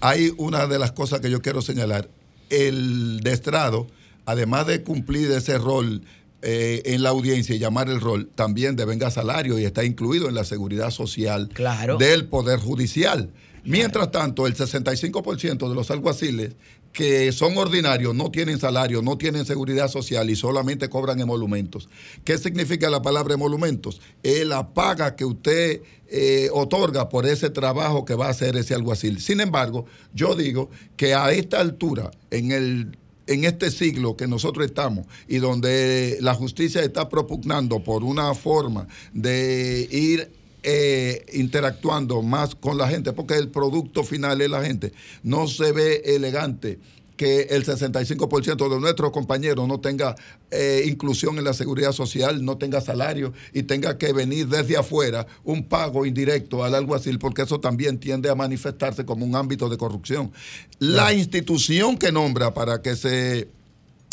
hay 0.00 0.32
una 0.38 0.66
de 0.66 0.78
las 0.78 0.92
cosas 0.92 1.20
que 1.20 1.30
yo 1.30 1.42
quiero 1.42 1.60
señalar. 1.60 2.08
El 2.48 3.20
destrado, 3.20 3.88
además 4.24 4.66
de 4.66 4.82
cumplir 4.82 5.30
ese 5.32 5.58
rol 5.58 6.02
eh, 6.48 6.94
en 6.94 7.02
la 7.02 7.08
audiencia 7.08 7.56
y 7.56 7.58
llamar 7.58 7.88
el 7.88 8.00
rol, 8.00 8.30
también 8.32 8.76
devenga 8.76 9.10
salario 9.10 9.58
y 9.58 9.64
está 9.64 9.82
incluido 9.82 10.28
en 10.28 10.36
la 10.36 10.44
seguridad 10.44 10.92
social 10.92 11.50
del 11.98 12.26
Poder 12.26 12.60
Judicial. 12.60 13.32
Mientras 13.64 14.12
tanto, 14.12 14.46
el 14.46 14.54
65% 14.54 15.68
de 15.68 15.74
los 15.74 15.90
alguaciles 15.90 16.54
que 16.92 17.32
son 17.32 17.58
ordinarios 17.58 18.14
no 18.14 18.30
tienen 18.30 18.60
salario, 18.60 19.02
no 19.02 19.18
tienen 19.18 19.44
seguridad 19.44 19.88
social 19.88 20.30
y 20.30 20.36
solamente 20.36 20.88
cobran 20.88 21.18
emolumentos. 21.18 21.88
¿Qué 22.22 22.38
significa 22.38 22.90
la 22.90 23.02
palabra 23.02 23.34
emolumentos? 23.34 24.00
Es 24.22 24.46
la 24.46 24.72
paga 24.72 25.16
que 25.16 25.24
usted 25.24 25.82
eh, 26.06 26.48
otorga 26.52 27.08
por 27.08 27.26
ese 27.26 27.50
trabajo 27.50 28.04
que 28.04 28.14
va 28.14 28.28
a 28.28 28.30
hacer 28.30 28.56
ese 28.56 28.72
alguacil. 28.74 29.20
Sin 29.20 29.40
embargo, 29.40 29.86
yo 30.14 30.36
digo 30.36 30.70
que 30.96 31.12
a 31.12 31.32
esta 31.32 31.58
altura, 31.58 32.12
en 32.30 32.52
el 32.52 32.96
en 33.26 33.44
este 33.44 33.70
siglo 33.70 34.16
que 34.16 34.26
nosotros 34.26 34.66
estamos 34.66 35.06
y 35.28 35.38
donde 35.38 36.18
la 36.20 36.34
justicia 36.34 36.82
está 36.82 37.08
propugnando 37.08 37.82
por 37.82 38.04
una 38.04 38.34
forma 38.34 38.86
de 39.12 39.88
ir 39.90 40.30
eh, 40.62 41.24
interactuando 41.32 42.22
más 42.22 42.54
con 42.54 42.76
la 42.76 42.88
gente, 42.88 43.12
porque 43.12 43.34
el 43.34 43.50
producto 43.50 44.02
final 44.02 44.40
es 44.40 44.50
la 44.50 44.64
gente, 44.64 44.92
no 45.22 45.46
se 45.46 45.70
ve 45.70 46.02
elegante 46.04 46.80
que 47.16 47.42
el 47.50 47.64
65% 47.64 48.68
de 48.68 48.80
nuestros 48.80 49.10
compañeros 49.10 49.66
no 49.66 49.80
tenga 49.80 50.14
eh, 50.50 50.84
inclusión 50.86 51.38
en 51.38 51.44
la 51.44 51.54
seguridad 51.54 51.92
social, 51.92 52.44
no 52.44 52.58
tenga 52.58 52.80
salario 52.80 53.32
y 53.52 53.64
tenga 53.64 53.98
que 53.98 54.12
venir 54.12 54.46
desde 54.48 54.76
afuera 54.76 55.26
un 55.44 55.64
pago 55.64 56.06
indirecto 56.06 56.64
al 56.64 56.74
alguacil, 56.74 57.18
porque 57.18 57.42
eso 57.42 57.60
también 57.60 57.98
tiende 57.98 58.30
a 58.30 58.34
manifestarse 58.34 59.04
como 59.04 59.24
un 59.24 59.34
ámbito 59.34 59.68
de 59.68 59.78
corrupción. 59.78 60.32
La 60.78 61.12
institución 61.12 61.96
que 61.96 62.12
nombra 62.12 62.54
para 62.54 62.82
que 62.82 62.96
se 62.96 63.48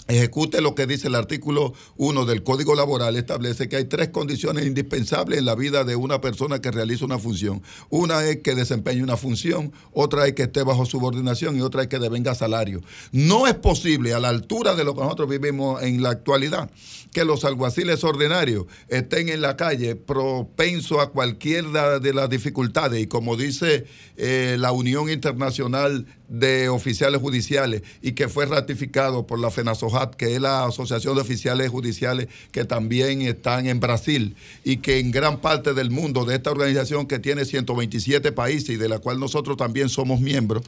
ejecute 0.07 0.61
lo 0.61 0.75
que 0.75 0.87
dice 0.87 1.07
el 1.07 1.15
artículo 1.15 1.73
1 1.97 2.25
del 2.25 2.43
Código 2.43 2.75
Laboral, 2.75 3.15
establece 3.15 3.69
que 3.69 3.77
hay 3.77 3.85
tres 3.85 4.09
condiciones 4.09 4.65
indispensables 4.65 5.39
en 5.39 5.45
la 5.45 5.55
vida 5.55 5.83
de 5.83 5.95
una 5.95 6.21
persona 6.21 6.59
que 6.59 6.71
realiza 6.71 7.05
una 7.05 7.19
función. 7.19 7.61
Una 7.89 8.25
es 8.25 8.37
que 8.37 8.55
desempeñe 8.55 9.03
una 9.03 9.17
función, 9.17 9.71
otra 9.91 10.27
es 10.27 10.33
que 10.33 10.43
esté 10.43 10.63
bajo 10.63 10.85
subordinación 10.85 11.57
y 11.57 11.61
otra 11.61 11.83
es 11.83 11.87
que 11.87 11.99
devenga 11.99 12.35
salario. 12.35 12.81
No 13.11 13.47
es 13.47 13.55
posible 13.55 14.13
a 14.13 14.19
la 14.19 14.29
altura 14.29 14.75
de 14.75 14.83
lo 14.83 14.93
que 14.93 15.01
nosotros 15.01 15.29
vivimos 15.29 15.81
en 15.81 16.01
la 16.01 16.09
actualidad 16.09 16.69
que 17.13 17.23
los 17.23 17.45
alguaciles 17.45 18.03
ordinarios 18.03 18.65
estén 18.89 19.29
en 19.29 19.41
la 19.41 19.55
calle 19.55 19.95
propenso 19.95 20.99
a 20.99 21.11
cualquiera 21.11 21.99
de 21.99 22.13
las 22.13 22.29
dificultades 22.29 23.01
y 23.01 23.07
como 23.07 23.37
dice 23.37 23.85
eh, 24.17 24.57
la 24.59 24.71
Unión 24.71 25.09
Internacional 25.09 26.07
de 26.34 26.67
Oficiales 26.67 27.21
Judiciales 27.21 27.84
y 28.01 28.13
que 28.13 28.27
fue 28.27 28.47
ratificado 28.47 29.27
por 29.27 29.38
la 29.38 29.51
FENASOJAT, 29.51 30.15
que 30.15 30.34
es 30.34 30.41
la 30.41 30.65
Asociación 30.65 31.13
de 31.13 31.21
Oficiales 31.21 31.69
Judiciales 31.69 32.27
que 32.51 32.65
también 32.65 33.21
están 33.21 33.67
en 33.67 33.79
Brasil 33.79 34.36
y 34.63 34.77
que 34.77 34.97
en 34.97 35.11
gran 35.11 35.41
parte 35.41 35.75
del 35.75 35.91
mundo 35.91 36.25
de 36.25 36.36
esta 36.36 36.49
organización 36.49 37.05
que 37.05 37.19
tiene 37.19 37.45
127 37.45 38.31
países 38.31 38.71
y 38.71 38.77
de 38.77 38.89
la 38.89 38.97
cual 38.97 39.19
nosotros 39.19 39.57
también 39.57 39.89
somos 39.89 40.21
miembros, 40.21 40.63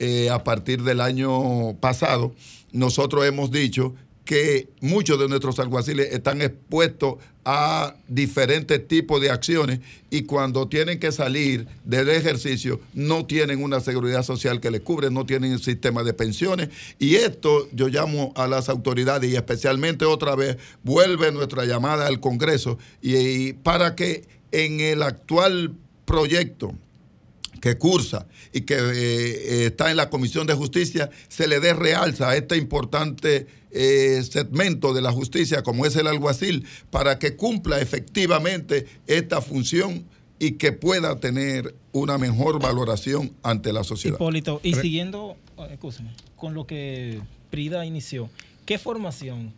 eh, 0.00 0.30
a 0.30 0.42
partir 0.42 0.82
del 0.82 1.00
año 1.00 1.74
pasado, 1.74 2.34
nosotros 2.72 3.24
hemos 3.24 3.52
dicho 3.52 3.94
que 4.24 4.68
muchos 4.80 5.18
de 5.18 5.28
nuestros 5.28 5.58
alguaciles 5.58 6.12
están 6.12 6.40
expuestos 6.40 7.16
a 7.44 7.94
diferentes 8.08 8.88
tipos 8.88 9.20
de 9.20 9.30
acciones 9.30 9.80
y 10.10 10.22
cuando 10.22 10.66
tienen 10.66 10.98
que 10.98 11.12
salir 11.12 11.66
del 11.84 12.08
ejercicio 12.08 12.80
no 12.94 13.26
tienen 13.26 13.62
una 13.62 13.80
seguridad 13.80 14.22
social 14.22 14.60
que 14.60 14.70
les 14.70 14.80
cubre, 14.80 15.10
no 15.10 15.26
tienen 15.26 15.52
un 15.52 15.58
sistema 15.58 16.02
de 16.02 16.14
pensiones. 16.14 16.70
Y 16.98 17.16
esto 17.16 17.68
yo 17.72 17.88
llamo 17.88 18.32
a 18.36 18.46
las 18.46 18.68
autoridades 18.70 19.30
y 19.30 19.36
especialmente 19.36 20.06
otra 20.06 20.34
vez 20.36 20.56
vuelve 20.82 21.30
nuestra 21.32 21.66
llamada 21.66 22.06
al 22.06 22.20
Congreso 22.20 22.78
y 23.02 23.52
para 23.52 23.94
que 23.94 24.24
en 24.52 24.80
el 24.80 25.02
actual 25.02 25.74
proyecto 26.06 26.74
que 27.64 27.78
cursa 27.78 28.26
y 28.52 28.60
que 28.60 28.74
eh, 28.74 28.82
eh, 28.92 29.66
está 29.68 29.90
en 29.90 29.96
la 29.96 30.10
Comisión 30.10 30.46
de 30.46 30.52
Justicia, 30.52 31.08
se 31.28 31.48
le 31.48 31.60
dé 31.60 31.72
realza 31.72 32.28
a 32.28 32.36
este 32.36 32.58
importante 32.58 33.46
eh, 33.70 34.22
segmento 34.30 34.92
de 34.92 35.00
la 35.00 35.10
justicia 35.12 35.62
como 35.62 35.86
es 35.86 35.96
el 35.96 36.06
alguacil 36.06 36.66
para 36.90 37.18
que 37.18 37.36
cumpla 37.36 37.80
efectivamente 37.80 38.86
esta 39.06 39.40
función 39.40 40.04
y 40.38 40.52
que 40.52 40.72
pueda 40.72 41.18
tener 41.20 41.74
una 41.92 42.18
mejor 42.18 42.60
valoración 42.60 43.32
ante 43.42 43.72
la 43.72 43.82
sociedad. 43.82 44.16
Hipólito, 44.16 44.60
y 44.62 44.74
siguiendo, 44.74 45.34
oh, 45.56 45.66
con 46.36 46.52
lo 46.52 46.66
que 46.66 47.22
Prida 47.48 47.86
inició, 47.86 48.28
¿qué 48.66 48.76
formación, 48.78 49.54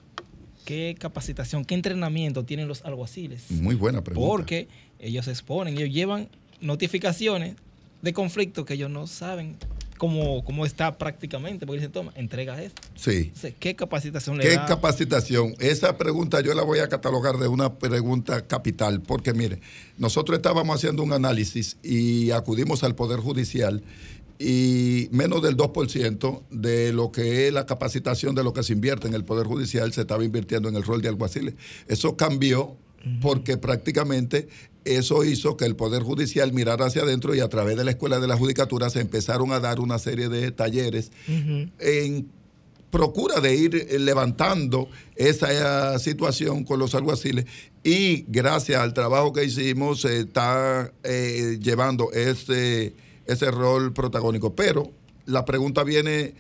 qué 0.64 0.94
capacitación, 0.96 1.64
qué 1.64 1.74
entrenamiento 1.74 2.44
tienen 2.44 2.68
los 2.68 2.84
alguaciles? 2.84 3.50
Muy 3.50 3.74
buena 3.74 4.04
pregunta. 4.04 4.28
Porque 4.28 4.68
ellos 5.00 5.24
se 5.24 5.32
exponen, 5.32 5.76
ellos 5.76 5.92
llevan 5.92 6.28
notificaciones 6.61 7.57
de 8.03 8.12
conflicto 8.12 8.64
que 8.64 8.74
ellos 8.74 8.90
no 8.90 9.07
saben 9.07 9.57
cómo, 9.97 10.44
cómo 10.44 10.66
está 10.66 10.99
prácticamente, 10.99 11.66
porque 11.66 11.80
dicen, 11.80 11.92
toma, 11.92 12.12
entrega 12.14 12.61
esto. 12.62 12.82
Sí. 12.94 13.32
¿Qué 13.59 13.74
capacitación 13.74 14.38
le 14.38 14.44
¿Qué 14.44 14.57
capacitación? 14.66 15.55
Esa 15.59 15.97
pregunta 15.97 16.40
yo 16.40 16.55
la 16.55 16.62
voy 16.62 16.78
a 16.80 16.88
catalogar 16.88 17.38
de 17.38 17.49
una 17.49 17.74
pregunta 17.74 18.47
capital, 18.47 19.03
porque 19.03 19.32
mire, 19.32 19.61
nosotros 19.99 20.36
estábamos 20.36 20.76
haciendo 20.76 21.03
un 21.03 21.12
análisis 21.12 21.76
y 21.82 22.30
acudimos 22.30 22.84
al 22.84 22.94
Poder 22.94 23.20
Judicial 23.20 23.82
y 24.38 25.09
menos 25.12 25.42
del 25.42 25.57
2% 25.57 26.42
de 26.51 26.92
lo 26.92 27.11
que 27.11 27.47
es 27.47 27.53
la 27.53 27.64
capacitación 27.64 28.34
de 28.34 28.44
lo 28.44 28.53
que 28.53 28.62
se 28.62 28.74
invierte 28.74 29.09
en 29.09 29.14
el 29.14 29.24
Poder 29.24 29.47
Judicial 29.47 29.92
se 29.92 30.03
estaba 30.03 30.24
invirtiendo 30.24 30.68
en 30.68 30.76
el 30.76 30.82
rol 30.82 31.01
de 31.01 31.09
alguaciles. 31.09 31.55
Eso 31.88 32.16
cambió 32.16 32.76
porque 33.22 33.57
prácticamente 33.57 34.49
eso 34.87 35.24
hizo 35.24 35.57
que 35.57 35.64
el 35.64 35.76
Poder 35.76 36.03
Judicial 36.03 36.53
mirara 36.53 36.87
hacia 36.87 37.03
adentro 37.03 37.34
y 37.34 37.41
a 37.41 37.49
través 37.49 37.76
de 37.76 37.84
la 37.84 37.91
Escuela 37.91 38.20
de 38.20 38.26
la 38.26 38.37
Judicatura 38.37 38.91
se 38.91 39.01
empezaron 39.01 39.53
a 39.53 39.61
dar 39.61 39.80
una 39.80 39.99
serie 39.99 40.28
de 40.28 40.51
talleres 40.53 41.11
en 41.26 42.28
procura 42.91 43.41
de 43.41 43.55
ir 43.55 44.01
levantando 44.01 44.89
esa 45.16 45.99
situación 45.99 46.64
con 46.64 46.78
los 46.78 46.95
alguaciles 46.95 47.45
y 47.82 48.24
gracias 48.28 48.80
al 48.80 48.95
trabajo 48.95 49.32
que 49.32 49.45
hicimos 49.45 50.01
se 50.01 50.20
está 50.20 50.93
eh, 51.03 51.59
llevando 51.61 52.11
ese, 52.12 52.95
ese 53.26 53.51
rol 53.51 53.93
protagónico. 53.93 54.55
Pero 54.55 54.91
la 55.26 55.45
pregunta 55.45 55.84
viene 55.84 56.34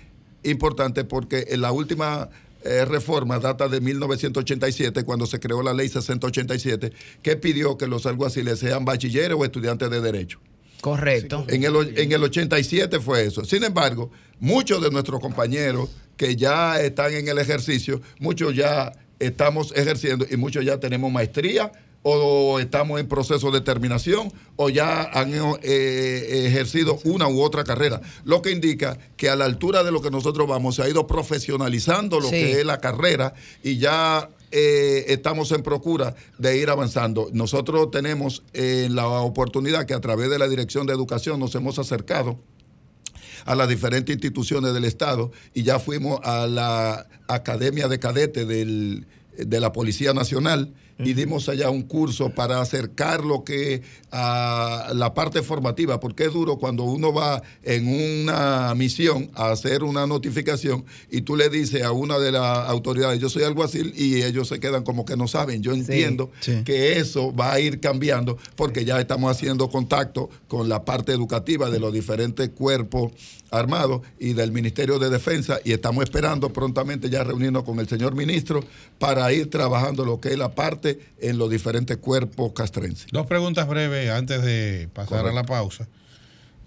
importante 0.44 1.04
porque 1.04 1.46
en 1.48 1.60
la 1.60 1.72
última 1.72 2.30
eh, 2.66 2.84
reforma 2.84 3.38
data 3.38 3.68
de 3.68 3.80
1987, 3.80 5.04
cuando 5.04 5.26
se 5.26 5.40
creó 5.40 5.62
la 5.62 5.72
ley 5.72 5.88
6087, 5.88 6.92
que 7.22 7.36
pidió 7.36 7.76
que 7.76 7.86
los 7.86 8.06
alguaciles 8.06 8.58
sean 8.58 8.84
bachilleres 8.84 9.36
o 9.38 9.44
estudiantes 9.44 9.90
de 9.90 10.00
derecho. 10.00 10.40
Correcto. 10.80 11.44
En 11.48 11.64
el, 11.64 11.98
en 11.98 12.12
el 12.12 12.22
87 12.22 13.00
fue 13.00 13.24
eso. 13.24 13.44
Sin 13.44 13.64
embargo, 13.64 14.10
muchos 14.40 14.82
de 14.82 14.90
nuestros 14.90 15.20
compañeros 15.20 15.90
que 16.16 16.36
ya 16.36 16.80
están 16.80 17.12
en 17.14 17.28
el 17.28 17.38
ejercicio, 17.38 18.00
muchos 18.18 18.54
ya 18.54 18.92
estamos 19.18 19.72
ejerciendo 19.74 20.26
y 20.30 20.36
muchos 20.36 20.64
ya 20.64 20.78
tenemos 20.78 21.10
maestría 21.10 21.72
o 22.08 22.60
estamos 22.60 23.00
en 23.00 23.08
proceso 23.08 23.50
de 23.50 23.60
terminación 23.60 24.32
o 24.54 24.70
ya 24.70 25.10
han 25.12 25.32
eh, 25.34 26.44
ejercido 26.46 27.00
una 27.02 27.26
u 27.26 27.42
otra 27.42 27.64
carrera. 27.64 28.00
Lo 28.24 28.42
que 28.42 28.52
indica 28.52 28.96
que 29.16 29.28
a 29.28 29.34
la 29.34 29.44
altura 29.44 29.82
de 29.82 29.90
lo 29.90 30.00
que 30.00 30.12
nosotros 30.12 30.46
vamos 30.46 30.76
se 30.76 30.82
ha 30.82 30.88
ido 30.88 31.08
profesionalizando 31.08 32.20
lo 32.20 32.30
que 32.30 32.60
es 32.60 32.64
la 32.64 32.78
carrera 32.78 33.34
y 33.64 33.78
ya 33.78 34.30
eh, 34.52 35.06
estamos 35.08 35.50
en 35.50 35.64
procura 35.64 36.14
de 36.38 36.56
ir 36.56 36.70
avanzando. 36.70 37.28
Nosotros 37.32 37.90
tenemos 37.90 38.44
eh, 38.52 38.86
la 38.88 39.08
oportunidad 39.08 39.84
que 39.84 39.94
a 39.94 40.00
través 40.00 40.30
de 40.30 40.38
la 40.38 40.46
Dirección 40.46 40.86
de 40.86 40.92
Educación 40.92 41.40
nos 41.40 41.56
hemos 41.56 41.80
acercado 41.80 42.38
a 43.46 43.56
las 43.56 43.68
diferentes 43.68 44.14
instituciones 44.14 44.74
del 44.74 44.84
Estado 44.84 45.32
y 45.54 45.64
ya 45.64 45.80
fuimos 45.80 46.20
a 46.22 46.46
la 46.46 47.08
Academia 47.26 47.88
de 47.88 47.98
Cadetes 47.98 48.46
de 49.38 49.60
la 49.60 49.72
Policía 49.72 50.12
Nacional 50.12 50.72
y 50.98 51.12
dimos 51.12 51.48
allá 51.48 51.68
un 51.68 51.82
curso 51.82 52.30
para 52.30 52.60
acercar 52.60 53.22
lo 53.24 53.44
que 53.44 53.82
a 54.10 54.92
la 54.94 55.12
parte 55.12 55.42
formativa, 55.42 56.00
porque 56.00 56.24
es 56.24 56.32
duro 56.32 56.56
cuando 56.56 56.84
uno 56.84 57.12
va 57.12 57.42
en 57.62 57.86
una 57.86 58.74
misión 58.74 59.30
a 59.34 59.50
hacer 59.50 59.82
una 59.82 60.06
notificación 60.06 60.84
y 61.10 61.20
tú 61.20 61.36
le 61.36 61.50
dices 61.50 61.82
a 61.82 61.92
una 61.92 62.18
de 62.18 62.32
las 62.32 62.68
autoridades, 62.68 63.20
yo 63.20 63.28
soy 63.28 63.42
alguacil, 63.42 63.92
y 63.96 64.22
ellos 64.22 64.48
se 64.48 64.58
quedan 64.58 64.84
como 64.84 65.04
que 65.04 65.16
no 65.16 65.28
saben. 65.28 65.62
Yo 65.62 65.72
entiendo 65.72 66.30
que 66.64 66.98
eso 66.98 67.34
va 67.34 67.52
a 67.52 67.60
ir 67.60 67.80
cambiando 67.80 68.38
porque 68.54 68.84
ya 68.84 68.98
estamos 68.98 69.30
haciendo 69.30 69.68
contacto 69.68 70.30
con 70.48 70.68
la 70.68 70.84
parte 70.84 71.12
educativa 71.12 71.68
de 71.68 71.78
los 71.78 71.92
diferentes 71.92 72.48
cuerpos 72.50 73.12
armados 73.50 74.02
y 74.18 74.32
del 74.32 74.52
Ministerio 74.52 74.98
de 74.98 75.10
Defensa 75.10 75.60
y 75.64 75.72
estamos 75.72 76.04
esperando 76.04 76.52
prontamente 76.52 77.10
ya 77.10 77.22
reunirnos 77.22 77.64
con 77.64 77.78
el 77.78 77.88
señor 77.88 78.14
ministro 78.14 78.64
para 78.98 79.25
ir 79.32 79.50
trabajando 79.50 80.04
lo 80.04 80.20
que 80.20 80.30
es 80.30 80.38
la 80.38 80.54
parte 80.54 80.98
en 81.20 81.38
los 81.38 81.50
diferentes 81.50 81.96
cuerpos 81.96 82.52
castrenses. 82.52 83.06
Dos 83.12 83.26
preguntas 83.26 83.68
breves 83.68 84.10
antes 84.10 84.42
de 84.42 84.88
pasar 84.92 85.26
a 85.26 85.32
la 85.32 85.44
pausa. 85.44 85.88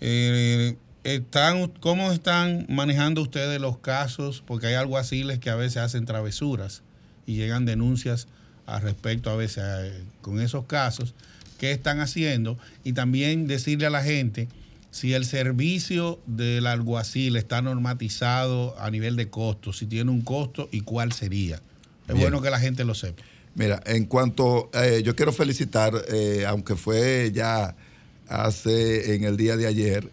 Eh, 0.02 0.76
están, 1.04 1.68
¿Cómo 1.80 2.12
están 2.12 2.66
manejando 2.70 3.22
ustedes 3.22 3.60
los 3.60 3.78
casos? 3.78 4.44
Porque 4.46 4.68
hay 4.68 4.74
alguaciles 4.76 5.40
que 5.40 5.50
a 5.50 5.56
veces 5.56 5.78
hacen 5.78 6.06
travesuras 6.06 6.84
y 7.26 7.36
llegan 7.36 7.66
denuncias 7.66 8.28
al 8.66 8.82
respecto 8.82 9.30
a 9.30 9.36
veces 9.36 9.64
con 10.22 10.40
esos 10.42 10.66
casos. 10.66 11.14
¿Qué 11.58 11.72
están 11.72 12.00
haciendo? 12.00 12.58
Y 12.84 12.94
también 12.94 13.48
decirle 13.48 13.86
a 13.88 13.90
la 13.90 14.04
gente 14.04 14.48
si 14.92 15.14
el 15.14 15.26
servicio 15.26 16.20
del 16.26 16.68
alguacil 16.68 17.36
está 17.36 17.62
normatizado 17.62 18.80
a 18.80 18.90
nivel 18.90 19.16
de 19.16 19.30
costo, 19.30 19.74
si 19.74 19.86
tiene 19.86 20.12
un 20.12 20.22
costo 20.22 20.70
y 20.72 20.82
cuál 20.82 21.12
sería. 21.12 21.62
Es 22.10 22.20
bueno 22.20 22.42
que 22.42 22.50
la 22.50 22.60
gente 22.60 22.84
lo 22.84 22.96
sepa. 22.96 23.24
Mira, 23.56 23.82
en 23.86 24.06
cuanto, 24.06 24.70
eh, 24.74 25.02
yo 25.04 25.16
quiero 25.16 25.32
felicitar, 25.32 25.94
eh, 26.10 26.46
aunque 26.48 26.76
fue 26.76 27.32
ya 27.34 27.76
hace 28.28 29.16
en 29.16 29.24
el 29.24 29.38
día 29.38 29.58
de 29.58 29.68
ayer, 29.68 30.10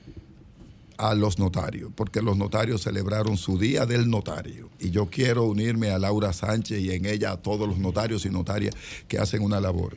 a 0.98 1.14
los 1.14 1.38
notarios, 1.38 1.90
porque 1.94 2.22
los 2.22 2.36
notarios 2.36 2.82
celebraron 2.82 3.36
su 3.36 3.58
día 3.58 3.86
del 3.86 4.08
notario. 4.08 4.70
Y 4.80 4.90
yo 4.90 5.10
quiero 5.10 5.44
unirme 5.44 5.90
a 5.90 5.98
Laura 5.98 6.32
Sánchez 6.32 6.80
y 6.80 6.90
en 6.92 7.06
ella 7.06 7.32
a 7.32 7.36
todos 7.36 7.68
los 7.68 7.78
notarios 7.78 8.24
y 8.24 8.30
notarias 8.30 8.74
que 9.08 9.18
hacen 9.18 9.42
una 9.42 9.60
labor. 9.60 9.96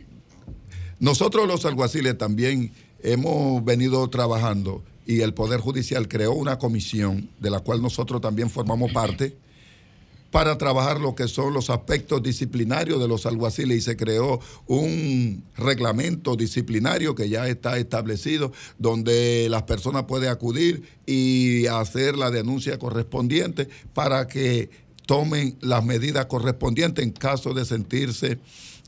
Nosotros 1.00 1.47
los 1.47 1.66
alguaciles 1.66 2.18
también 2.18 2.72
hemos 3.02 3.64
venido 3.64 4.06
trabajando 4.10 4.84
y 5.06 5.22
el 5.22 5.34
Poder 5.34 5.62
Judicial 5.62 6.08
creó 6.08 6.34
una 6.34 6.60
comisión 6.60 7.30
de 7.39 7.50
la 7.50 7.62
cual 7.62 7.82
nosotros 7.82 8.20
también 8.20 8.50
formamos 8.50 8.91
parte 8.91 9.38
para 10.32 10.58
trabajar 10.58 11.00
lo 11.00 11.16
que 11.16 11.28
son 11.28 11.54
los 11.54 11.70
aspectos 11.70 12.22
disciplinarios 12.22 13.00
de 13.00 13.08
los 13.08 13.26
alguaciles 13.26 13.78
y 13.78 13.82
se 13.82 13.98
creó 13.98 14.40
un 14.68 15.44
reglamento 15.58 16.36
disciplinario 16.36 17.16
que 17.16 17.30
ya 17.30 17.48
está 17.48 17.78
establecido 17.78 18.52
donde 18.78 19.48
las 19.50 19.64
personas 19.64 20.04
pueden 20.04 20.30
acudir 20.30 20.84
y 21.06 21.66
hacer 21.68 22.16
la 22.16 22.32
denuncia 22.32 22.78
correspondiente 22.78 23.68
para 23.94 24.28
que 24.28 24.70
tomen 25.06 25.58
las 25.62 25.84
medidas 25.84 26.28
correspondientes 26.28 27.04
en 27.04 27.12
caso 27.12 27.54
de 27.54 27.66
sentirse 27.66 28.38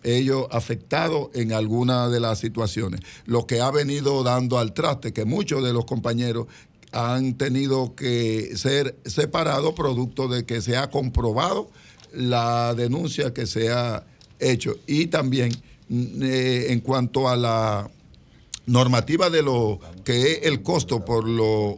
ellos 0.04 0.48
afectados 0.52 1.30
en 1.34 1.54
alguna 1.54 2.10
de 2.10 2.20
las 2.20 2.39
situaciones. 2.39 3.02
Lo 3.26 3.46
que 3.46 3.62
ha 3.62 3.72
venido 3.72 4.24
dando 4.24 4.58
al 4.60 4.74
traste, 4.74 5.14
que 5.14 5.26
muchos 5.26 5.64
de 5.64 5.74
los 5.74 5.86
compañeros 5.86 6.48
han 6.92 7.38
tenido 7.38 7.96
que 7.96 8.56
ser 8.56 8.98
separados 9.06 9.74
producto 9.74 10.28
de 10.28 10.46
que 10.46 10.62
se 10.62 10.78
ha 10.78 10.89
comprobado 10.89 11.70
la 12.14 12.76
denuncia 12.76 13.34
que 13.34 13.46
se 13.46 13.72
ha 13.72 14.06
hecho. 14.39 14.76
Y 14.88 15.08
también 15.08 15.52
mm, 15.89 16.24
eh, 16.24 16.72
en 16.72 16.82
cuanto 16.82 17.30
a 17.30 17.38
la 17.38 17.89
normativa 18.66 19.30
de 19.30 19.42
lo 19.42 19.80
que 20.04 20.34
es 20.34 20.39
el 20.44 20.62
costo 20.64 21.04
por 21.04 21.28
los 21.28 21.78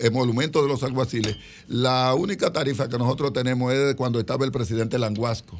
emolumentos 0.00 0.62
de 0.62 0.68
los 0.68 0.82
alguaciles, 0.82 1.36
la 1.66 2.14
única 2.14 2.52
tarifa 2.52 2.88
que 2.88 2.98
nosotros 2.98 3.32
tenemos 3.32 3.72
es 3.72 3.94
cuando 3.94 4.20
estaba 4.20 4.44
el 4.44 4.52
presidente 4.52 4.98
Languasco 4.98 5.58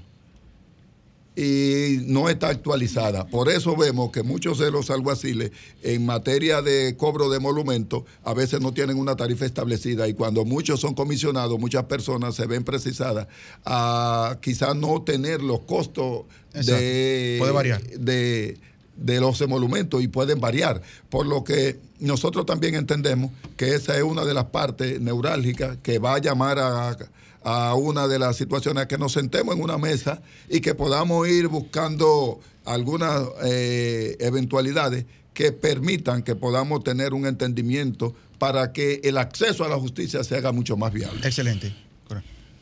y 1.41 2.03
no 2.05 2.29
está 2.29 2.49
actualizada. 2.49 3.27
Por 3.27 3.49
eso 3.49 3.75
vemos 3.75 4.11
que 4.11 4.23
muchos 4.23 4.59
de 4.59 4.71
los 4.71 4.91
alguaciles 4.91 5.53
en 5.83 6.05
materia 6.05 6.61
de 6.61 6.97
cobro 6.99 7.31
de 7.31 7.39
emolumentos 7.39 8.03
a 8.25 8.35
veces 8.35 8.61
no 8.61 8.75
tienen 8.75 8.99
una 8.99 9.17
tarifa 9.17 9.47
establecida 9.47 10.07
y 10.07 10.13
cuando 10.13 10.45
muchos 10.45 10.81
son 10.81 10.93
comisionados, 10.93 11.59
muchas 11.59 11.85
personas 11.85 12.35
se 12.35 12.47
ven 12.47 12.63
precisadas 12.63 13.27
a 13.65 14.37
quizás 14.43 14.77
no 14.77 15.01
tener 15.01 15.43
los 15.43 15.61
costos 15.61 16.25
de, 16.53 17.37
Puede 17.39 17.53
variar. 17.53 17.83
de 17.83 18.59
de 19.01 19.19
los 19.19 19.41
emolumentos 19.41 20.03
y 20.03 20.09
pueden 20.09 20.41
variar. 20.41 20.83
Por 21.09 21.27
lo 21.27 21.43
que 21.43 21.79
nosotros 22.01 22.45
también 22.45 22.75
entendemos 22.75 23.31
que 23.57 23.75
esa 23.75 23.97
es 23.97 24.03
una 24.03 24.27
de 24.27 24.35
las 24.35 24.45
partes 24.47 25.01
neurálgicas 25.01 25.79
que 25.83 25.99
va 25.99 26.17
a 26.17 26.19
llamar 26.19 26.59
a, 26.59 26.97
a 27.43 27.75
una 27.75 28.07
de 28.09 28.19
las 28.19 28.37
situaciones 28.37 28.87
que 28.87 28.99
nos 28.99 29.13
sentemos 29.13 29.55
en 29.55 29.63
una 29.63 29.79
mesa 29.79 30.23
y 30.49 30.61
que 30.61 30.75
podamos 30.75 31.29
ir 31.29 31.49
buscando 31.49 32.41
algunas 32.65 33.23
eh, 33.45 34.17
eventualidades 34.21 35.07
que 35.33 35.53
permitan 35.53 36.23
que 36.23 36.35
podamos 36.35 36.85
tener 36.85 37.15
un 37.15 37.27
entendimiento 37.27 38.15
para 38.39 38.73
que 38.73 39.01
el 39.05 39.19
acceso 39.19 39.65
a 39.65 39.69
la 39.69 39.77
justicia 39.77 40.23
se 40.25 40.37
haga 40.37 40.53
mucho 40.53 40.77
más 40.77 40.93
viable. 40.93 41.21
Excelente. 41.27 41.75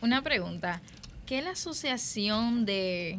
Una 0.01 0.23
pregunta. 0.23 0.81
¿Qué 1.27 1.43
la 1.43 1.51
asociación 1.51 2.65
de, 2.65 3.19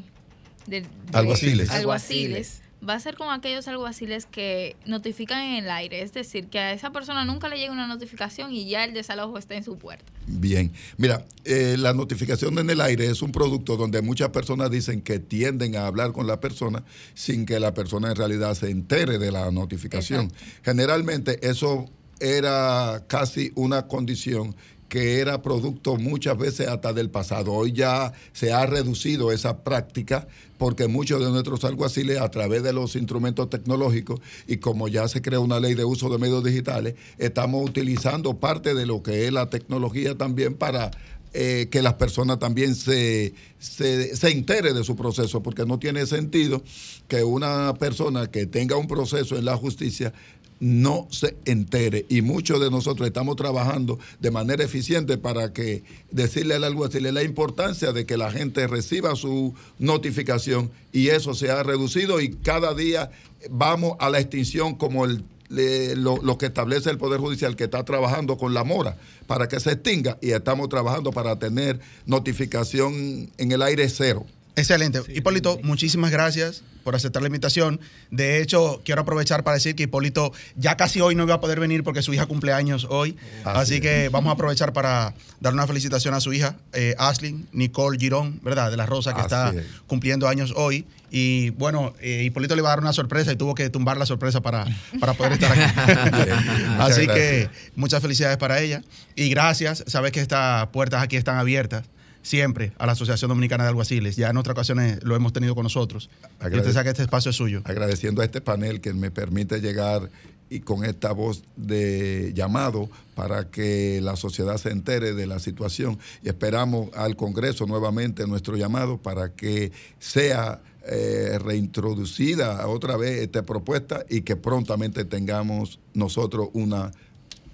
de, 0.65 0.81
de 0.81 0.87
Alguaciles. 1.11 1.69
alguaciles 1.69 2.61
va 2.87 2.93
a 2.93 2.99
ser 2.99 3.15
con 3.15 3.29
aquellos 3.31 3.67
alguaciles 3.67 4.25
que 4.25 4.75
notifican 4.85 5.43
en 5.43 5.63
el 5.63 5.69
aire? 5.69 6.01
Es 6.01 6.13
decir, 6.13 6.47
que 6.47 6.59
a 6.59 6.73
esa 6.73 6.91
persona 6.91 7.25
nunca 7.25 7.49
le 7.49 7.57
llega 7.57 7.71
una 7.71 7.87
notificación 7.87 8.51
y 8.51 8.69
ya 8.69 8.85
el 8.85 8.93
desalojo 8.93 9.37
está 9.37 9.55
en 9.55 9.63
su 9.63 9.77
puerta. 9.77 10.05
Bien, 10.27 10.71
mira, 10.97 11.25
eh, 11.43 11.75
la 11.77 11.93
notificación 11.93 12.57
en 12.59 12.69
el 12.69 12.81
aire 12.81 13.07
es 13.07 13.21
un 13.21 13.31
producto 13.31 13.77
donde 13.77 14.01
muchas 14.01 14.29
personas 14.29 14.71
dicen 14.71 15.01
que 15.01 15.19
tienden 15.19 15.75
a 15.75 15.87
hablar 15.87 16.11
con 16.11 16.27
la 16.27 16.39
persona 16.39 16.83
sin 17.13 17.45
que 17.45 17.59
la 17.59 17.73
persona 17.73 18.09
en 18.09 18.15
realidad 18.15 18.53
se 18.55 18.69
entere 18.69 19.17
de 19.17 19.31
la 19.31 19.51
notificación. 19.51 20.31
Generalmente 20.63 21.47
eso 21.47 21.89
era 22.19 23.03
casi 23.07 23.51
una 23.55 23.87
condición 23.87 24.55
que 24.89 25.19
era 25.19 25.41
producto 25.41 25.95
muchas 25.95 26.37
veces 26.37 26.67
hasta 26.67 26.91
del 26.91 27.09
pasado. 27.09 27.53
Hoy 27.53 27.71
ya 27.71 28.11
se 28.33 28.51
ha 28.51 28.65
reducido 28.65 29.31
esa 29.31 29.63
práctica 29.63 30.27
porque 30.57 30.87
muchos 30.87 31.23
de 31.23 31.31
nuestros 31.31 31.63
alguaciles 31.63 32.19
a 32.19 32.29
través 32.29 32.63
de 32.63 32.73
los 32.73 32.95
instrumentos 32.95 33.49
tecnológicos 33.49 34.19
y 34.47 34.57
como 34.57 34.87
ya 34.89 35.07
se 35.07 35.21
creó 35.21 35.41
una 35.41 35.59
ley 35.59 35.75
de 35.75 35.85
uso 35.85 36.09
de 36.09 36.17
medios 36.17 36.43
digitales, 36.43 36.95
estamos 37.17 37.63
utilizando 37.63 38.37
parte 38.39 38.73
de 38.73 38.85
lo 38.85 39.01
que 39.01 39.25
es 39.25 39.31
la 39.31 39.49
tecnología 39.49 40.17
también 40.17 40.55
para 40.55 40.91
eh, 41.31 41.67
que 41.69 41.83
las 41.83 41.93
personas 41.93 42.39
también 42.39 42.73
se, 42.73 43.35
se, 43.59 44.15
se 44.15 44.31
entere 44.31 44.73
de 44.73 44.83
su 44.83 44.95
proceso, 44.95 45.43
porque 45.43 45.63
no 45.63 45.77
tiene 45.77 46.07
sentido 46.07 46.63
que 47.07 47.23
una 47.23 47.75
persona 47.75 48.31
que 48.31 48.47
tenga 48.47 48.77
un 48.77 48.87
proceso 48.87 49.37
en 49.37 49.45
la 49.45 49.55
justicia 49.55 50.11
no 50.59 51.07
se 51.09 51.35
entere. 51.45 52.05
Y 52.09 52.21
muchos 52.21 52.59
de 52.59 52.69
nosotros 52.69 53.07
estamos 53.07 53.35
trabajando 53.35 53.99
de 54.19 54.31
manera 54.31 54.63
eficiente 54.63 55.17
para 55.17 55.53
que 55.53 55.83
decirle 56.11 56.55
al 56.55 56.63
alguacil 56.63 57.13
la 57.13 57.23
importancia 57.23 57.91
de 57.91 58.05
que 58.05 58.17
la 58.17 58.31
gente 58.31 58.67
reciba 58.67 59.15
su 59.15 59.53
notificación 59.77 60.71
y 60.91 61.07
eso 61.07 61.33
se 61.33 61.49
ha 61.49 61.63
reducido 61.63 62.19
y 62.19 62.29
cada 62.29 62.73
día 62.73 63.11
vamos 63.49 63.95
a 63.99 64.09
la 64.09 64.19
extinción 64.19 64.75
como 64.75 65.05
el 65.05 65.23
lo 65.49 66.37
que 66.37 66.45
establece 66.45 66.91
el 66.91 66.99
Poder 66.99 67.19
Judicial 67.19 67.55
que 67.55 67.63
está 67.63 67.83
trabajando 67.83 68.37
con 68.37 68.53
la 68.53 68.63
mora 68.63 68.97
para 69.25 69.47
que 69.47 69.59
se 69.59 69.71
extinga 69.71 70.17
y 70.21 70.31
estamos 70.31 70.69
trabajando 70.69 71.11
para 71.11 71.39
tener 71.39 71.79
notificación 72.05 73.31
en 73.37 73.51
el 73.51 73.63
aire 73.63 73.89
cero. 73.89 74.25
Excelente. 74.59 75.01
Hipólito, 75.13 75.59
muchísimas 75.63 76.11
gracias 76.11 76.63
por 76.83 76.95
aceptar 76.95 77.21
la 77.21 77.27
invitación. 77.27 77.79
De 78.11 78.41
hecho, 78.41 78.81
quiero 78.83 79.01
aprovechar 79.01 79.43
para 79.43 79.55
decir 79.55 79.75
que 79.75 79.83
Hipólito 79.83 80.33
ya 80.55 80.75
casi 80.75 80.99
hoy 81.01 81.15
no 81.15 81.23
iba 81.23 81.35
a 81.35 81.39
poder 81.39 81.59
venir 81.59 81.83
porque 81.83 82.01
su 82.01 82.13
hija 82.13 82.25
cumple 82.25 82.51
años 82.51 82.85
hoy. 82.89 83.15
Así, 83.45 83.79
que 83.79 84.09
vamos 84.09 84.29
a 84.31 84.33
aprovechar 84.33 84.73
para 84.73 85.13
dar 85.39 85.53
una 85.53 85.65
felicitación 85.65 86.13
a 86.13 86.19
su 86.19 86.33
hija, 86.33 86.57
eh, 86.73 86.95
Ashley 86.97 87.45
Nicole 87.53 87.97
Girón, 87.97 88.39
¿verdad? 88.43 88.69
De 88.71 88.77
la 88.77 88.85
Rosa, 88.85 89.13
que 89.13 89.21
Así 89.21 89.27
está 89.27 89.49
es. 89.49 89.65
cumpliendo 89.87 90.27
años 90.27 90.53
hoy. 90.55 90.85
Y 91.11 91.51
bueno, 91.51 91.93
eh, 92.01 92.23
Hipólito 92.25 92.55
le 92.55 92.61
va 92.61 92.69
a 92.69 92.71
dar 92.73 92.79
una 92.79 92.93
sorpresa 92.93 93.31
y 93.31 93.35
tuvo 93.35 93.55
que 93.55 93.69
tumbar 93.69 93.97
la 93.97 94.05
sorpresa 94.05 94.41
para, 94.41 94.65
para 94.99 95.13
poder 95.13 95.33
estar 95.33 95.51
aquí. 95.51 95.61
Así 96.79 97.07
que 97.07 97.49
muchas 97.75 98.01
felicidades 98.01 98.37
para 98.37 98.59
ella. 98.59 98.83
Y 99.15 99.29
gracias. 99.29 99.83
Sabes 99.87 100.11
que 100.11 100.19
estas 100.21 100.67
puertas 100.67 101.01
aquí 101.01 101.15
están 101.15 101.37
abiertas 101.37 101.83
siempre 102.21 102.73
a 102.77 102.85
la 102.85 102.91
Asociación 102.93 103.29
Dominicana 103.29 103.63
de 103.63 103.69
Alguaciles. 103.69 104.15
Ya 104.15 104.29
en 104.29 104.37
otras 104.37 104.53
ocasiones 104.53 105.03
lo 105.03 105.15
hemos 105.15 105.33
tenido 105.33 105.55
con 105.55 105.63
nosotros. 105.63 106.09
Y 106.39 106.43
Agradec- 106.43 106.57
usted 106.59 106.73
sabe 106.73 106.83
que 106.85 106.89
este 106.91 107.03
espacio 107.03 107.31
es 107.31 107.37
suyo. 107.37 107.61
agradeciendo 107.65 108.21
a 108.21 108.25
este 108.25 108.41
panel 108.41 108.81
que 108.81 108.93
me 108.93 109.11
permite 109.11 109.59
llegar 109.61 110.09
y 110.51 110.61
con 110.61 110.83
esta 110.83 111.11
voz 111.11 111.43
de 111.55 112.31
llamado 112.35 112.89
para 113.15 113.49
que 113.51 113.99
la 114.01 114.15
sociedad 114.15 114.57
se 114.57 114.71
entere 114.71 115.13
de 115.13 115.27
la 115.27 115.37
situación 115.39 115.99
y 116.23 116.29
esperamos 116.29 116.89
al 116.95 117.15
Congreso 117.15 117.67
nuevamente 117.67 118.25
nuestro 118.25 118.57
llamado 118.57 118.97
para 118.97 119.29
que 119.33 119.71
sea 119.99 120.59
eh, 120.87 121.37
reintroducida 121.39 122.67
otra 122.67 122.97
vez 122.97 123.21
esta 123.21 123.43
propuesta 123.43 124.05
y 124.09 124.21
que 124.21 124.35
prontamente 124.35 125.05
tengamos 125.05 125.79
nosotros 125.93 126.49
una 126.53 126.91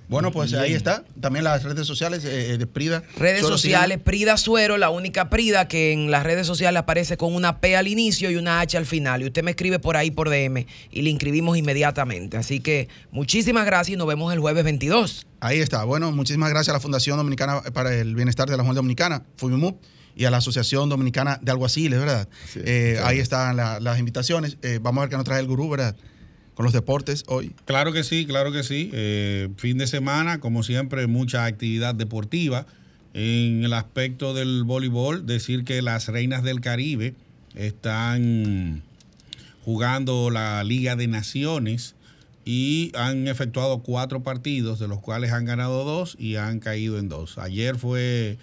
Bueno, 0.07 0.31
pues 0.31 0.53
ahí 0.53 0.73
está. 0.73 1.03
También 1.19 1.43
las 1.43 1.63
redes 1.63 1.85
sociales 1.85 2.23
eh, 2.23 2.57
de 2.57 2.67
Prida. 2.67 3.03
Redes 3.17 3.41
sociales, 3.41 3.99
Prida 4.03 4.37
Suero, 4.37 4.77
la 4.77 4.89
única 4.89 5.29
Prida 5.29 5.67
que 5.67 5.91
en 5.91 6.11
las 6.11 6.23
redes 6.23 6.47
sociales 6.47 6.79
aparece 6.79 7.17
con 7.17 7.33
una 7.35 7.59
P 7.59 7.75
al 7.75 7.87
inicio 7.87 8.31
y 8.31 8.35
una 8.35 8.61
H 8.61 8.77
al 8.77 8.85
final. 8.85 9.21
Y 9.21 9.25
usted 9.25 9.43
me 9.43 9.51
escribe 9.51 9.79
por 9.79 9.97
ahí 9.97 10.11
por 10.11 10.29
DM 10.29 10.65
y 10.91 11.01
le 11.01 11.09
inscribimos 11.09 11.57
inmediatamente. 11.57 12.37
Así 12.37 12.59
que 12.59 12.87
muchísimas 13.11 13.65
gracias 13.65 13.95
y 13.95 13.97
nos 13.97 14.07
vemos 14.07 14.33
el 14.33 14.39
jueves 14.39 14.63
22. 14.63 15.27
Ahí 15.41 15.59
está. 15.59 15.83
Bueno, 15.83 16.11
muchísimas 16.11 16.49
gracias 16.49 16.69
a 16.69 16.73
la 16.73 16.79
Fundación 16.79 17.17
Dominicana 17.17 17.61
para 17.73 17.93
el 17.93 18.15
Bienestar 18.15 18.49
de 18.49 18.57
la 18.57 18.63
Mujer 18.63 18.75
Dominicana, 18.75 19.23
FUMIMUP, 19.37 19.81
y 20.15 20.25
a 20.25 20.31
la 20.31 20.37
Asociación 20.37 20.87
Dominicana 20.89 21.39
de 21.41 21.51
Alguaciles, 21.51 21.99
¿verdad? 21.99 22.27
Eh, 22.55 22.99
ahí 23.03 23.19
están 23.19 23.57
las 23.57 23.99
invitaciones. 23.99 24.57
Eh, 24.61 24.79
vamos 24.81 25.01
a 25.01 25.05
ver 25.05 25.09
qué 25.09 25.17
nos 25.17 25.25
trae 25.25 25.41
el 25.41 25.47
gurú, 25.47 25.69
¿verdad? 25.69 25.95
Con 26.55 26.63
los 26.63 26.73
deportes 26.73 27.23
hoy? 27.27 27.53
Claro 27.65 27.93
que 27.93 28.03
sí, 28.03 28.25
claro 28.25 28.51
que 28.51 28.63
sí. 28.63 28.89
Eh, 28.93 29.49
fin 29.57 29.77
de 29.77 29.87
semana, 29.87 30.39
como 30.39 30.63
siempre, 30.63 31.05
mucha 31.05 31.45
actividad 31.45 31.93
deportiva. 31.93 32.65
En 33.13 33.63
el 33.63 33.73
aspecto 33.73 34.33
del 34.33 34.63
voleibol, 34.63 35.25
decir 35.25 35.63
que 35.63 35.81
las 35.81 36.07
Reinas 36.07 36.43
del 36.43 36.59
Caribe 36.59 37.13
están 37.53 38.81
jugando 39.63 40.29
la 40.29 40.63
Liga 40.63 40.95
de 40.95 41.07
Naciones 41.07 41.95
y 42.45 42.91
han 42.95 43.27
efectuado 43.27 43.79
cuatro 43.79 44.21
partidos, 44.21 44.79
de 44.79 44.87
los 44.87 44.99
cuales 44.99 45.31
han 45.31 45.45
ganado 45.45 45.83
dos 45.83 46.15
y 46.19 46.35
han 46.35 46.59
caído 46.59 46.99
en 46.99 47.09
dos. 47.09 47.37
Ayer 47.37 47.77
fue 47.77 48.37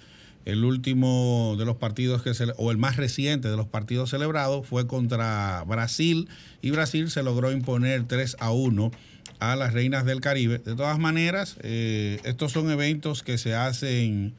el 0.44 0.64
último 0.64 1.54
de 1.58 1.64
los 1.64 1.76
partidos 1.76 2.22
que 2.22 2.34
se, 2.34 2.46
o 2.56 2.70
el 2.70 2.78
más 2.78 2.96
reciente 2.96 3.48
de 3.48 3.56
los 3.56 3.66
partidos 3.66 4.10
celebrados 4.10 4.66
fue 4.66 4.86
contra 4.86 5.64
Brasil 5.66 6.28
y 6.62 6.70
Brasil 6.70 7.10
se 7.10 7.22
logró 7.22 7.52
imponer 7.52 8.04
3 8.06 8.36
a 8.40 8.50
1 8.50 8.90
a 9.38 9.56
las 9.56 9.72
Reinas 9.72 10.04
del 10.04 10.20
Caribe. 10.20 10.58
De 10.58 10.74
todas 10.74 10.98
maneras, 10.98 11.56
eh, 11.62 12.20
estos 12.24 12.52
son 12.52 12.70
eventos 12.70 13.22
que 13.22 13.38
se 13.38 13.54
hacen 13.54 14.34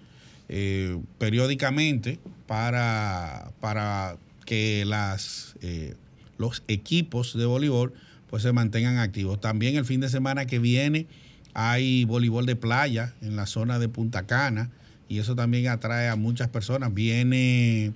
eh, 0.49 0.97
periódicamente 1.19 2.19
para, 2.47 3.51
para 3.59 4.17
que 4.45 4.83
las, 4.85 5.55
eh, 5.61 5.95
los 6.37 6.63
equipos 6.67 7.37
de 7.37 7.45
voleibol 7.45 7.93
pues 8.29 8.43
se 8.43 8.51
mantengan 8.51 8.97
activos. 8.97 9.39
También 9.39 9.75
el 9.75 9.85
fin 9.85 10.01
de 10.01 10.09
semana 10.09 10.45
que 10.45 10.59
viene 10.59 11.07
hay 11.53 12.03
voleibol 12.05 12.45
de 12.45 12.55
playa 12.55 13.13
en 13.21 13.35
la 13.35 13.45
zona 13.45 13.79
de 13.79 13.87
Punta 13.87 14.23
Cana 14.23 14.71
y 15.13 15.19
eso 15.19 15.35
también 15.35 15.67
atrae 15.67 16.09
a 16.09 16.15
muchas 16.15 16.47
personas. 16.49 16.91
Viene, 16.91 17.93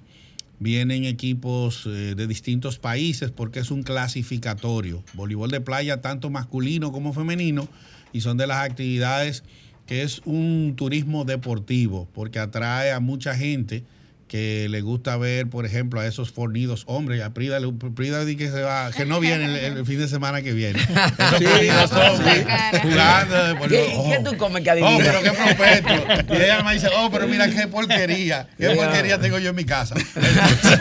vienen 0.59 1.03
equipos 1.05 1.87
eh, 1.87 2.13
de 2.15 2.27
distintos 2.27 2.77
países 2.77 3.31
porque 3.31 3.59
es 3.59 3.71
un 3.71 3.81
clasificatorio. 3.81 5.03
Voleibol 5.15 5.49
de 5.49 5.59
playa, 5.59 5.99
tanto 5.99 6.29
masculino 6.29 6.91
como 6.91 7.13
femenino, 7.13 7.67
y 8.13 8.21
son 8.21 8.37
de 8.37 8.45
las 8.45 8.63
actividades 8.63 9.43
que 9.87 10.03
es 10.03 10.21
un 10.25 10.75
turismo 10.75 11.25
deportivo 11.25 12.07
porque 12.13 12.37
atrae 12.37 12.91
a 12.91 12.99
mucha 12.99 13.35
gente 13.35 13.83
que 14.27 14.67
le 14.69 14.81
gusta 14.81 15.17
ver, 15.17 15.47
por 15.47 15.65
ejemplo, 15.65 15.99
a 15.99 16.07
esos 16.07 16.31
fornidos 16.31 16.83
hombres. 16.87 17.21
A 17.21 17.33
Prida, 17.33 17.59
Prida 17.95 18.25
que, 18.25 18.49
se 18.49 18.61
va, 18.61 18.91
que 18.91 19.05
no 19.05 19.19
viene 19.19 19.65
el, 19.65 19.85
fin 19.85 19.99
de 19.99 20.07
semana 20.07 20.41
que 20.41 20.53
viene. 20.53 20.79
Esos 20.79 21.41
fornidos 21.41 21.91
hombres 21.91 22.45
jugando. 22.81 23.67
¿Qué, 23.67 23.93
oh, 23.95 24.09
¿Qué, 24.09 24.29
tú 24.29 24.37
comes 24.37 24.63
que 24.63 24.71
adivina? 24.71 24.95
Oh, 24.95 24.99
pero 24.99 25.21
qué 25.21 25.31
propeto. 25.31 26.33
Y 26.33 26.37
ella 26.37 26.63
me 26.63 26.73
dice, 26.73 26.89
oh, 26.95 27.09
pero 27.11 27.27
mira 27.27 27.49
qué 27.49 27.67
porquería. 27.67 28.47
Qué 28.57 28.69
porquería 28.71 29.19
tengo 29.19 29.39
yo 29.39 29.49
en 29.51 29.55
mi 29.55 29.65
casa. 29.65 29.95
Entonces, 30.15 30.79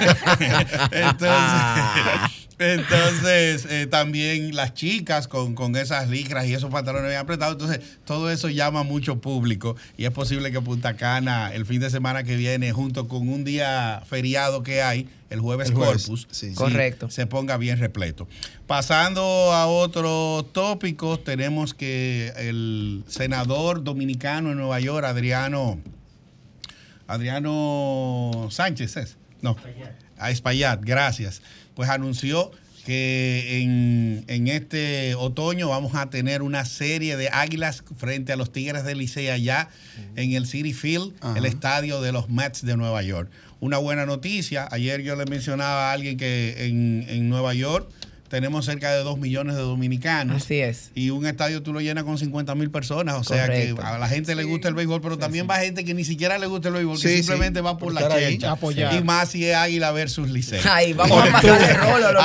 Entonces, 0.90 2.45
eh, 2.58 3.86
también 3.90 4.56
las 4.56 4.72
chicas 4.72 5.28
con, 5.28 5.76
esas 5.76 6.08
licras 6.08 6.46
y 6.46 6.54
esos 6.54 6.70
pantalones 6.70 7.10
bien 7.10 7.20
apretados. 7.20 7.54
Entonces, 7.54 7.98
todo 8.04 8.30
eso 8.30 8.48
llama 8.48 8.82
mucho 8.82 9.20
público 9.20 9.76
y 9.98 10.06
es 10.06 10.10
posible 10.10 10.50
que 10.50 10.60
Punta 10.60 10.96
Cana 10.96 11.52
el 11.52 11.66
fin 11.66 11.80
de 11.80 11.90
semana 11.90 12.24
que 12.24 12.36
viene, 12.36 12.72
junto 12.72 13.08
con 13.08 13.28
un 13.28 13.44
día 13.44 14.02
feriado 14.06 14.62
que 14.62 14.82
hay, 14.82 15.08
el 15.28 15.40
jueves, 15.40 15.70
Corpus, 15.70 16.26
Correcto. 16.54 17.10
se 17.10 17.26
ponga 17.26 17.58
bien 17.58 17.78
repleto. 17.78 18.26
Pasando 18.66 19.22
a 19.22 19.66
otros 19.66 20.50
tópicos, 20.52 21.24
tenemos 21.24 21.74
que 21.74 22.32
el 22.36 23.04
senador 23.06 23.84
dominicano 23.84 24.52
en 24.52 24.58
Nueva 24.58 24.80
York, 24.80 25.04
Adriano, 25.04 25.78
Adriano 27.06 28.48
Sánchez, 28.50 28.96
¿es? 28.96 29.16
No, 29.42 29.56
a 30.18 30.30
Espaillat, 30.30 30.80
gracias 30.82 31.42
pues 31.76 31.88
anunció 31.90 32.50
que 32.86 33.62
en, 34.28 34.48
este 34.48 35.14
otoño 35.16 35.68
vamos 35.68 35.94
a 35.94 36.08
tener 36.08 36.42
una 36.42 36.64
serie 36.64 37.16
de 37.16 37.28
águilas 37.28 37.82
frente 37.96 38.32
a 38.32 38.36
los 38.36 38.52
Tigres 38.52 38.84
de 38.84 38.94
Licea 38.94 39.34
allá 39.34 39.68
en 40.14 40.32
el 40.32 40.46
City 40.46 40.72
Field, 40.72 41.12
el 41.36 41.44
estadio 41.46 42.00
de 42.00 42.12
los 42.12 42.28
Mets 42.28 42.64
de 42.64 42.76
Nueva 42.76 43.02
York. 43.02 43.28
Una 43.60 43.78
buena 43.78 44.06
noticia, 44.06 44.68
ayer 44.70 45.02
yo 45.02 45.16
le 45.16 45.26
mencionaba 45.26 45.90
a 45.90 45.92
alguien 45.92 46.16
que 46.16 46.66
en, 46.66 47.04
en 47.08 47.28
Nueva 47.28 47.54
York 47.54 47.90
tenemos 48.28 48.64
cerca 48.64 48.92
de 48.92 49.02
2 49.02 49.18
millones 49.18 49.56
de 49.56 49.62
dominicanos. 49.62 50.42
Así 50.42 50.60
es. 50.60 50.90
Y 50.94 51.10
un 51.10 51.26
estadio 51.26 51.62
tú 51.62 51.72
lo 51.72 51.80
llenas 51.80 52.04
con 52.04 52.18
50 52.18 52.54
mil 52.54 52.70
personas. 52.70 53.16
O 53.16 53.24
sea 53.24 53.48
que 53.48 53.74
a 53.82 53.98
la 53.98 54.08
gente 54.08 54.34
le 54.34 54.44
gusta 54.44 54.68
el 54.68 54.74
béisbol, 54.74 55.00
pero 55.00 55.18
también 55.18 55.46
va 55.48 55.56
gente 55.56 55.84
que 55.84 55.94
ni 55.94 56.04
siquiera 56.04 56.38
le 56.38 56.46
gusta 56.46 56.68
el 56.68 56.74
béisbol, 56.74 57.00
que 57.00 57.08
simplemente 57.16 57.60
va 57.60 57.78
por 57.78 57.92
la 57.92 58.08
chelcha. 58.08 58.56
Y 58.92 59.02
más 59.02 59.30
si 59.30 59.46
es 59.46 59.56
Águila 59.56 59.92
versus 59.92 60.30
Licey. 60.30 60.60
Ahí 60.70 60.92
vamos 60.92 61.22
a 61.22 61.32
pasar 61.32 61.60
de 61.60 61.74
rolo 61.74 62.12
los 62.12 62.24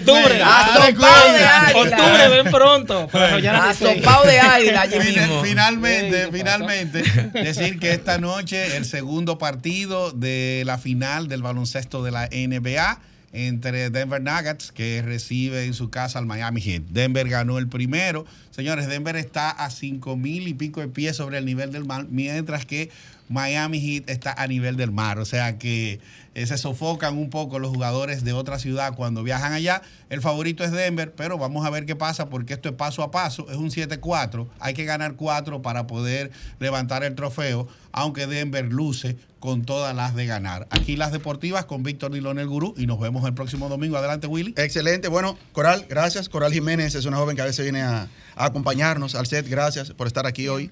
Octubre. 0.00 0.42
Asopado 0.42 1.32
de 1.32 1.44
Águila. 1.44 1.72
Octubre, 1.74 2.28
ven 2.28 2.52
pronto. 2.52 3.08
Asopado 3.12 4.26
de 4.26 4.40
Águila 4.40 4.80
allí 4.82 4.98
mismo. 4.98 5.42
Finalmente, 5.42 6.28
finalmente, 6.32 7.02
decir 7.32 7.78
que 7.78 7.92
esta 7.92 8.18
noche 8.18 8.76
el 8.76 8.84
segundo 8.84 9.38
partido 9.38 10.12
de 10.12 10.62
la 10.66 10.78
final 10.78 11.28
del 11.28 11.42
baloncesto 11.42 12.02
de 12.02 12.10
la 12.10 12.28
NBA 12.28 13.00
entre 13.32 13.90
Denver 13.90 14.20
Nuggets, 14.20 14.72
que 14.72 15.02
recibe 15.02 15.64
en 15.64 15.74
su 15.74 15.90
casa 15.90 16.18
al 16.18 16.26
Miami 16.26 16.60
Heat. 16.60 16.82
Denver 16.90 17.28
ganó 17.28 17.58
el 17.58 17.68
primero. 17.68 18.26
Señores, 18.50 18.88
Denver 18.88 19.16
está 19.16 19.50
a 19.50 19.70
cinco 19.70 20.16
mil 20.16 20.48
y 20.48 20.54
pico 20.54 20.80
de 20.80 20.88
pies 20.88 21.16
sobre 21.16 21.38
el 21.38 21.44
nivel 21.44 21.72
del 21.72 21.84
mar, 21.84 22.06
mientras 22.10 22.66
que 22.66 22.90
Miami 23.30 23.80
Heat 23.80 24.10
está 24.10 24.32
a 24.32 24.46
nivel 24.48 24.76
del 24.76 24.90
mar. 24.90 25.18
O 25.18 25.24
sea 25.24 25.56
que 25.56 26.00
eh, 26.34 26.46
se 26.46 26.58
sofocan 26.58 27.16
un 27.16 27.30
poco 27.30 27.60
los 27.60 27.70
jugadores 27.70 28.24
de 28.24 28.32
otra 28.32 28.58
ciudad 28.58 28.94
cuando 28.94 29.22
viajan 29.22 29.52
allá. 29.52 29.82
El 30.10 30.20
favorito 30.20 30.64
es 30.64 30.72
Denver, 30.72 31.14
pero 31.14 31.38
vamos 31.38 31.64
a 31.64 31.70
ver 31.70 31.86
qué 31.86 31.94
pasa 31.94 32.28
porque 32.28 32.54
esto 32.54 32.68
es 32.68 32.74
paso 32.74 33.04
a 33.04 33.12
paso. 33.12 33.48
Es 33.48 33.56
un 33.56 33.70
7-4. 33.70 34.48
Hay 34.58 34.74
que 34.74 34.84
ganar 34.84 35.14
4 35.14 35.62
para 35.62 35.86
poder 35.86 36.32
levantar 36.58 37.04
el 37.04 37.14
trofeo, 37.14 37.68
aunque 37.92 38.26
Denver 38.26 38.64
luce 38.64 39.16
con 39.38 39.64
todas 39.64 39.94
las 39.94 40.16
de 40.16 40.26
ganar. 40.26 40.66
Aquí 40.70 40.96
las 40.96 41.12
deportivas 41.12 41.64
con 41.66 41.84
Víctor 41.84 42.12
Dilón 42.12 42.40
el 42.40 42.48
Gurú 42.48 42.74
y 42.76 42.86
nos 42.86 42.98
vemos 42.98 43.24
el 43.26 43.34
próximo 43.34 43.68
domingo. 43.68 43.96
Adelante, 43.96 44.26
Willy. 44.26 44.54
Excelente. 44.56 45.06
Bueno, 45.06 45.38
Coral, 45.52 45.86
gracias. 45.88 46.28
Coral 46.28 46.52
Jiménez 46.52 46.96
es 46.96 47.04
una 47.04 47.16
joven 47.16 47.36
que 47.36 47.42
a 47.42 47.46
veces 47.46 47.64
viene 47.64 47.82
a, 47.82 48.08
acompañarnos 48.34 49.14
al 49.14 49.26
set. 49.26 49.48
Gracias 49.48 49.92
por 49.92 50.08
estar 50.08 50.26
aquí 50.26 50.48
hoy. 50.48 50.68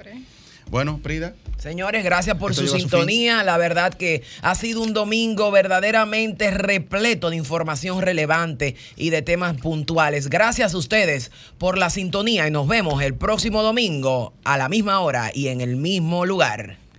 Bueno, 0.71 1.01
Prida. 1.03 1.35
Señores, 1.59 2.05
gracias 2.05 2.37
por 2.37 2.55
su 2.55 2.69
sintonía. 2.69 3.43
La 3.43 3.59
verdad 3.59 3.93
que 3.93 4.23
ha 4.43 4.55
sido 4.55 4.81
un 4.81 4.93
domingo 4.93 5.51
verdaderamente 5.51 6.53
repleto 6.53 7.31
de 7.31 7.37
información 7.37 8.01
relevante 8.01 8.77
y 8.97 9.11
de 9.11 9.23
temas 9.23 9.57
puntuales. 9.57 10.31
Gracias 10.31 10.75
a 10.75 10.79
ustedes 10.79 11.33
por 11.59 11.77
la 11.77 11.91
sintonía 11.91 12.47
y 12.47 12.53
nos 12.53 12.69
vemos 12.69 13.03
el 13.03 13.15
próximo 13.15 13.65
domingo 13.65 14.35
a 14.45 14.57
la 14.57 14.69
misma 14.69 15.01
hora 15.01 15.33
y 15.35 15.49
en 15.49 15.61
el 15.61 15.77
mismo 15.77 16.25
lugar. 16.27 16.77